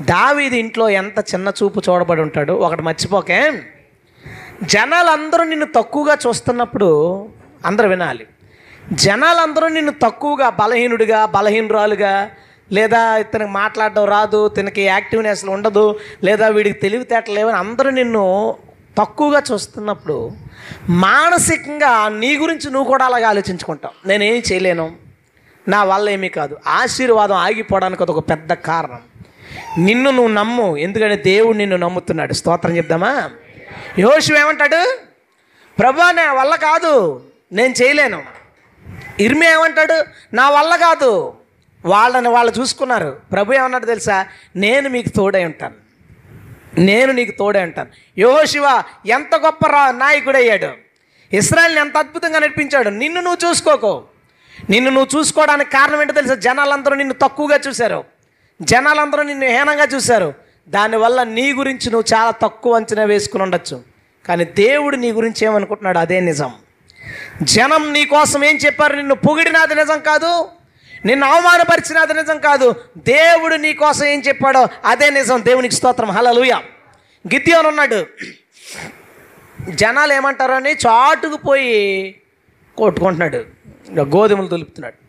దావీది 0.02 0.58
ఇంట్లో 0.58 0.88
ఎంత 0.88 1.18
చిన్న 1.18 1.52
చూపు 1.62 1.82
చూడబడి 1.90 2.20
ఉంటాడు? 2.20 2.52
ఒకటి 2.52 2.82
మర్చిపోకే. 2.82 3.62
జనాలందరూ 4.62 5.44
నిన్ను 5.44 5.66
తక్కువగా 5.66 6.18
చూస్తున్నప్పుడు 6.26 7.28
అందరూ 7.64 7.88
వినాలి. 7.88 8.26
జనాలందరూ 8.92 9.68
నిన్ను 9.68 9.94
తక్కువగా 10.02 10.48
బలహీనుడిగా 10.48 11.26
బలహీనురాలుగా 11.26 12.30
లేదా 12.72 13.16
ఇతనికి 13.16 13.50
మాట్లాడడం 13.50 14.04
రాదు 14.04 14.46
ఇతనికి 14.46 14.82
యాక్టివ్నెస్ 14.82 15.44
ఉండదు 15.44 16.00
లేదా 16.24 16.48
వీడికి 16.48 16.80
తెలివితేటలు 16.80 17.34
లేవని 17.34 17.56
అందరూ 17.56 17.90
నిన్ను 17.90 18.56
తక్కువగా 18.98 19.42
చూస్తున్నప్పుడు 19.52 20.32
మానసికంగా 20.88 22.08
నీ 22.08 22.36
గురించి 22.36 22.70
నువ్వు 22.70 22.84
కూడా 22.84 23.04
అలాగే 23.04 23.24
ఆలోచించుకుంటావు. 23.24 24.08
నేనేం 24.08 24.42
చేయలేను. 24.52 24.92
నా 25.68 25.84
వల్ల 25.84 26.10
ఏమీ 26.10 26.28
కాదు. 26.28 26.56
ఆశీర్వాదం 26.66 27.34
ఆగిపోవడానికి 27.34 28.02
ఒక 28.02 28.30
పెద్ద 28.30 28.52
కారణం. 28.52 29.00
నిన్ను 29.78 30.10
నువ్వు 30.10 30.32
నమ్ము. 30.32 30.76
ఎందుకంటే 30.76 31.16
దేవుడు 31.16 31.56
నిన్ను 31.56 31.76
నమ్ముతున్నాడు. 31.76 32.32
స్తోత్రం 32.32 32.76
చెప్దామా? 32.76 33.30
యోషు 33.98 34.34
ఏమంటాడు 34.34 34.98
ప్రభా 35.78 36.12
నా 36.12 36.32
వల్ల 36.32 36.54
కాదు. 36.54 37.22
నేను 37.52 37.74
చేయలేను. 37.82 38.36
ఇర్మి 39.20 39.52
ఏమంటాడు? 39.52 40.04
నా 40.34 40.50
వల్ల 40.50 40.76
కాదు. 40.76 41.34
వాళ్ళని 41.84 42.28
వాళ్ళు 42.28 42.52
చూసుకున్నారు. 42.60 43.20
ప్రభు 43.32 43.52
ఏమన్నాడు 43.52 43.86
తెలుసా? 43.86 44.26
నేను 44.56 44.88
మీకు 44.88 45.08
తోడై 45.08 45.44
ఉంటాను. 45.44 45.74
నేను 46.78 47.12
నీకు 47.12 47.38
తోడే 47.38 47.62
ఉంటాను. 47.62 47.88
యోహోశివ 48.18 48.82
ఎంత 49.06 49.36
గొప్ప 49.36 49.66
రా 49.66 49.90
నాయకుడయ్యాడు. 49.90 50.68
ఇస్రాయల్ని 51.32 51.80
ఎంత 51.80 51.96
అద్భుతంగా 51.96 52.38
నడిపించాడు. 52.38 52.88
నిన్ను 52.88 53.20
నువ్వు 53.20 53.48
చూసుకోకు. 53.48 54.04
నిన్ను 54.70 54.90
నువ్వు 54.90 55.18
చూసుకోవడానికి 55.18 55.70
కారణం 55.70 56.00
ఏంటో 56.00 56.14
తెలుసా? 56.14 56.34
జనాలందరూ 56.34 56.94
నిన్ను 56.94 57.14
తక్కువగా 57.14 57.60
చూశారు. 57.68 58.04
జనాలందరూ 58.62 59.22
నిన్ను 59.22 59.46
హీనంగా 59.46 59.84
చూశారు. 59.84 60.34
దానివల్ల 60.68 61.22
నీ 61.22 61.52
గురించి 61.52 61.90
నువ్వు 61.90 62.18
చాలా 62.18 62.30
తక్కువ 62.30 62.76
అంచనా 62.76 63.04
వేసుకుని 63.04 63.42
ఉండొచ్చు. 63.42 63.82
కానీ 64.28 64.44
దేవుడు 64.44 64.96
నీ 64.96 65.12
గురించి 65.12 65.44
ఏమనుకుంటున్నాడు 65.44 65.98
అదే 65.98 66.20
నిజం. 66.20 66.52
జనం 67.42 67.92
నీ 67.92 68.04
కోసం 68.04 68.44
ఏం 68.44 68.56
చెప్పారు? 68.56 68.96
నిన్ను 68.96 69.14
పొగిడినది 69.14 69.74
నిజం 69.74 69.98
కాదు 69.98 70.48
నిన్ను 71.04 71.26
అవమానపరిచినది 71.26 72.14
నిజం 72.14 72.38
కాదు. 72.38 72.74
దేవుడు 72.98 73.54
నీ 73.54 73.72
కోసం 73.72 74.04
ఏం 74.04 74.20
చెప్పాడో 74.20 74.68
అదే 74.84 75.10
నిజం. 75.10 75.44
దేవునికి 75.44 75.74
స్తోత్రం. 75.74 76.10
హలలుయ 76.10 76.52
గిద్యోన్ 77.34 77.66
ఉన్నాడు. 77.66 78.06
జనాలు 79.70 80.12
ఏమంటారని 80.12 80.72
చాటుకు 80.72 81.36
పోయి 81.36 82.20
కొట్టుకుంటున్నాడు. 82.76 83.36
ఇంకా 83.88 84.02
గోధుమలు 84.02 84.46
తొలుపుతున్నాడు 84.46 85.06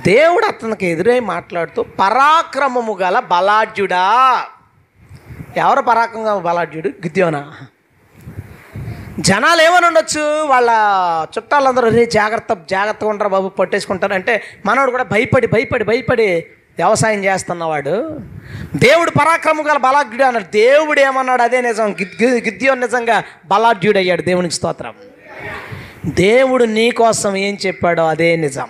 దేవుడు 0.00 0.46
అతనికి 0.46 0.86
ఎదురై 0.86 1.20
మాట్లాడుతూ 1.20 1.82
పరాక్రమము 1.82 2.98
గల 3.00 3.18
బలాఢ్యుడా. 3.18 4.44
ఎవరు 5.56 5.82
పరాక్రమ 5.82 6.38
బలాఢ్యుడు? 6.38 6.88
గిద్యోనా? 6.88 7.52
జనాలు 9.20 9.62
ఏమని 9.62 9.86
ఉండొచ్చు 9.86 10.42
వాళ్ళ 10.42 10.70
చుట్టాలందరూ 11.38 11.88
రే 11.88 12.06
జాగ్రత్త 12.06 12.66
జాగ్రత్తగా 12.70 13.10
ఉంటారు 13.10 13.28
బాబు 13.28 13.48
పట్టేసుకుంటారు 13.48 14.14
అంటే 14.14 14.42
మనోడు 14.66 14.90
కూడా 14.90 15.02
భయపడి 15.02 15.46
భయపడి 15.46 15.84
భయపడి 15.84 16.46
వ్యవసాయం 16.78 17.24
చేస్తున్నవాడు. 17.24 18.20
దేవుడు 18.76 19.10
పరాక్రమం 19.10 19.66
గల 19.70 19.76
బలాఢ్యుడు 19.76 20.22
అన్నాడు. 20.22 20.44
దేవుడు 20.44 21.00
ఏమన్నాడు? 21.00 21.42
అదే 21.42 21.60
నిజం. 21.60 21.92
గిద్ 21.92 22.22
గిద్యోన్ 22.22 22.80
నిజంగా 22.80 23.24
బలాఢ్యుడు 23.46 23.98
అయ్యాడు 23.98 24.22
దేవుని 24.22 24.50
స్తోత్రం. 24.50 24.94
దేవుడు 26.06 26.64
నీ 26.64 26.90
కోసం 26.90 27.36
ఏం 27.36 27.58
చెప్పాడో 27.66 28.08
అదే 28.08 28.36
నిజం. 28.36 28.68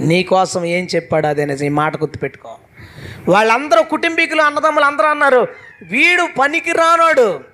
నీ 0.00 0.22
కోసం 0.22 0.64
ఏం 0.64 0.88
చెప్పాడో 0.94 1.28
అదే 1.28 1.44
నిజం. 1.44 1.66
ఈ 1.66 1.68
మాట 1.68 1.96
గుర్తుపెట్టుకో. 1.96 2.56
వాళ్ళందరూ 3.28 3.82
కుటుంబీకులు 3.82 4.42
అన్నదమ్ములు 4.42 4.84
అందరూ 4.84 5.06
అన్నారు 5.06 5.48
వీడు 5.90 6.28
పనికి 6.40 6.72
రానాడు 6.72 7.53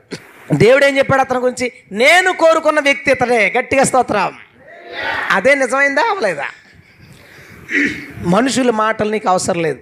దేవుడు 0.53 0.85
ఏం 0.85 0.99
చెప్పాడు 0.99 1.21
అతని 1.21 1.39
గురించి? 1.39 1.73
నేను 1.93 2.33
కోరుకున్న 2.33 2.81
వ్యక్తి 2.81 3.11
ఇతడే 3.11 3.53
గట్టిగా 3.59 3.85
స్తోత్రం. 3.85 4.39
అదే 5.31 5.55
నిజమైందా 5.55 6.03
అవలేదా 6.03 6.45
మనుషుల 8.17 8.71
మాటలు 8.71 9.11
నీకు 9.11 9.29
అవసరం 9.29 9.63
లేదు. 9.63 9.79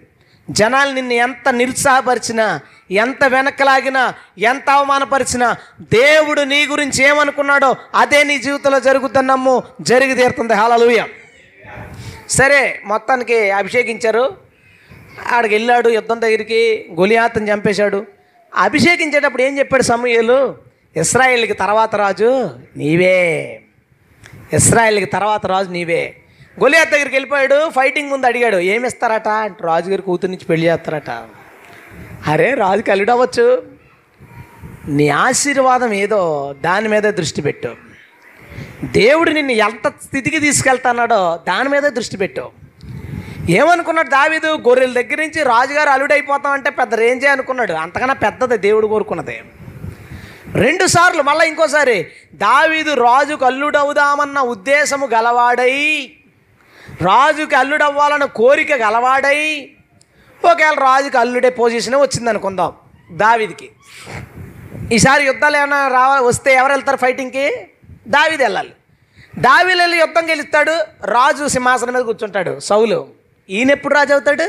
జనాలు 0.51 0.93
నిన్ను 0.93 1.13
ఎంత 1.13 1.49
నిరుత్సాహపరిచినా 1.49 2.61
ఎంత 2.91 3.25
వెనకలాగినా 3.25 4.15
ఎంత 4.39 4.71
అవమానపరిచినా 4.71 5.57
దేవుడు 5.81 6.41
నీ 6.41 6.67
గురించి 6.67 7.05
ఏమనుకున్నాడో 7.05 7.77
అదే 7.95 8.25
నీ 8.25 8.39
జీవితంలో 8.39 8.81
జరుగుతున్న 8.81 9.33
నమ్ము 9.33 9.63
జరిగి 9.81 10.15
తీరుతుంది. 10.15 10.55
హాలలుయ 10.55 11.05
సరే 12.31 12.81
మొత్తానికి 12.85 13.51
అభిషేకించారు. 13.51 14.37
ఆడికి 15.29 15.55
వెళ్ళాడు 15.55 15.89
యుద్ధం 15.89 16.21
దగ్గరికి 16.21 16.89
గొలియాతను 16.99 17.47
చంపేశాడు. 17.53 18.18
అభిషేకించేటప్పుడు 18.55 19.43
ఏం 19.43 19.59
చెప్పాడు 19.59 19.83
సమూహలు 19.83 20.57
ఇస్రాయేల్కి 20.97 21.53
తర్వాత 21.53 21.97
రాజు 21.97 22.51
నీవే. 22.77 23.61
ఇస్రాయేల్కి 24.53 25.05
తర్వాత 25.05 25.47
రాజు 25.47 25.71
నీవే. 25.71 26.17
గొలియాత్ 26.61 26.91
దగ్గరికి 26.91 27.15
వెళ్ళిపోయాడు 27.15 27.71
ఫైటింగ్ 27.71 28.11
ముందు 28.11 28.27
అడిగాడు 28.27 28.57
ఏమి 28.57 28.87
ఇస్తారట 28.87 29.29
అంటే 29.29 29.65
రాజుగారి 29.65 30.03
కూతురు 30.03 30.31
నుంచి 30.31 30.45
పెళ్ళి 30.45 30.67
చేస్తారట. 30.67 31.11
అరే 32.27 32.55
రాజుకి 32.55 32.91
అల్లుడు 32.91 33.11
అవ్వచ్చు. 33.11 33.67
నీ 34.89 35.09
ఆశీర్వాదం 35.09 35.93
ఏదో 35.93 36.55
దాని 36.65 36.89
మీదే 36.89 37.11
దృష్టి 37.11 37.43
పెట్టు. 37.43 37.77
దేవుడు 38.85 39.31
నిన్ను 39.31 39.53
ఎంత 39.53 39.89
స్థితికి 39.89 40.39
తీసుకెళ్తున్నాడో 40.39 41.41
దాని 41.49 41.69
మీదే 41.69 41.91
దృష్టి 41.91 42.17
పెట్టు. 42.17 42.51
ఏమనుకున్నాడు 43.49 44.09
దావీదు? 44.09 44.47
గొర్రెల 44.47 44.93
దగ్గర 44.93 45.19
నుంచి 45.21 45.43
రాజుగారు 45.43 45.89
అల్లుడైపోతామంటే 45.89 46.71
పెద్ద 46.71 46.95
రేంజే 46.95 47.29
అనుకున్నాడు. 47.29 47.73
అంతకన్నా 47.73 48.15
పెద్దది 48.15 48.59
దేవుడు 48.59 48.87
కోరుకున్నది. 48.87 49.43
రెండు 50.55 50.87
సార్లు 50.87 51.23
మళ్ళీ 51.23 51.49
ఇంకోసారి 51.49 52.07
దావీదు 52.35 52.95
రాజుకు 52.95 53.45
అల్లుడవుదామన్న 53.45 54.41
ఉద్దేశము 54.41 55.07
గలవాడై 55.07 56.11
రాజుకి 57.03 57.57
అల్లుడవ్వాలన్న 57.57 58.25
కోరిక 58.25 58.73
గలవాడై 58.73 59.71
ఒకవేళ 60.45 60.75
రాజుకి 60.75 61.19
అల్లుడే 61.19 61.51
పొజిషన్ 61.51 61.95
వచ్చింది 61.95 62.31
అనుకుందాం 62.31 62.73
దావీదికి. 63.11 63.71
ఈసారి 64.93 65.25
యుద్ధాలు 65.25 65.57
ఏమైనా 65.57 65.89
రావ 65.89 66.27
వస్తే 66.27 66.55
ఎవరు 66.55 66.73
వెళ్తారు 66.73 66.97
ఫైటింగ్కి 66.97 67.51
దావీది 68.09 68.43
వెళ్ళాలి. 68.43 68.73
దావీలు 69.39 69.79
వెళ్ళి 69.79 69.99
యుద్ధం 69.99 70.31
గెలుస్తాడు 70.31 70.75
రాజు 71.05 71.49
సింహాసనం 71.49 71.93
మీద 71.95 72.03
కూర్చుంటాడు 72.03 72.59
సౌలు. 72.59 73.18
ఈయన 73.49 73.71
ఎప్పుడు 73.77 73.95
రాజు 73.95 74.13
అవుతాడు 74.13 74.47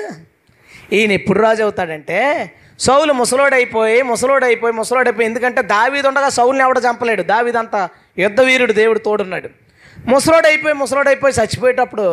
ఈయన 0.97 1.12
ఎప్పుడు 1.20 1.39
రాజు 1.45 1.62
అవుతాడంటే 1.64 2.20
సౌలు 2.86 3.12
ముసలోడైపోయి 3.20 3.97
ముసలోడైపోయి 4.10 4.74
ముసలోడైపోయి 4.80 5.28
ఎందుకంటే 5.30 5.62
దావీదు 5.76 6.08
ఉండగా 6.08 6.30
సౌల్ని 6.38 6.64
ఎవడ 6.66 6.78
చంపలేడు. 6.88 7.24
దావీదంతా 7.34 7.82
యుద్ధ 8.24 8.39
వీరుడు 8.41 8.74
దేవుడు 8.82 9.00
తోడున్నాడు. 9.00 9.50
ముసలోడైపోయి 10.12 10.76
ముసలోడైపోయి 10.82 11.38
చచ్చిపోయేటప్పుడు 11.39 12.06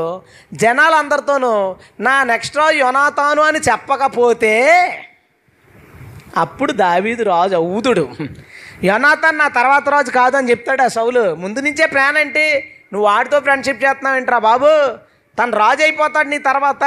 జనాలందరితోనూ 0.62 1.52
నా 2.06 2.14
నెక్స్ట్ 2.32 2.58
రాజు 2.60 2.78
యోనాతాను 2.84 3.42
అని 3.42 3.60
చెప్పకపోతే 3.68 4.54
అప్పుడు 6.44 6.72
దావీదు 6.84 7.22
రాజు 7.32 7.54
అవుతుడు 7.60 8.04
యోనాథన్ 8.88 9.38
నా 9.42 9.48
తర్వాత 9.58 9.88
రాజు 9.94 10.10
కాదని 10.10 10.50
చెప్తాడు 10.50 10.82
ఆ 10.86 10.88
సౌలు? 10.96 11.22
ముందు 11.42 11.58
నుంచే 11.66 11.84
ప్లాన్ 11.92 12.18
ఏంటి? 12.22 12.46
నువ్వు 12.92 13.04
వాడితో 13.10 13.38
ఫ్రెండ్షిప్ 13.46 13.84
చేస్తున్నావు 13.84 14.16
ఏంట్రా 14.18 14.38
బాబు? 14.38 14.72
తను 15.38 15.58
రాజు 15.58 15.82
అయిపోతాడు 15.82 16.28
నీ 16.28 16.38
తర్వాత 16.38 16.84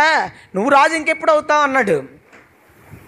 నువ్వు 0.56 0.70
రాజు 0.70 0.94
ఇంకెప్పుడు 0.94 1.32
అవుతావు 1.32 1.64
అన్నాడు. 1.64 2.04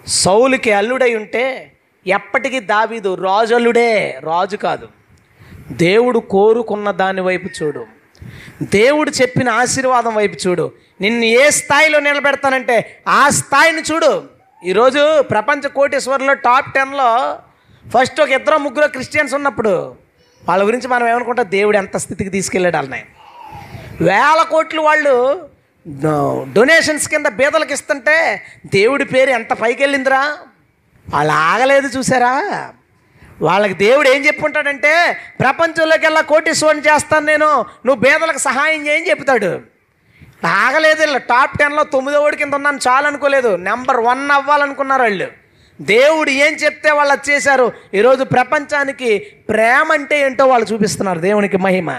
సౌలుకి 0.08 0.72
అల్లుడై 0.72 1.16
ఉంటే 1.16 1.72
ఎప్పటికీ 2.08 2.60
దావీదు 2.60 3.16
రాజు 3.16 3.56
అల్లుడే 3.56 4.20
రాజు 4.24 4.58
కాదు. 4.58 4.88
దేవుడు 5.72 6.20
కోరుకున్న 6.20 6.92
దాని 6.92 7.22
వైపు 7.22 7.64
చూడు. 7.64 7.86
దేవుడు 8.64 9.10
చెప్పిన 9.10 9.50
ఆశీర్వాదం 9.50 10.16
వైపు 10.16 10.48
చూడు. 10.48 10.72
నిన్ను 11.02 11.26
ఏ 11.26 11.50
స్థాయిలో 11.50 12.00
నిలబెడతానంటే 12.00 13.02
ఆ 13.08 13.30
స్థాయిని 13.30 13.82
చూడు. 13.82 14.24
ఈరోజు 14.66 15.22
ప్రపంచ 15.22 15.68
కోటేశ్వర్లో 15.68 16.34
టాప్ 16.34 16.74
టెన్లో 16.74 17.39
ఫస్ట్ 17.89 18.22
ఒక 18.22 18.30
ఇద్దరు 18.30 18.58
ముగ్గురు 18.58 18.88
క్రిస్టియన్స్ 18.88 19.34
ఉన్నప్పుడు 19.34 19.96
వాళ్ళ 20.50 20.66
గురించి 20.66 20.88
మనం 20.88 21.08
ఏమనుకుంటాం? 21.08 21.46
దేవుడు 21.50 21.78
ఎంత 21.78 21.98
స్థితికి 21.98 22.30
తీసుకెళ్ళాడు 22.30 22.76
వాళ్ళని 22.76 23.04
వేల 24.02 24.41
కోట్లు 24.49 24.82
వాళ్ళు 24.82 25.16
డొనేషన్స్ 26.54 27.08
కింద 27.10 27.26
బీదలకు 27.39 27.74
ఇస్తుంటే 27.74 28.18
దేవుడి 28.74 29.06
పేరు 29.06 29.30
ఎంత 29.30 29.54
పైకి 29.54 29.84
వెళ్ళిందిరా 29.84 30.22
వాళ్ళు 31.10 31.34
ఆగలేదు 31.34 31.88
చూసారా? 31.97 32.34
వాళ్ళకి 33.41 33.74
దేవుడు 33.74 34.10
ఏం 34.10 34.22
చెప్పుంటాడంటే 34.26 34.91
ప్రపంచంలోకి 35.39 36.06
వెళ్ళా 36.06 36.22
కోటీశ్వరుని 36.22 36.82
చేస్తాను 36.82 37.26
నేను 37.26 37.49
నువ్వు 37.86 37.99
బీదలకు 38.04 38.38
సహాయం 38.38 38.88
చేయని 38.88 39.10
చెప్తాడు. 39.10 39.52
ఆగలేదు 40.45 40.99
వీళ్ళు. 41.02 41.20
టాప్ 41.32 41.58
టెన్లో 41.60 41.84
తొమ్మిదో 41.84 42.20
ఓడి 42.26 42.38
కింద 42.38 42.54
ఉన్నాను 42.54 42.80
చాలు 42.88 43.08
అనుకోలేదు. 43.08 43.56
నెంబర్ 43.56 43.99
వన్ 44.10 44.32
అవ్వాలనుకున్నారు 44.32 45.02
వాళ్ళు. 45.02 45.28
దేవుడు 45.82 46.30
ఏం 46.30 46.54
చెప్తే 46.64 46.91
వాళ్ళు 46.91 47.30
చేశారు. 47.30 47.68
ఈరోజు 47.93 48.24
ప్రపంచానికి 48.24 49.20
ప్రేమ 49.49 49.88
అంటే 49.93 50.22
ఏంటో 50.26 50.45
వాళ్ళు 50.47 50.68
చూపిస్తున్నారు 50.74 51.20
దేవునికి 51.20 51.58
మహిమ. 51.58 51.91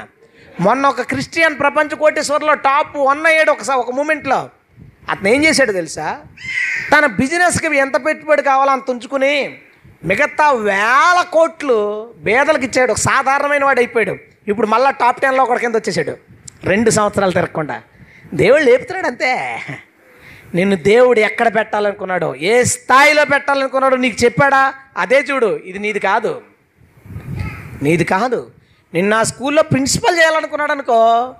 మొన్న 0.61 0.87
ఒక 0.87 1.03
క్రిస్టియన్ 1.03 1.59
ప్రపంచ 1.59 1.89
కోటేశ్వర్లో 1.89 2.55
టాప్ 2.55 2.97
వన్ 2.97 3.27
అయ్యాడు 3.27 3.51
ఒకసారి 3.51 3.79
ఒక 3.79 3.91
మూమెంట్లో. 3.91 4.51
అతను 5.11 5.29
ఏం 5.29 5.45
చేశాడు 5.45 5.73
తెలుసా? 5.73 6.21
తన 6.93 7.07
బిజినెస్కి 7.07 7.77
ఎంత 7.77 8.07
పెట్టుబడి 8.07 8.43
కావాలో 8.43 8.73
అంత 8.73 8.91
ఉంచుకుని 8.91 9.59
మిగతా 10.05 10.53
వేల 10.53 11.25
కోట్లు 11.33 12.15
బేదలకు 12.17 12.65
ఇచ్చాడు. 12.65 12.93
ఒక 12.93 12.99
సాధారణమైన 12.99 13.65
వాడు 13.65 13.81
అయిపోయాడు. 13.81 14.17
ఇప్పుడు 14.49 14.67
మళ్ళీ 14.67 14.93
టాప్ 14.93 15.21
టెన్లో 15.21 15.43
ఒకటి 15.43 15.61
కింద 15.61 15.75
వచ్చేసాడు. 15.75 16.17
రెండు 16.65 16.91
సంవత్సరాలు 16.91 17.33
తిరగకుండా. 17.33 17.83
దేవుడు 18.35 18.63
లేపుతున్నాడు 18.63 19.07
అంతే. 19.07 19.61
నిన్ను 20.55 20.77
దేవుడు 20.77 21.21
ఎక్కడ 21.21 21.57
పెట్టాలనుకున్నాడో 21.57 22.35
ఏ 22.35 22.65
స్థాయిలో 22.65 23.25
పెట్టాలనుకున్నాడో 23.25 23.97
నీకు 23.97 24.25
చెప్పాడా? 24.25 24.75
అదే 24.97 25.21
చూడు. 25.21 25.61
ఇది 25.65 25.79
నీది 25.79 26.01
కాదు. 26.01 26.43
నీది 27.83 28.05
కాదు. 28.05 28.51
నిన్న 28.95 29.23
స్కూల్లో 29.23 29.63
ప్రిన్సిపల్ 29.63 30.19
చేయాలనుకున్నాడు 30.19 30.73
అనుకో 30.73 31.35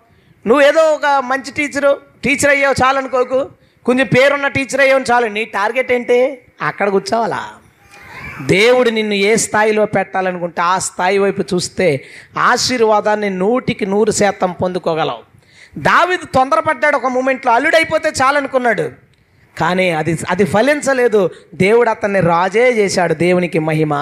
నువ్వు 0.47 0.65
ఏదో 0.65 0.81
ఒక 0.81 1.07
మంచి 1.07 1.51
టీచరు 1.51 2.01
టీచర్ 2.25 2.51
అయ్యావు 2.51 2.75
చాలు 2.85 2.99
అనుకోకు 2.99 3.49
కొంచెం 3.85 4.07
పేరున్న 4.07 4.49
టీచర్ 4.49 4.81
అయ్యావు 4.81 5.13
చాలు. 5.13 5.27
నీ 5.27 5.45
టార్గెట్ 5.45 5.93
ఏంటి? 5.93 6.39
అక్కడ 6.63 6.89
కూర్చోవాలా? 6.89 7.51
దేవుడు 8.43 8.91
నిన్ను 8.91 9.15
ఏ 9.15 9.37
స్థాయిలో 9.37 9.87
పెట్టాలనుకుంటే 9.87 10.63
ఆ 10.63 10.79
స్థాయి 10.79 11.19
వైపు 11.19 11.43
చూస్తే 11.43 12.05
ఆశీర్వాదాన్ని 12.39 13.31
నూటికి 13.31 13.87
నూరు 13.87 14.11
శాతం 14.11 14.53
పొందుకోగలవు. 14.53 15.19
దావిదు 15.79 16.27
తొందరపడ్డాడు 16.27 16.97
ఒక 16.97 17.07
మూమెంట్లో 17.07 17.53
అల్లుడైపోతే 17.53 18.09
చాలనుకున్నాడు. 18.09 18.93
కానీ 19.59 19.91
అది 19.91 20.19
అది 20.31 20.45
ఫలించలేదు. 20.45 21.31
దేవుడు 21.55 21.91
అతన్ని 21.91 22.21
రాజే 22.21 22.71
చేశాడు 22.71 23.15
దేవునికి 23.15 23.59
మహిమ. 23.59 23.95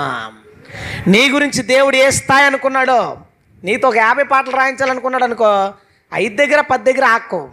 నీ 1.07 1.31
గురించి 1.31 1.63
దేవుడు 1.63 1.97
ఏ 1.97 2.11
స్థాయి 2.11 2.47
అనుకున్నాడో 2.47 3.17
నీతో 3.65 3.89
ఒక 3.89 3.97
యాభై 3.97 4.23
పాటలు 4.23 4.57
రాయించాలనుకున్నాడు 4.57 5.25
అనుకో 5.25 5.75
ఐదు 6.15 6.37
దగ్గర 6.37 6.61
పది 6.61 6.93
దగ్గర 6.93 7.05
ఆక్కో. 7.05 7.49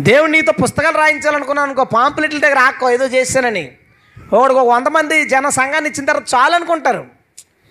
దేవుడు 0.00 0.30
నీతో 0.30 0.52
పుస్తకాలు 0.52 0.98
రాయించాలనుకున్నాను 0.98 1.68
అనుకో 1.68 1.84
పాంప్లెట్ల 1.84 2.38
దగ్గర 2.38 2.58
ఆక్కో 2.58 2.90
ఏదో 2.90 3.06
చేశానని. 3.06 3.72
ఒకడికి 4.32 4.60
ఒక 4.60 4.74
వంద 4.74 4.86
మంది 4.86 5.24
జన 5.24 5.48
సంఘాన్ని 5.48 5.90
ఇచ్చిన 5.90 6.04
తర్వాత 6.04 6.34
చాలు 6.34 6.54
అనుకుంటారు 6.54 7.06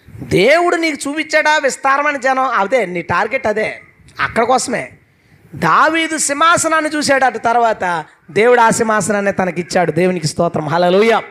దేవుడు 0.10 0.76
నీకు 0.76 1.10
చూపించాడా 1.10 1.58
విస్తారమైన 1.58 2.18
జనం? 2.18 2.44
అదే 2.44 2.86
నీ 2.86 3.02
టార్గెట్ 3.02 3.48
అదే. 3.48 3.82
అక్కడ 4.20 4.44
కోసమే. 4.44 4.92
దావీదు 5.56 6.18
సింహాసనాన్ని 6.18 6.90
చూశాడు 6.90 7.26
అటు 7.26 7.38
తర్వాత. 7.38 8.06
దేవుడు 8.32 8.62
ఆ 8.62 8.70
సింహాసనాన్ని 8.70 9.32
తనకిచ్చాడు. 9.32 9.92
దేవునికి 9.92 10.28
స్తోత్రం. 10.28 10.68
హలలుయ 10.68 11.22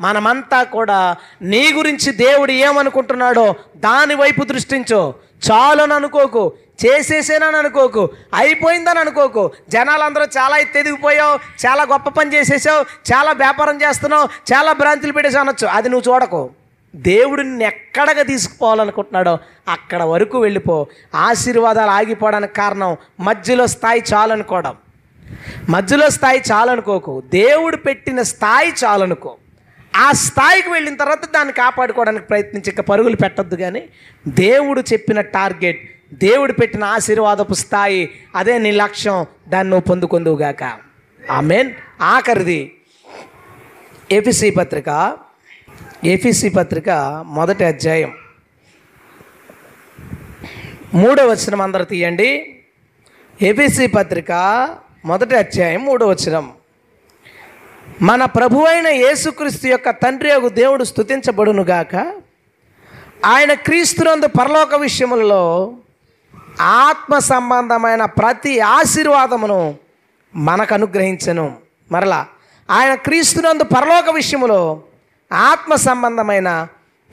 మనమంతా 0.00 0.62
కూడా 0.62 1.16
నీ 1.42 1.72
గురించి 1.72 2.12
దేవుడు 2.12 2.52
ఏమనుకుంటున్నాడో 2.52 3.54
దాని 3.76 4.14
వైపు 4.14 4.44
దృష్టించో. 4.44 5.14
చాలని 5.50 5.94
అనుకోకు 5.94 6.52
చేసేసేనని 6.86 7.56
అనుకోకు 7.56 8.10
అయిపోయిందని 8.34 8.98
అనుకోకు 8.98 9.52
జనాలందరూ 9.68 10.24
చాలా 10.24 10.56
ఎత్తెదిగిపోయావు 10.56 11.38
చాలా 11.66 11.82
గొప్ప 11.82 12.08
పని 12.08 12.34
చేసేసావు 12.34 13.12
చాలా 13.12 13.32
వ్యాపారం 13.32 13.82
చేస్తున్నావు 13.82 14.24
చాలా 14.24 14.72
బ్రాంచులు 14.72 15.12
పెట్టేసి 15.12 15.38
అనొచ్చు. 15.38 15.66
అది 15.66 15.88
నువ్వు 15.88 16.14
చూడకు. 16.14 16.50
దేవుడిని 16.96 17.64
ఎక్కడగా 17.64 18.22
తీసుకుపోవాలనుకుంటున్నాడో 18.22 19.38
అక్కడ 19.68 20.02
వరకు 20.02 20.38
వెళ్ళిపో. 20.38 20.86
ఆశీర్వాదాలు 21.14 21.90
ఆగిపోవడానికి 21.90 22.54
కారణం 22.54 22.96
మధ్యలో 23.20 23.66
స్థాయి 23.66 24.04
చాలనుకోవడం. 24.14 24.76
మధ్యలో 25.68 26.10
స్థాయి 26.10 26.42
చాలనుకోకు. 26.52 27.22
దేవుడు 27.26 27.76
పెట్టిన 27.76 28.22
స్థాయి 28.22 28.74
చాలనుకో. 28.84 29.36
ఆ 29.96 30.12
స్థాయికి 30.12 30.68
వెళ్ళిన 30.70 30.96
తర్వాత 30.96 31.32
దాన్ని 31.32 31.52
కాపాడుకోవడానికి 31.52 32.24
ప్రయత్నించి 32.24 32.82
పరుగులు 32.82 33.16
పెట్టద్దు 33.16 33.54
కానీ 33.54 33.88
దేవుడు 34.28 34.80
చెప్పిన 34.80 35.20
టార్గెట్ 35.20 36.00
దేవుడు 36.14 36.52
పెట్టిన 36.52 36.84
ఆశీర్వాదపు 36.84 37.54
స్థాయి 37.54 38.10
అదే 38.34 38.58
నీ 38.58 38.70
లక్ష్యం 38.70 39.26
దాన్ని 39.48 39.70
నువ్వు 39.70 39.84
పొందుకుందువుగాక 39.84 40.64
ఆ 41.30 41.40
మెయిన్ 41.40 41.72
ఆఖరిది 42.00 42.74
ఏపీసీ 44.12 44.50
పత్రిక 44.50 45.18
ఏపీసీ 46.04 46.48
పత్రిక 46.48 46.90
మొదటి 47.26 47.64
అధ్యాయం. 47.64 48.12
మూడో 50.94 51.26
వచనం 51.26 51.60
అందరు 51.60 51.84
తీయండి. 51.84 52.60
ఏపీసీ 53.42 53.86
పత్రిక 53.86 54.32
మొదటి 55.04 55.36
అధ్యాయం 55.36 55.84
మూడో 55.84 56.06
వచనం. 56.06 56.52
మన 58.02 58.24
ప్రభు 58.24 58.64
అయిన 58.64 58.88
యేసుక్రీస్తు 58.88 59.66
యొక్క 59.66 59.90
తండ్రి 59.90 60.28
యొక్క 60.30 60.46
దేవుడు 60.46 60.84
స్థుతించబడునుగాక 60.84 62.12
ఆయన 63.24 63.52
క్రీస్తునందు 63.52 64.26
పరలోక 64.26 64.74
విషయములలో 64.74 65.74
ఆత్మ 66.60 67.18
సంబంధమైన 67.18 68.04
ప్రతి 68.04 68.60
ఆశీర్వాదమును 68.60 69.74
మనకు 70.34 70.74
అనుగ్రహించను. 70.74 71.56
మరలా 71.92 72.26
ఆయన 72.70 72.94
క్రీస్తునందు 72.94 73.64
పరలోక 73.64 74.10
విషయములో 74.10 74.82
ఆత్మ 75.32 75.74
సంబంధమైన 75.74 76.66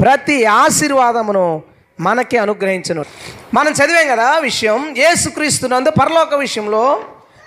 ప్రతి 0.04 0.46
ఆశీర్వాదమును 0.46 1.64
మనకి 2.00 2.38
అనుగ్రహించను. 2.38 3.06
మనం 3.54 3.72
చదివాం 3.72 4.08
కదా 4.08 4.40
విషయం. 4.40 4.96
యేసుక్రీస్తునందు 4.98 5.90
పరలోక 5.90 6.34
విషయంలో 6.34 7.02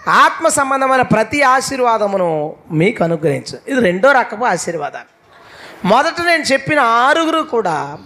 ఆత్మ 0.09 0.49
సంబంధమైన 0.49 1.03
ప్రతి 1.03 1.43
ఆశీర్వాదమును 1.43 2.57
మీకు 2.71 3.05
అనుగ్రహించు. 3.05 3.59
ఇది 3.69 3.81
రెండో 3.81 4.13
రకపు 4.13 4.45
ఆశీర్వాదాలు. 4.45 5.15
మొదట 5.87 6.21
నేను 6.21 6.43
చెప్పిన 6.43 6.81
ఆరుగురు 6.81 7.41
కూడా 7.41 7.99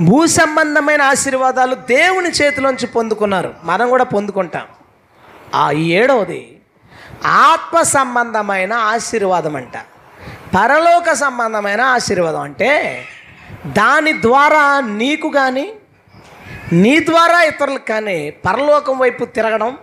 భూ 0.00 0.26
సంబంధమైన 0.26 1.02
ఆశీర్వాదాలు 1.02 1.74
దేవుని 1.74 2.28
చేతిలోంచి 2.28 2.86
పొందుకున్నారు. 2.86 3.54
మనం 3.64 3.88
కూడా 3.88 4.04
పొందుకుంటాం. 4.04 4.62
ఆ 5.54 5.70
ఏడవది 5.70 6.58
ఆత్మ 7.24 7.82
సంబంధమైన 7.82 8.72
ఆశీర్వాదం 8.72 9.56
అంట. 9.56 9.78
పరలోక 10.54 11.12
సంబంధమైన 11.12 11.80
ఆశీర్వాదం 11.80 12.40
అంటే 12.40 13.04
దాని 13.66 14.12
ద్వారా 14.12 14.80
నీకు 14.80 15.28
కానీ 15.28 15.72
నీ 16.72 16.98
ద్వారా 16.98 17.42
ఇతరులకు 17.42 17.84
కానీ 17.84 18.30
పరలోకం 18.30 18.98
వైపు 18.98 19.24
తిరగడం 19.24 19.76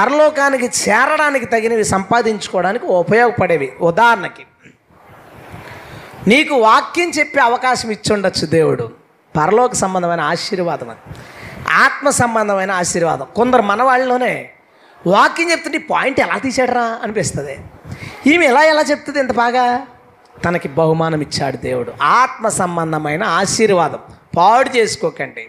పరలోకానికి 0.00 0.66
చేరడానికి 0.66 1.46
తగినవి 1.46 1.84
సంపాదించుకోవడానికి 1.84 2.84
ఉపయోగపడేవి. 2.84 3.72
ఉదాహరణకి 3.80 4.42
నీకు 6.28 6.54
వాక్యం 6.54 7.10
చెప్పే 7.10 7.40
అవకాశం 7.40 7.90
ఇచ్చుండొచ్చు 7.90 8.46
దేవుడు. 8.46 8.92
పరలోక 9.36 9.74
సంబంధమైన 9.74 10.20
ఆశీర్వాదం 10.20 10.90
అది. 10.90 11.16
ఆత్మ 11.72 12.10
సంబంధమైన 12.10 12.70
ఆశీర్వాదం. 12.70 13.26
కొందరు 13.36 13.62
మన 13.62 13.82
వాళ్ళలోనే 13.82 14.50
వాక్యం 15.06 15.50
చెప్తుంటే 15.50 15.78
పాయింట్ 15.78 16.20
ఎలా 16.20 16.38
తీసాడరా 16.38 17.00
అనిపిస్తుంది. 17.02 17.58
ఈమె 18.26 18.46
ఎలా 18.46 18.62
ఎలా 18.62 18.82
చెప్తుంది 18.82 19.18
ఇంత 19.18 19.32
బాగా? 19.32 19.86
తనకి 20.44 20.68
బహుమానం 20.68 21.20
ఇచ్చాడు 21.20 21.56
దేవుడు. 21.56 21.92
ఆత్మ 22.02 22.48
సంబంధమైన 22.48 23.24
ఆశీర్వాదం. 23.24 23.98
పాడు 24.36 24.76
చేసుకోకండి. 24.76 25.46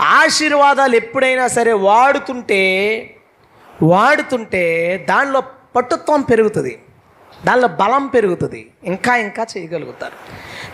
ఆశీర్వాదాలు 0.00 0.96
ఎప్పుడైనా 0.96 1.48
సరే 1.48 1.72
వాడుతుంటే 1.72 3.14
వాడుతుంటే 3.82 4.96
దానిలో 5.08 5.42
పట్టుత్వం 5.76 6.22
పెరుగుతుంది. 6.22 6.82
దానిలో 7.46 7.68
బలం 7.68 8.06
పెరుగుతుంది. 8.06 8.70
ఇంకా 8.84 9.16
ఇంకా 9.16 9.46
చేయగలుగుతారు. 9.58 10.12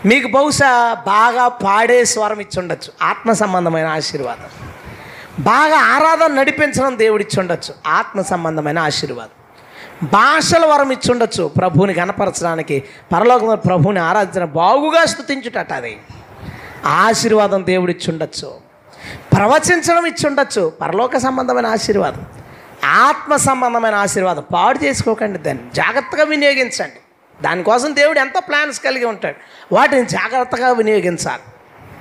మీకు 0.07 0.27
బహుశా 0.27 0.93
బాగా 0.93 1.47
పాడే 1.47 2.05
స్వరం 2.05 2.39
ఇచ్చి 2.39 2.61
ఉండొచ్చు. 2.61 3.05
ఆత్మ 3.05 3.31
సంబంధమైన 3.31 3.85
ఆశీర్వాదం. 3.85 4.67
బాగా 5.39 5.75
ఆరాధన 5.75 6.33
నడిపించడం 6.33 6.97
దేవుడిచ్చి 6.97 7.39
ఉండొచ్చు. 7.39 7.73
ఆత్మ 7.87 8.21
సంబంధమైన 8.21 8.79
ఆశీర్వాదం. 8.79 9.29
భాషల 10.03 10.65
వరం 10.65 10.91
ఇచ్చి 10.91 11.11
ఉండొచ్చు. 11.11 11.47
ప్రభువుని 11.47 11.93
కనపరచడానికి 11.93 12.83
పరలోకంలో 13.13 13.55
ప్రభువుని 13.55 13.99
ఆరాధించడం 13.99 14.51
బాగుగా 14.51 15.05
స్థుతించుటట 15.05 15.73
అది. 15.73 15.97
ఆశీర్వాదం 16.85 17.65
దేవుడిచ్చుండొచ్చు 17.65 18.57
ప్రవచించడం 19.37 20.05
ఇచ్చుండొచ్చు 20.05 20.73
పరలోక 20.81 21.17
సంబంధమైన 21.17 21.65
ఆశీర్వాదం. 21.65 22.25
ఆత్మ 22.85 23.35
సంబంధమైన 23.35 23.95
ఆశీర్వాదం. 23.95 24.43
పాడు 24.53 24.79
చేసుకోకండి 24.83 25.39
దాన్ని. 25.39 25.63
జాగ్రత్తగా 25.73 26.23
వినియోగించండి. 26.23 26.99
దానికోసం 27.43 27.95
దేవుడు 27.95 28.19
ఎంతో 28.19 28.39
ప్లాన్స్ 28.39 28.79
కలిగి 28.79 29.05
ఉంటాడు. 29.05 29.35
వాటిని 29.75 30.05
జాగ్రత్తగా 30.05 30.71
వినియోగించాలి. 30.71 31.41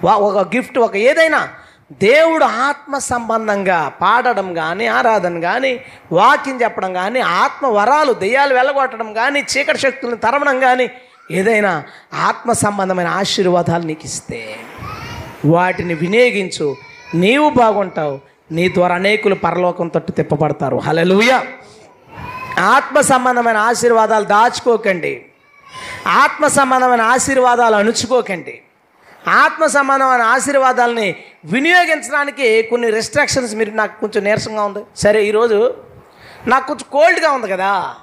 వా- 0.04 0.16
ఒక 0.16 0.54
గిఫ్ట్ 0.56 0.78
ఒక 0.78 0.96
ఏదైనా. 0.96 1.48
దేవుడు 1.92 2.44
ఆత్మ 2.44 2.98
సంబంధంగా 2.98 3.88
పాడడం 3.88 4.54
కానీ 4.54 4.86
ఆరాధన 4.86 5.40
కానీ 5.40 5.80
వాక్యం 6.12 6.62
చెప్పడం 6.62 6.92
కానీ 6.92 7.20
ఆత్మ 7.20 7.66
వరాలు 7.66 8.12
దెయ్యాలు 8.12 8.54
వెళ్ళగొట్టడం 8.54 9.12
కానీ 9.12 9.40
చీకటి 9.40 9.78
శక్తులను 9.78 10.16
తరమడం 10.16 10.60
కానీ 10.60 10.90
ఏదైనా 11.30 11.84
ఆత్మ 12.14 12.52
సంబంధమైన 12.52 13.06
ఆశీర్వాదాలు 13.06 13.82
నీకు 13.82 14.00
ఇస్తే 14.04 14.56
వాటిని 15.46 15.94
వినియోగించు. 15.94 16.76
నీవు 17.14 17.50
బాగుంటావు. 17.50 18.33
నీ 18.52 18.68
ద్వారా 18.68 18.94
అనేకులు 18.94 19.34
పరలోకం 19.34 19.88
తట్టు 19.88 20.12
తిప్పబడతారు. 20.12 20.76
హలలుయ 20.76 21.40
ఆత్మ 22.58 23.00
సంబంధమైన 23.00 23.56
ఆశీర్వాదాలు 23.56 24.24
దాచుకోకండి. 24.24 25.24
ఆత్మ 26.06 26.46
సంబంధమైన 26.46 27.00
ఆశీర్వాదాలు 27.00 27.76
అణుచుకోకండి. 27.76 28.60
ఆత్మ 29.28 29.66
సంబంధమైన 29.66 30.22
ఆశీర్వాదాలని 30.22 31.14
వినియోగించడానికి 31.44 32.62
కొన్ని 32.62 32.90
రెస్ట్రిక్షన్స్ 32.90 33.54
మీరు 33.54 33.70
నాకు 33.70 34.00
కొంచెం 34.00 34.24
నీరసంగా 34.24 34.64
ఉంది. 34.64 34.84
సరే 34.96 35.24
ఈరోజు 35.24 35.74
నాకు 36.46 36.66
కొంచెం 36.66 36.86
కోల్డ్గా 36.92 37.30
ఉంది 37.30 37.48
కదా. 37.48 37.94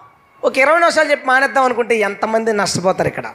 ఒక 0.44 0.58
ఇరవై 0.58 0.80
నిమిషాలు 0.80 1.12
చెప్పి 1.12 1.28
మానేద్దాం 1.28 1.64
అనుకుంటే 1.64 1.96
ఎంతమంది 1.96 2.54
నష్టపోతారు 2.54 3.08
ఇక్కడ? 3.08 3.34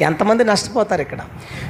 ఎంతమంది 0.00 0.44
నష్టపోతారు 0.44 1.00
ఇక్కడ? 1.00 1.18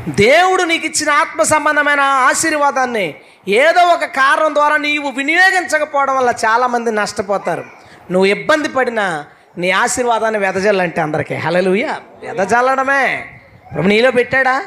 దేవుడు 0.09 0.63
నీకు 0.63 0.87
ఇచ్చిన 0.87 1.11
ఆత్మ 1.11 1.43
సంబంధమైన 1.43 2.01
ఆశీర్వాదాన్ని 2.01 3.15
ఏదో 3.49 3.80
ఒక 3.80 4.05
కారణం 4.05 4.55
ద్వారా 4.55 4.76
నీవు 4.76 5.11
వినియోగించకపోవడం 5.11 6.16
వల్ల 6.16 6.30
చాలామంది 6.45 6.91
నష్టపోతారు. 6.93 7.64
నువ్వు 8.11 8.26
ఇబ్బంది 8.26 8.68
పడినా 8.68 9.24
నీ 9.59 9.70
ఆశీర్వాదాన్ని 9.70 10.41
వెదజల్లంటే 10.41 11.01
అందరికీ. 11.01 11.34
హలలుయ 11.34 11.95
వెదజల్లడమే. 12.22 13.26
ప్రభు 13.74 13.88
నీలో 13.88 14.11
పెట్టాడా? 14.11 14.64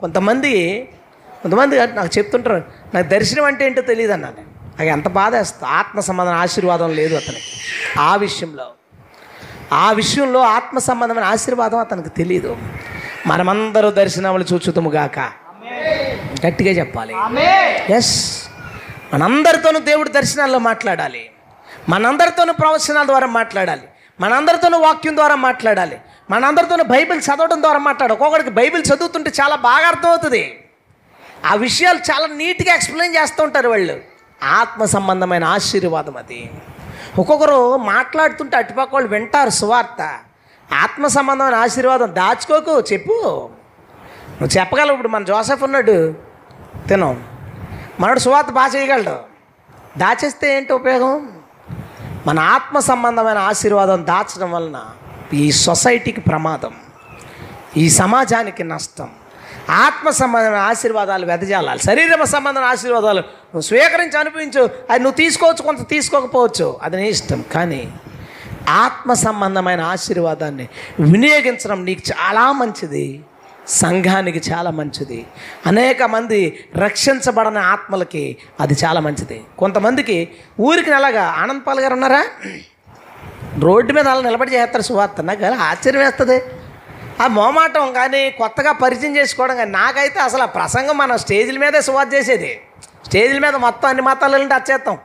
కొంతమంది 0.00 0.88
కొంతమంది 1.42 1.86
నాకు 1.86 2.18
చెప్తుంటారు 2.18 2.64
నాకు 2.94 3.06
దర్శనం 3.06 3.44
అంటే 3.44 3.66
ఏంటో 3.66 3.82
తెలియదు 3.82 4.12
అన్నాను 4.12 4.36
నాకు 4.78 4.90
ఎంత 4.90 5.08
బాధ 5.08 5.36
వేస్తా. 5.36 5.66
ఆత్మ 5.66 6.00
సంబంధం 6.00 6.32
ఆశీర్వాదం 6.32 6.90
లేదు 6.90 7.14
అతనికి. 7.14 7.52
ఆ 8.00 8.16
విషయంలో 8.16 8.66
ఆ 9.72 9.92
విషయంలో 9.92 10.40
ఆత్మ 10.40 10.78
సంబంధమైన 10.78 11.24
ఆశీర్వాదం 11.24 11.78
అతనికి 11.78 12.08
తెలియదు 12.08 12.56
మనమందరూ 13.26 13.90
దర్శనములు 13.90 14.44
చూచుతుము 14.52 14.90
గాక. 14.90 15.45
గట్టిగా 16.46 16.72
చెప్పాలి. 16.72 17.14
ఎస్ 17.92 18.42
మనందరితోనూ 19.14 19.78
దేవుడి 19.80 20.10
దర్శనాల్లో 20.10 20.58
మాట్లాడాలి. 20.58 21.30
మనందరితోనూ 21.88 22.52
ప్రవచనాల 22.52 23.06
ద్వారా 23.06 23.26
మాట్లాడాలి. 23.26 23.82
మనందరితోనూ 24.20 24.78
వాక్యం 24.78 25.16
ద్వారా 25.16 25.34
మాట్లాడాలి. 25.34 25.98
మనందరితోనూ 26.30 26.84
బైబిల్ 26.84 27.18
చదవడం 27.18 27.62
ద్వారా 27.62 27.78
మాట్లాడాలి. 27.78 28.12
ఒక్కొక్కడికి 28.12 28.50
బైబిల్ 28.50 28.82
చదువుతుంటే 28.82 29.32
చాలా 29.40 29.56
బాగా 29.56 29.86
అర్థమవుతుంది. 29.86 30.64
ఆ 31.44 31.54
విషయాలు 31.54 31.98
చాలా 31.98 32.26
నీట్గా 32.26 32.74
ఎక్స్ప్లెయిన్ 32.74 33.16
చేస్తూ 33.16 33.44
ఉంటారు 33.44 33.68
వాళ్ళు. 33.68 34.00
ఆత్మ 34.42 34.84
సంబంధమైన 34.84 35.44
ఆశీర్వాదం 35.44 36.16
అది. 36.16 36.50
ఒక్కొక్కరు 37.18 37.76
మాట్లాడుతుంటే 37.76 38.56
అటుపక్క 38.56 38.94
వాళ్ళు 38.94 39.10
వింటారు 39.10 39.50
సువార్త. 39.50 40.18
ఆత్మ 40.74 41.06
సంబంధమైన 41.06 41.54
ఆశీర్వాదం 41.54 42.14
దాచుకోకు 42.14 42.80
చెప్పు. 42.92 43.50
నువ్వు 44.42 44.60
చెప్పగలవు 44.60 44.92
ఇప్పుడు. 44.92 45.08
మన 45.08 45.24
జోసెఫ్ 45.24 45.62
ఉన్నాడు. 45.62 46.14
తిను. 46.88 47.20
మనడు 48.00 48.18
సువార్త 48.18 48.50
బాగా 48.50 48.72
చేయగలడు. 48.76 49.16
దాచేస్తే 49.98 50.56
ఏంటి 50.56 50.72
ఉపయోగం? 50.72 51.32
మన 52.26 52.38
ఆత్మ 52.38 52.78
సంబంధమైన 52.78 53.38
ఆశీర్వాదం 53.38 54.06
దాచడం 54.06 54.50
వలన 54.50 54.84
ఈ 55.34 55.52
సొసైటీకి 55.52 56.20
ప్రమాదం. 56.20 56.72
ఈ 57.76 57.90
సమాజానికి 57.90 58.64
నష్టం. 58.64 59.08
ఆత్మ 59.70 60.10
సంబంధమైన 60.10 60.60
ఆశీర్వాదాలు 60.60 61.26
వెదజాలాలి 61.26 61.82
శరీరం 61.82 62.26
సంబంధమైన 62.26 62.68
ఆశీర్వాదాలు 62.68 63.20
నువ్వు 63.20 63.60
స్వీకరించి 63.60 64.18
అనిపించు 64.18 64.70
అది 64.90 65.02
నువ్వు 65.02 65.16
తీసుకోవచ్చు 65.16 65.62
కొంత 65.62 65.88
తీసుకోకపోవచ్చు. 65.88 66.78
అది 66.82 66.96
నీ 66.96 67.08
ఇష్టం. 67.08 67.44
కానీ 67.52 67.92
ఆత్మ 68.68 69.12
సంబంధమైన 69.12 69.80
ఆశీర్వాదాన్ని 69.80 70.68
వినియోగించడం 71.00 71.84
నీకు 71.84 72.02
చాలా 72.10 72.52
మంచిది. 72.52 73.24
సంఘానికి 73.68 74.42
చాలా 74.50 74.70
మంచిది. 74.70 75.26
అనేక 75.66 76.02
మంది 76.02 76.58
రక్షించబడని 76.76 77.58
ఆత్మలకి 77.58 78.36
అది 78.60 78.76
చాలా 78.84 79.00
మంచిది. 79.00 79.44
కొంతమందికి 79.58 80.28
ఊరికి 80.60 80.90
నెలగా 80.90 81.24
ఆనంద్ 81.24 81.66
పాల్ 81.66 81.80
గారు 81.80 81.94
ఉన్నారా? 81.94 82.22
రోడ్డు 83.58 83.92
మీద 83.92 84.08
అలా 84.08 84.20
నిలబడి 84.20 84.54
చేస్తారు 84.54 84.82
సువార్త. 84.82 85.20
నాకు 85.20 85.44
ఆశ్చర్యం 85.44 86.02
వేస్తుంది. 86.02 86.42
ఆ 87.22 87.26
మోమాటం 87.26 87.92
కానీ 87.92 88.30
కొత్తగా 88.30 88.72
పరిచయం 88.72 89.16
చేసుకోవడం 89.16 89.56
కానీ 89.56 89.70
నాకైతే 89.70 90.20
అసలు 90.20 90.42
ఆ 90.42 90.46
ప్రసంగం 90.46 90.98
మనం 90.98 91.18
స్టేజ్ల 91.18 91.58
మీదే 91.58 91.80
సువార్త 91.80 92.14
చేసేది. 92.14 92.60
స్టేజ్ల 93.06 93.38
మీద 93.38 93.54
మొత్తం 93.54 93.88
అన్ని 93.88 94.02
మతాల 94.02 94.36
నుండి 94.36 94.54
వచ్చేస్తాం 94.54 94.98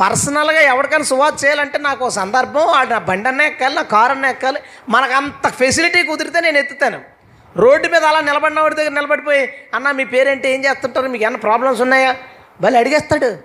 పర్సనల్గా 0.00 0.60
ఎవరికైనా 0.60 1.04
సువార్త 1.04 1.44
చేయాలంటే 1.44 1.78
నాకు 1.78 2.10
సందర్భం 2.10 2.66
వాడు 2.66 2.90
నా 2.90 2.98
బండి 2.98 3.28
అన్న 3.28 3.42
ఎక్కాలి 3.42 3.74
నా 3.74 3.82
కారు 3.82 4.12
అన్న 4.12 4.26
ఎక్కాలి 4.26 4.60
మనకు 4.88 5.12
అంత 5.12 5.48
ఫెసిలిటీ 5.48 6.02
కుదిరితే 6.02 6.40
నేను 6.40 6.58
ఎత్తుతాను. 6.58 7.13
రోడ్డు 7.56 7.88
మీద 7.88 8.04
అలా 8.04 8.20
నిలబడిన 8.20 8.60
వాడి 8.60 8.74
దగ్గర 8.74 8.90
నిలబడిపోయి 8.90 9.50
అన్న 9.74 9.90
మీ 9.90 10.04
పేరేంటి? 10.04 10.48
ఏం 10.48 10.64
చేస్తుంటారు? 10.64 11.08
మీకు 11.08 11.24
ఏమైనా 11.24 11.38
ప్రాబ్లమ్స్ 11.38 11.80
ఉన్నాయా? 11.80 12.16
భలే 12.60 12.78
అడిగేస్తాడు. 12.78 13.36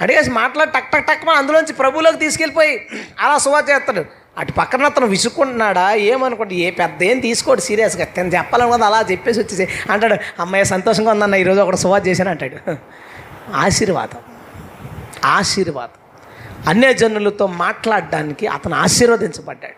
అడిగేసి 0.00 0.30
మాట్లాడి 0.30 0.70
టక్ 0.70 0.92
టక్ 0.92 1.06
టక్ 1.06 1.26
మన 1.26 1.36
అందులోంచి 1.36 1.72
ప్రభువులోకి 1.72 2.18
తీసుకెళ్ళిపోయి 2.18 2.86
అలా 3.20 3.38
సువా 3.38 3.62
చేస్తాడు. 3.70 4.04
అటు 4.38 4.52
పక్కన 4.52 4.84
అతను 4.84 5.06
విసుక్కుంటున్నాడా? 5.06 5.92
ఏమనుకోండి 5.92 6.54
ఏ 6.54 6.70
పెద్ద 6.70 7.02
ఏం 7.02 7.20
తీసుకోడు 7.20 7.60
సీరియస్గా. 7.60 8.04
తను 8.04 8.28
చెప్పాలని 8.28 8.72
కదా. 8.72 8.86
అలా 8.86 9.04
చెప్పేసి 9.10 9.40
వచ్చేసి 9.40 9.68
అంటాడు. 9.90 10.42
అమ్మాయి 10.42 10.64
సంతోషంగా 10.64 11.10
ఉందన్న 11.10 11.34
ఈరోజు 11.34 11.60
ఒకటి 11.60 11.76
సువా 11.76 11.98
చేశాను 11.98 12.30
అంటాడు. 12.30 12.76
ఆశీర్వాదం. 13.54 14.18
ఆశీర్వాదం. 15.24 16.22
అన్యజనులతో 16.68 17.46
మాట్లాడడానికి 17.46 18.46
అతను 18.46 18.74
ఆశీర్వదించబడ్డాడు. 18.74 19.74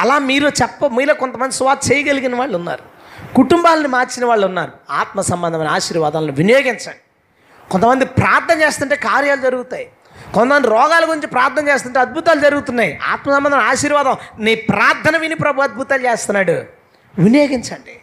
అలా 0.00 0.18
మీరు 0.18 0.48
చెప్ప 0.48 0.86
మీలో 0.86 1.14
కొంతమంది 1.14 1.54
సువార్త 1.54 1.92
చేయగలిగిన 1.92 2.36
వాళ్ళు 2.36 2.56
ఉన్నారు. 2.58 2.91
కుటుంబాలను 3.36 3.88
మార్చిన 3.88 4.26
వాళ్ళు 4.26 4.46
ఉన్నారు. 4.46 4.72
ఆత్మ 4.90 5.20
సంబంధమైన 5.20 5.68
ఆశీర్వాదాలను 5.68 6.32
వినియోగించండి. 6.32 7.70
కొంతమంది 7.70 8.04
ప్రార్థన 8.04 8.62
చేస్తుంటే 8.62 8.96
కార్యాలు 8.96 9.40
జరుగుతాయి. 9.40 9.90
కొంతమంది 10.34 10.68
రోగాల 10.68 11.04
గురించి 11.08 11.26
ప్రార్థన 11.26 11.68
చేస్తుంటే 11.68 11.98
అద్భుతాలు 11.98 12.40
జరుగుతున్నాయి. 12.40 12.98
ఆత్మ 13.02 13.32
సంబంధమైన 13.32 13.64
ఆశీర్వాదం 13.64 14.16
నీ 14.38 14.54
ప్రార్థన 14.54 15.16
విని 15.16 15.34
ప్రభు 15.34 15.62
అద్భుతాలు 15.62 16.02
చేస్తున్నాడు. 16.02 16.52
వినియోగించండి. 17.18 18.00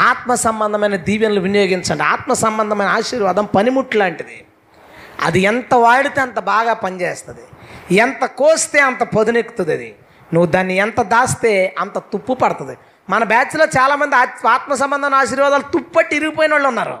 ఆత్మ 0.00 0.34
సంబంధమైన 0.34 0.96
దీవెనలు 0.96 1.40
వినియోగించండి. 1.40 2.02
ఆత్మ 2.02 2.32
సంబంధమైన 2.32 2.88
ఆశీర్వాదం 2.88 3.44
పనిముట్లు 3.44 4.00
లాంటిది. 4.00 4.44
అది 5.20 5.40
ఎంత 5.40 5.74
వాడితే 5.74 6.20
అంత 6.20 6.38
బాగా 6.38 6.72
పనిచేస్తుంది. 6.72 7.40
ఎంత 7.94 8.24
కోస్తే 8.24 8.80
అంత 8.80 9.02
పొదునెక్కుతుంది 9.02 9.72
అది. 9.72 9.96
నువ్వు 10.34 10.50
దాన్ని 10.50 10.76
ఎంత 10.76 11.02
దాస్తే 11.02 11.74
అంత 11.78 11.98
తుప్పు 11.98 12.32
పడుతుంది. 12.34 12.76
మన 13.10 13.24
బ్యాచ్లో 13.24 13.64
చాలామంది 13.64 14.16
ఆత్మ 14.48 14.74
సంబంధం 14.74 15.14
ఆశీర్వాదాలు 15.14 15.62
తుప్పట్టి 15.62 16.16
ఇరిగిపోయిన 16.16 16.52
వాళ్ళు 16.52 16.68
ఉన్నారు. 16.68 16.98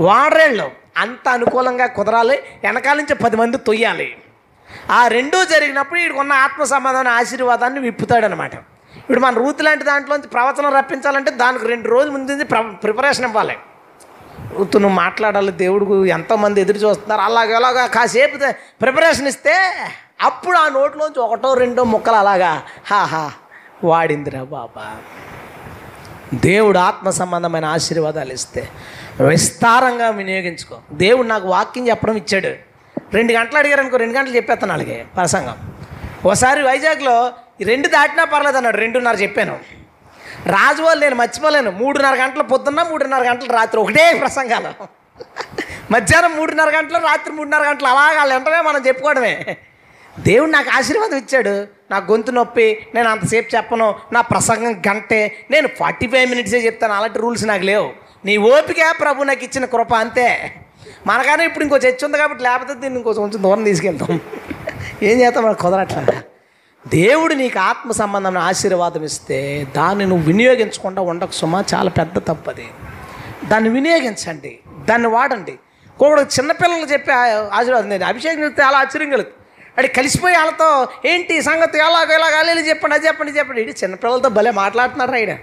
వాడరేళ్ళు 0.00 0.70
అంత 0.96 1.28
అనుకూలంగా 1.28 1.86
కుదరాలి 1.86 2.38
వెనకాల 2.64 2.96
నుంచి 2.96 3.14
పది 3.14 3.36
మంది 3.36 3.56
తొయ్యాలి. 3.56 4.16
ఆ 4.90 5.08
రెండూ 5.08 5.44
జరిగినప్పుడు 5.44 6.00
వీడికి 6.00 6.20
ఉన్న 6.20 6.32
ఆత్మ 6.32 6.64
సంబంధమైన 6.64 7.08
ఆశీర్వాదాన్ని 7.08 7.80
విప్పుతాడనమాట. 7.80 8.54
ఇప్పుడు 8.96 9.20
మన 9.20 9.34
రూత్ 9.34 9.62
లాంటి 9.62 9.84
దాంట్లోంచి 9.84 10.28
ప్రవచనం 10.28 10.74
రప్పించాలంటే 10.74 11.30
దానికి 11.30 11.66
రెండు 11.66 11.88
రోజుల 11.88 12.10
ముందు 12.10 12.32
నుంచి 12.32 12.44
ప్ర- 12.44 12.72
ప్రిపరేషన్ 12.72 13.24
ఇవ్వాలి. 13.24 13.56
రూతు 14.58 14.78
నువ్వు 14.78 14.96
మాట్లాడాలి 14.96 15.52
దేవుడు 15.52 16.04
ఎంతోమంది 16.04 16.60
ఎదురు 16.60 16.78
చూస్తున్నారు 16.78 17.20
అలాగే 17.20 17.54
అలాగా 17.54 17.86
కాసేపు 17.86 18.52
ప్రిపరేషన్ 18.80 19.28
ఇస్తే 19.28 19.54
అప్పుడు 20.22 20.56
ఆ 20.56 20.68
నోట్లోంచి 20.68 21.20
ఒకటో 21.20 21.54
రెండో 21.54 21.84
ముక్కలు 21.84 22.16
అలాగా 22.16 22.62
హా 22.86 23.04
హా 23.04 23.32
వాడిందిరా 23.84 24.42
బాబా. 24.42 24.96
దేవుడు 26.34 26.78
ఆత్మ 26.78 27.10
సంబంధమైన 27.10 27.64
ఆశీర్వాదాలు 27.64 28.32
ఇస్తే 28.32 28.68
విస్తారంగా 29.28 30.10
వినియోగించుకో. 30.10 30.78
దేవుడు 30.92 31.26
నాకు 31.26 31.48
వాక్యం 31.48 31.88
చెప్పడం 31.88 32.16
ఇచ్చాడు. 32.16 32.46
రెండు 33.14 33.32
గంటలు 33.32 33.58
అడిగారు 33.58 33.80
అనుకో 33.80 33.96
రెండు 33.96 34.18
గంటలు 34.18 34.36
చెప్పేస్తాను 34.36 34.72
అలాగే 34.72 35.06
ప్రసంగం. 35.16 35.74
ఒకసారి 36.24 36.62
వైజాగ్లో 36.62 37.32
ఈ 37.60 37.64
రెండు 37.64 37.88
దాటినా 37.88 38.24
పర్లేదు 38.24 38.56
అన్నాడు 38.56 38.76
రెండున్నర 38.76 39.14
చెప్పాను. 39.14 39.58
రాజువాళ్ళు 40.46 41.04
నేను 41.04 41.14
మర్చిపోలేను. 41.14 41.70
మూడున్నర 41.70 42.14
గంటలు 42.14 42.42
పొద్దున్న 42.42 42.82
మూడున్నర 42.82 43.30
గంటలు 43.30 43.52
రాత్రి. 43.52 43.80
ఒకటే 43.80 44.18
ప్రసంగాలు. 44.18 44.86
మధ్యాహ్నం 45.92 46.36
మూడున్నర 46.36 46.68
గంటలు 46.78 46.98
రాత్రి 46.98 47.34
మూడున్నర 47.34 47.62
గంటలు. 47.68 47.88
అలాగా 47.88 48.18
వాళ్ళ 48.18 48.34
వెంటనే 48.34 48.60
మనం 48.60 48.86
చెప్పుకోవడమే. 48.86 49.56
దేవుడు 50.18 50.50
నాకు 50.50 50.70
ఆశీర్వాదం 50.70 51.16
ఇచ్చాడు. 51.16 51.66
నా 51.90 51.96
గొంతు 51.96 52.30
నొప్పి 52.30 52.86
నేను 52.94 53.08
అంతసేపు 53.08 53.56
చెప్పను 53.56 53.94
నా 54.12 54.20
ప్రసంగం 54.20 54.82
గంటే 54.88 55.46
నేను 55.50 55.68
ఫార్టీ 55.68 56.06
ఫైవ్ 56.06 56.30
మినిట్సే 56.30 56.58
చెప్తాను 56.58 56.92
అలాంటి 56.92 57.18
రూల్స్ 57.18 57.44
నాకు 57.44 57.62
లేవు. 57.62 57.92
నీ 58.24 58.36
ఓపిక 58.36 58.76
ప్రభు 59.00 59.24
నాకు 59.24 59.44
ఇచ్చిన 59.44 59.64
కృప 59.64 59.94
అంతే. 59.94 60.54
మనగానే 61.06 61.44
ఇప్పుడు 61.44 61.64
ఇంకో 61.64 61.76
చర్చ 61.76 62.04
ఉంది 62.04 62.18
కాబట్టి 62.18 62.44
లేకపోతే 62.44 62.74
దీన్ని 62.74 62.96
ఇంకో 62.96 63.12
కొంచెం 63.12 63.42
దూరం 63.42 63.64
తీసుకెళ్తాం. 63.64 64.20
ఏం 65.02 65.20
చేస్తాం? 65.20 65.44
మనకు 65.44 65.62
కుదరట్లా. 65.62 66.06
దేవుడు 66.86 67.34
నీకు 67.34 67.58
ఆత్మ 67.58 67.92
సంబంధమైన 67.92 68.38
ఆశీర్వాదం 68.38 69.04
ఇస్తే 69.04 69.66
దాన్ని 69.76 70.06
నువ్వు 70.06 70.26
వినియోగించకుండా 70.26 71.02
ఉండకు 71.02 71.32
సుమా. 71.32 71.64
చాలా 71.74 71.90
పెద్ద 71.90 72.18
తప్పది 72.18 72.66
దాన్ని 73.44 73.70
వినియోగించండి. 73.70 74.58
దాన్ని 74.90 75.08
వాడండి. 75.08 75.58
కూడా 75.98 76.22
చిన్నపిల్లలు 76.22 76.86
చెప్పే 76.86 77.12
ఆశీర్వాదం 77.52 77.88
నేను 77.88 78.04
అభిషేకం 78.04 78.42
చెప్తే 78.42 78.62
అలా 78.62 78.78
ఆశ్చర్యం 78.78 79.10
కలుగుతుంది. 79.10 79.43
అది 79.78 79.88
కలిసిపోయి 79.88 80.36
వాళ్ళతో 80.36 80.88
ఏంటి 81.04 81.42
సంగతి? 81.42 81.78
ఎలాగో 81.78 82.12
ఎలాగ? 82.14 82.34
అల్లి 82.34 82.68
చెప్పండి 82.68 82.94
అది 82.94 83.06
చెప్పండి 83.06 83.32
చెప్పండి. 83.38 83.62
ఇది 83.62 83.70
చిన్నపిల్లలతో 83.70 84.28
భలే 84.28 84.50
మాట్లాడుతున్నారు 84.50 85.14
ఆయన. 85.14 85.36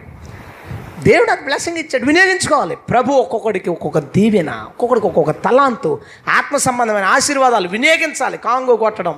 దేవుడు 1.03 1.31
అది 1.31 1.41
బ్లెస్సింగ్ 1.41 1.77
ఇచ్చాడు. 1.77 2.05
వినియోగించుకోవాలి. 2.05 2.75
ప్రభు 2.75 3.13
ఒక్కొక్కడికి 3.13 3.69
ఒక్కొక్క 3.69 3.99
దీవెన 3.99 4.51
ఒక్కొక్కడికి 4.67 5.07
ఒక్కొక్క 5.07 5.31
తలాంతు 5.31 6.01
ఆత్మ 6.29 6.57
సంబంధమైన 6.57 7.03
ఆశీర్వాదాలు 7.05 7.67
వినియోగించాలి. 7.67 8.37
కాంగో 8.37 8.75
కొట్టడం 8.75 9.15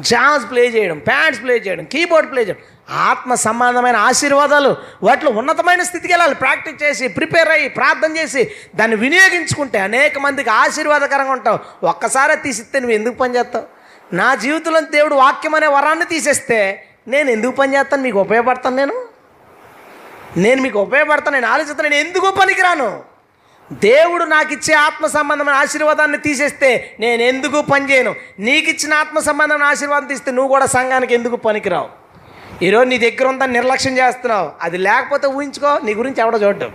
జాజ్ 0.00 0.50
ప్లే 0.50 0.62
చేయడం 0.66 0.98
ప్యాడ్స్ 0.98 1.42
ప్లే 1.42 1.54
చేయడం 1.54 1.84
కీబోర్డ్ 1.84 2.30
ప్లే 2.30 2.42
చేయడం. 2.42 2.60
ఆత్మ 2.90 3.34
సంబంధమైన 3.34 3.96
ఆశీర్వాదాలు 3.96 4.76
వాటిలో 5.02 5.30
ఉన్నతమైన 5.30 5.82
స్థితికి 5.82 6.12
వెళ్ళాలి. 6.12 6.34
ప్రాక్టీస్ 6.34 6.82
చేసి 6.82 7.08
ప్రిపేర్ 7.08 7.48
అయ్యి 7.48 7.68
ప్రార్థన 7.68 8.16
చేసి 8.16 8.50
దాన్ని 8.74 8.96
వినియోగించుకుంటే 8.96 9.78
అనేక 9.78 10.18
మందికి 10.18 10.50
ఆశీర్వాదకరంగా 10.50 11.32
ఉంటావు. 11.32 11.86
ఒక్కసారే 11.86 12.36
తీసిస్తే 12.36 12.80
నువ్వు 12.80 12.94
ఎందుకు 12.94 13.14
పని 13.14 13.36
చేస్తావు? 13.36 13.81
నా 14.20 14.34
జీవితంలో 14.34 14.80
దేవుడు 14.96 15.14
వాక్యం 15.14 15.54
అనే 15.54 15.66
వరాన్ని 15.66 16.04
తీసేస్తే 16.04 16.58
నేను 17.08 17.28
ఎందుకు 17.30 17.54
పని 17.60 17.74
చేస్తాను? 17.74 18.02
మీకు 18.02 18.18
ఉపయోగపడతాను 18.18 18.76
నేను? 18.76 18.96
నేను 20.36 20.60
మీకు 20.62 20.78
ఉపయోగపడతాను 20.78 21.34
నేను 21.34 21.48
ఆలోచిస్తాను 21.52 21.88
నేను 21.88 22.00
ఎందుకు 22.06 22.28
పనికిరాను? 22.40 22.90
దేవుడు 23.70 24.24
నాకు 24.24 24.52
ఇచ్చే 24.52 24.74
ఆత్మ 24.86 25.06
సంబంధమైన 25.06 25.56
ఆశీర్వాదాన్ని 25.56 26.18
తీసేస్తే 26.18 26.70
నేను 27.00 27.22
ఎందుకు 27.22 27.58
పని 27.72 27.84
చేయను? 27.90 28.14
నీకు 28.38 28.68
ఇచ్చిన 28.70 28.94
ఆత్మ 28.94 29.18
సంబంధమైన 29.18 29.68
ఆశీర్వాదం 29.72 30.06
తీస్తే 30.06 30.30
నువ్వు 30.30 30.50
కూడా 30.54 30.66
సంఘానికి 30.66 31.14
ఎందుకు 31.14 31.36
పనికిరావు? 31.36 31.88
ఈరోజు 32.62 32.88
నీ 32.88 32.98
దగ్గర 32.98 33.26
ఉందని 33.28 33.52
నిర్లక్ష్యం 33.52 33.98
చేస్తున్నావు. 33.98 34.48
అది 34.62 34.78
లేకపోతే 34.78 35.26
ఊహించుకో 35.26 35.70
నీ 35.84 35.94
గురించి 35.94 36.20
ఎవడో 36.20 36.38
చూడటం 36.38 36.72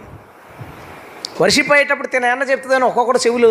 వర్షిప్ 1.41 1.71
అయ్యేటప్పుడు 1.73 2.07
తిన 2.07 2.25
ఏమన్నా 2.25 2.45
చెప్తుందని 2.51 2.85
ఒక్కొక్కడు 2.85 3.19
చెవులు 3.25 3.49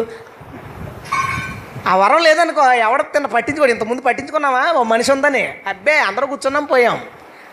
ఆ 1.86 1.96
వరం 1.96 2.22
లేదనుకో 2.22 2.72
ఎవడ 2.72 3.00
తిన్న 3.00 3.26
పట్టించుకోడు. 3.26 3.70
ఇంతకుముందు 3.70 4.02
పట్టించుకున్నావా? 4.02 4.72
ఓ 4.72 4.82
మనిషి 4.82 5.12
ఉందని. 5.12 5.58
అబ్బే 5.66 5.98
అందరూ 5.98 6.26
కూర్చున్నాం 6.26 6.64
పోయాం. 6.64 7.00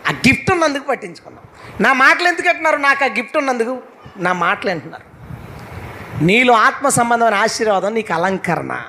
ఆ 0.10 0.12
గిఫ్ట్ 0.12 0.52
ఉన్నందుకు 0.52 0.84
పట్టించుకున్నాం. 0.84 1.44
నా 1.82 1.94
మాటలు 1.94 2.28
ఎందుకు 2.28 2.50
అంటున్నారు? 2.50 2.78
నాకు 2.78 3.04
ఆ 3.04 3.08
గిఫ్ట్ 3.08 3.38
ఉన్నందుకు 3.38 3.82
నా 4.18 4.34
మాటలు 4.34 4.72
అంటున్నారు. 4.72 5.14
నీలో 6.24 6.54
ఆత్మ 6.54 6.90
సంబంధమైన 6.90 7.36
ఆశీర్వాదం 7.36 7.94
నీకు 7.94 8.14
అలంకరణ. 8.14 8.82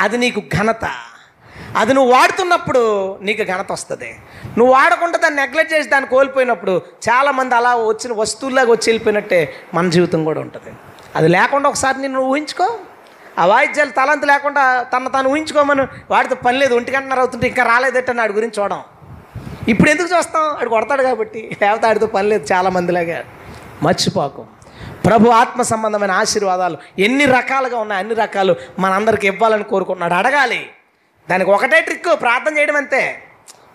అది 0.00 0.18
నీకు 0.18 0.40
ఘనత. 0.40 0.84
అది 1.76 1.94
నువ్వు 1.94 2.12
వాడుతున్నప్పుడు 2.12 3.18
నీకు 3.22 3.42
ఘనత 3.42 3.72
వస్తుంది. 3.72 4.16
నువ్వు 4.58 4.74
వాడకుండా 4.74 5.18
దాన్ని 5.18 5.46
నెగ్లెక్ట్ 5.46 5.74
చేసి 5.74 5.88
దాన్ని 5.88 6.10
కోల్పోయినప్పుడు 6.10 6.82
చాలామంది 7.10 7.54
అలా 7.54 7.76
వచ్చిన 7.76 8.12
వస్తువుల్లాగా 8.12 8.66
వచ్చి 8.66 8.84
వెళ్ళిపోయినట్టే 8.86 9.54
మన 9.74 9.90
జీవితం 9.90 10.24
కూడా 10.24 10.40
ఉంటుంది. 10.40 10.76
అది 11.16 11.28
లేకుండా 11.28 11.68
ఒకసారి 11.68 12.00
నేను 12.00 12.20
ఊహించుకో. 12.20 12.78
ఆ 13.38 13.46
వాయిద్యాలు 13.46 13.90
తలంత 13.90 14.24
లేకుండా 14.24 14.82
తన 14.82 15.08
తాను 15.08 15.28
ఊహించుకోమను. 15.28 15.88
వాడితో 16.10 16.34
పని 16.34 16.58
లేదు 16.58 16.74
ఒంటి 16.74 16.92
గంటన్నర 16.92 17.18
అవుతుంటే 17.18 17.46
ఇంకా 17.46 17.64
రాలేదట్టని 17.64 18.20
వాడి 18.20 18.32
గురించి 18.32 18.62
చూడడం 18.62 18.82
ఇప్పుడు 19.68 19.90
ఎందుకు 19.90 20.16
చూస్తాం? 20.16 20.42
ఆడు 20.42 20.68
కొడతాడు 20.68 21.02
కాబట్టి. 21.02 21.56
లేకపోతే 21.62 21.86
ఆడితో 21.86 22.06
పని 22.06 22.28
లేదు 22.28 22.52
చాలామందిలాగా 22.52 23.24
మర్చిపోకు. 23.82 24.46
ప్రభు 25.06 25.28
ఆత్మ 25.30 25.62
సంబంధమైన 25.62 26.10
ఆశీర్వాదాలు 26.10 26.76
ఎన్ని 26.98 27.24
రకాలుగా 27.24 27.78
ఉన్నాయి 27.78 27.98
అన్ని 27.98 28.14
రకాలు 28.14 28.56
మనందరికి 28.78 29.26
ఇవ్వాలని 29.26 29.64
కోరుకుంటున్నాడు. 29.64 30.14
అడగాలి. 30.14 30.70
దానికి 31.30 31.50
ఒకటే 31.50 31.80
ట్రిక్ 31.80 32.04
ప్రార్థన 32.20 32.58
చేయడం 32.58 32.76
అంతే. 32.76 33.22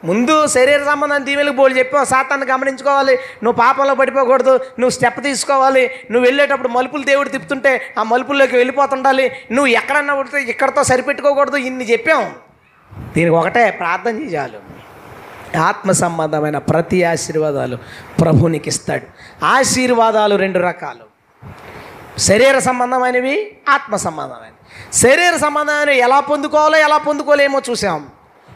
ముందు 0.03 0.47
శరీర 0.47 0.83
సంబంధం 0.83 1.25
దీవెలకు 1.25 1.55
బోలు 1.55 1.77
చెప్పావు 1.77 2.05
సాతాన్ని 2.05 2.47
గమనించుకోవాలి. 2.47 3.15
నువ్వు 3.43 3.51
పాపంలో 3.51 3.93
పడిపోకూడదు 3.95 4.51
నువ్వు 4.55 4.89
స్టెప్ 4.89 5.23
తీసుకోవాలి. 5.23 5.91
నువ్వు 6.11 6.25
వెళ్ళేటప్పుడు 6.25 6.67
మలుపులు 6.67 7.03
దేవుడు 7.03 7.29
తిప్పుతుంటే 7.29 7.93
ఆ 7.99 8.03
మలుపుల్లోకి 8.03 8.55
వెళ్ళిపోతుండాలి. 8.55 9.31
నువ్వు 9.51 9.67
ఎక్కడన్నా 9.67 10.15
పడితే 10.15 10.41
ఇక్కడతో 10.41 10.83
సరిపెట్టుకోకూడదు 10.83 11.55
ఇన్ని 11.55 11.91
చెప్పాం. 11.91 12.35
దీనికి 12.93 13.35
ఒకటే 13.35 13.71
ప్రార్థన 13.71 14.23
చేయాలి. 14.23 14.59
ఆత్మ 15.57 15.91
సంబంధమైన 15.91 16.57
ప్రతి 16.57 17.03
ఆశీర్వాదాలు 17.03 17.77
ప్రభునికి 18.21 18.69
ఇస్తాడు. 18.69 19.45
ఆశీర్వాదాలు 19.45 20.35
రెండు 20.35 20.59
రకాలు. 20.59 21.17
శరీర 22.19 22.59
సంబంధమైనవి 22.59 23.57
ఆత్మ 23.69 23.95
సంబంధమైనవి. 23.95 24.93
శరీర 24.93 25.37
సంబంధమైనవి 25.37 25.97
ఎలా 25.97 26.19
పొందుకోవాలో 26.19 26.77
ఎలా 26.77 26.97
పొందుకోలేమో 26.97 27.61
చూసాం. 27.69 28.07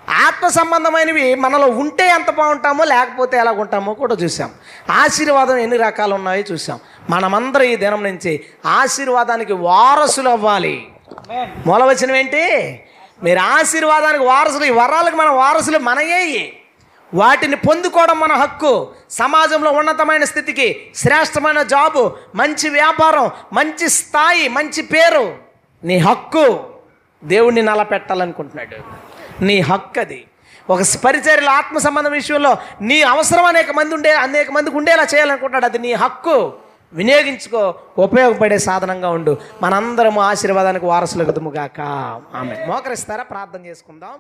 ఆత్మ 0.10 0.48
సంబంధమైనవి 0.48 1.36
మనలో 1.36 1.68
ఉంటే 1.68 2.08
ఎంత 2.08 2.30
బాగుంటామో 2.32 2.84
లేకపోతే 2.84 3.38
ఎలా 3.38 3.52
ఉంటామో 3.52 3.94
కూడా 3.94 4.16
చూసాం 4.16 4.52
ఆశీర్వాదం 4.90 5.58
ఎన్ని 5.58 5.78
రకాలు 5.78 6.16
ఉన్నాయో 6.16 6.44
చూసాం 6.52 6.80
మనమందరం 7.10 7.64
ఈ 7.64 7.76
దినం 7.76 8.04
నుంచి 8.04 8.46
ఆశీర్వాదానికి 8.66 9.54
వారసులు 9.54 10.30
అవ్వాలి 10.30 10.88
మూలవచనం 11.68 12.16
ఏంటి? 12.16 12.84
మీరు 13.24 13.40
ఆశీర్వాదానికి 13.40 14.24
వారసులు 14.24 14.66
ఈ 14.66 14.70
వరాలకు 14.70 15.16
మన 15.16 15.28
వారసులు 15.28 15.78
మనయే. 15.78 16.54
వాటిని 17.14 17.56
పొందుకోవడం 17.56 18.20
మన 18.20 18.34
హక్కు. 18.34 18.88
సమాజంలో 19.10 19.72
ఉన్నతమైన 19.72 20.24
స్థితికి 20.24 20.92
శ్రేష్టమైన 20.96 21.62
జాబు 21.62 22.16
మంచి 22.36 22.70
వ్యాపారం 22.70 23.32
మంచి 23.54 23.90
స్థాయి 23.90 24.48
మంచి 24.48 24.82
పేరు. 24.82 25.36
నీ 25.84 25.98
హక్కు 25.98 26.64
దేవుణ్ణి 27.24 27.62
నలపెట్టాలనుకుంటున్నాడు. 27.62 29.11
నీ 29.42 29.60
హక్కు 29.60 30.00
అది 30.00 30.26
ఒక 30.70 30.80
పరిచర్యలో 31.06 31.52
ఆత్మ 31.52 31.78
సంబంధం 31.78 32.12
విషయంలో 32.12 32.58
నీ 32.82 33.02
అవసరం 33.02 33.46
అనేక 33.46 33.72
మంది 33.72 33.96
ఉండే 33.96 34.14
అనేక 34.14 34.52
మందికి 34.52 34.78
ఉండేలా 34.78 35.04
చేయాలనుకుంటాడు 35.04 35.66
అది 35.66 35.80
నీ 35.80 35.94
హక్కు. 35.94 36.54
వినియోగించుకో. 36.94 37.76
ఉపయోగపడే 37.98 38.58
సాధనంగా 38.58 39.10
ఉండు. 39.10 39.38
మనందరము 39.62 40.22
ఆశీర్వాదానికి 40.22 40.86
వారసులు 40.86 41.26
కదుముగాక 41.26 41.82
ఆమె 42.36 42.66
మోకరిస్తారా? 42.68 43.24
ప్రార్థన 43.24 43.66
చేసుకుందాం. 43.66 44.14